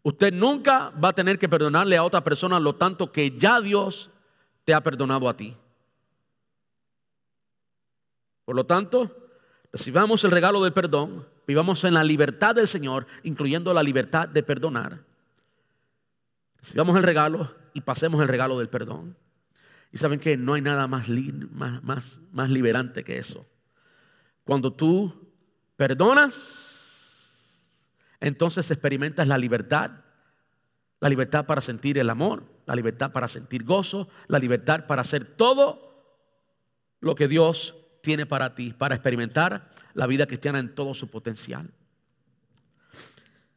Usted 0.02 0.34
nunca 0.34 0.90
va 0.92 1.10
a 1.10 1.14
tener 1.14 1.38
que 1.38 1.50
perdonarle 1.50 1.98
a 1.98 2.04
otra 2.04 2.24
persona 2.24 2.60
lo 2.60 2.76
tanto 2.76 3.12
que 3.12 3.38
ya 3.38 3.60
Dios 3.60 4.10
te 4.64 4.74
ha 4.74 4.82
perdonado 4.82 5.28
a 5.28 5.36
ti. 5.36 5.56
Por 8.46 8.56
lo 8.56 8.66
tanto, 8.66 9.16
recibamos 9.72 10.24
el 10.24 10.32
regalo 10.32 10.64
del 10.64 10.74
perdón, 10.74 11.28
vivamos 11.46 11.84
en 11.84 11.94
la 11.94 12.04
libertad 12.04 12.56
del 12.56 12.68
Señor, 12.68 13.06
incluyendo 13.24 13.74
la 13.74 13.84
libertad 13.84 14.28
de 14.28 14.42
perdonar. 14.42 15.04
Recibamos 16.60 16.96
el 16.98 17.04
regalo 17.04 17.54
y 17.74 17.82
pasemos 17.82 18.22
el 18.22 18.28
regalo 18.28 18.58
del 18.58 18.70
perdón. 18.70 19.16
Y 19.92 19.98
saben 19.98 20.20
que 20.20 20.38
no 20.38 20.54
hay 20.54 20.62
nada 20.62 20.88
más, 20.88 21.08
más, 21.82 22.22
más, 22.32 22.50
liberante 22.50 23.04
que 23.04 23.18
eso. 23.18 23.48
Cuando 24.44 24.74
tú 24.74 25.32
perdonas, 25.76 27.66
entonces 28.20 28.70
experimentas 28.70 29.28
la 29.28 29.38
libertad, 29.38 29.92
la 31.00 31.10
libertad 31.10 31.46
para 31.46 31.62
sentir 31.62 31.98
el 31.98 32.10
amor, 32.10 32.44
la 32.66 32.76
libertad 32.76 33.12
para 33.12 33.28
sentir 33.28 33.64
gozo, 33.64 34.10
la 34.28 34.38
libertad 34.38 34.86
para 34.86 35.02
hacer 35.02 35.26
todo 35.26 35.90
lo 37.00 37.16
que 37.16 37.28
Dios 37.28 37.76
tiene 38.04 38.26
para 38.26 38.54
ti, 38.54 38.74
para 38.74 38.96
experimentar 38.96 39.72
la 39.94 40.06
vida 40.06 40.28
cristiana 40.28 40.60
en 40.60 40.76
todo 40.76 40.94
su 40.94 41.10
potencial. 41.10 41.72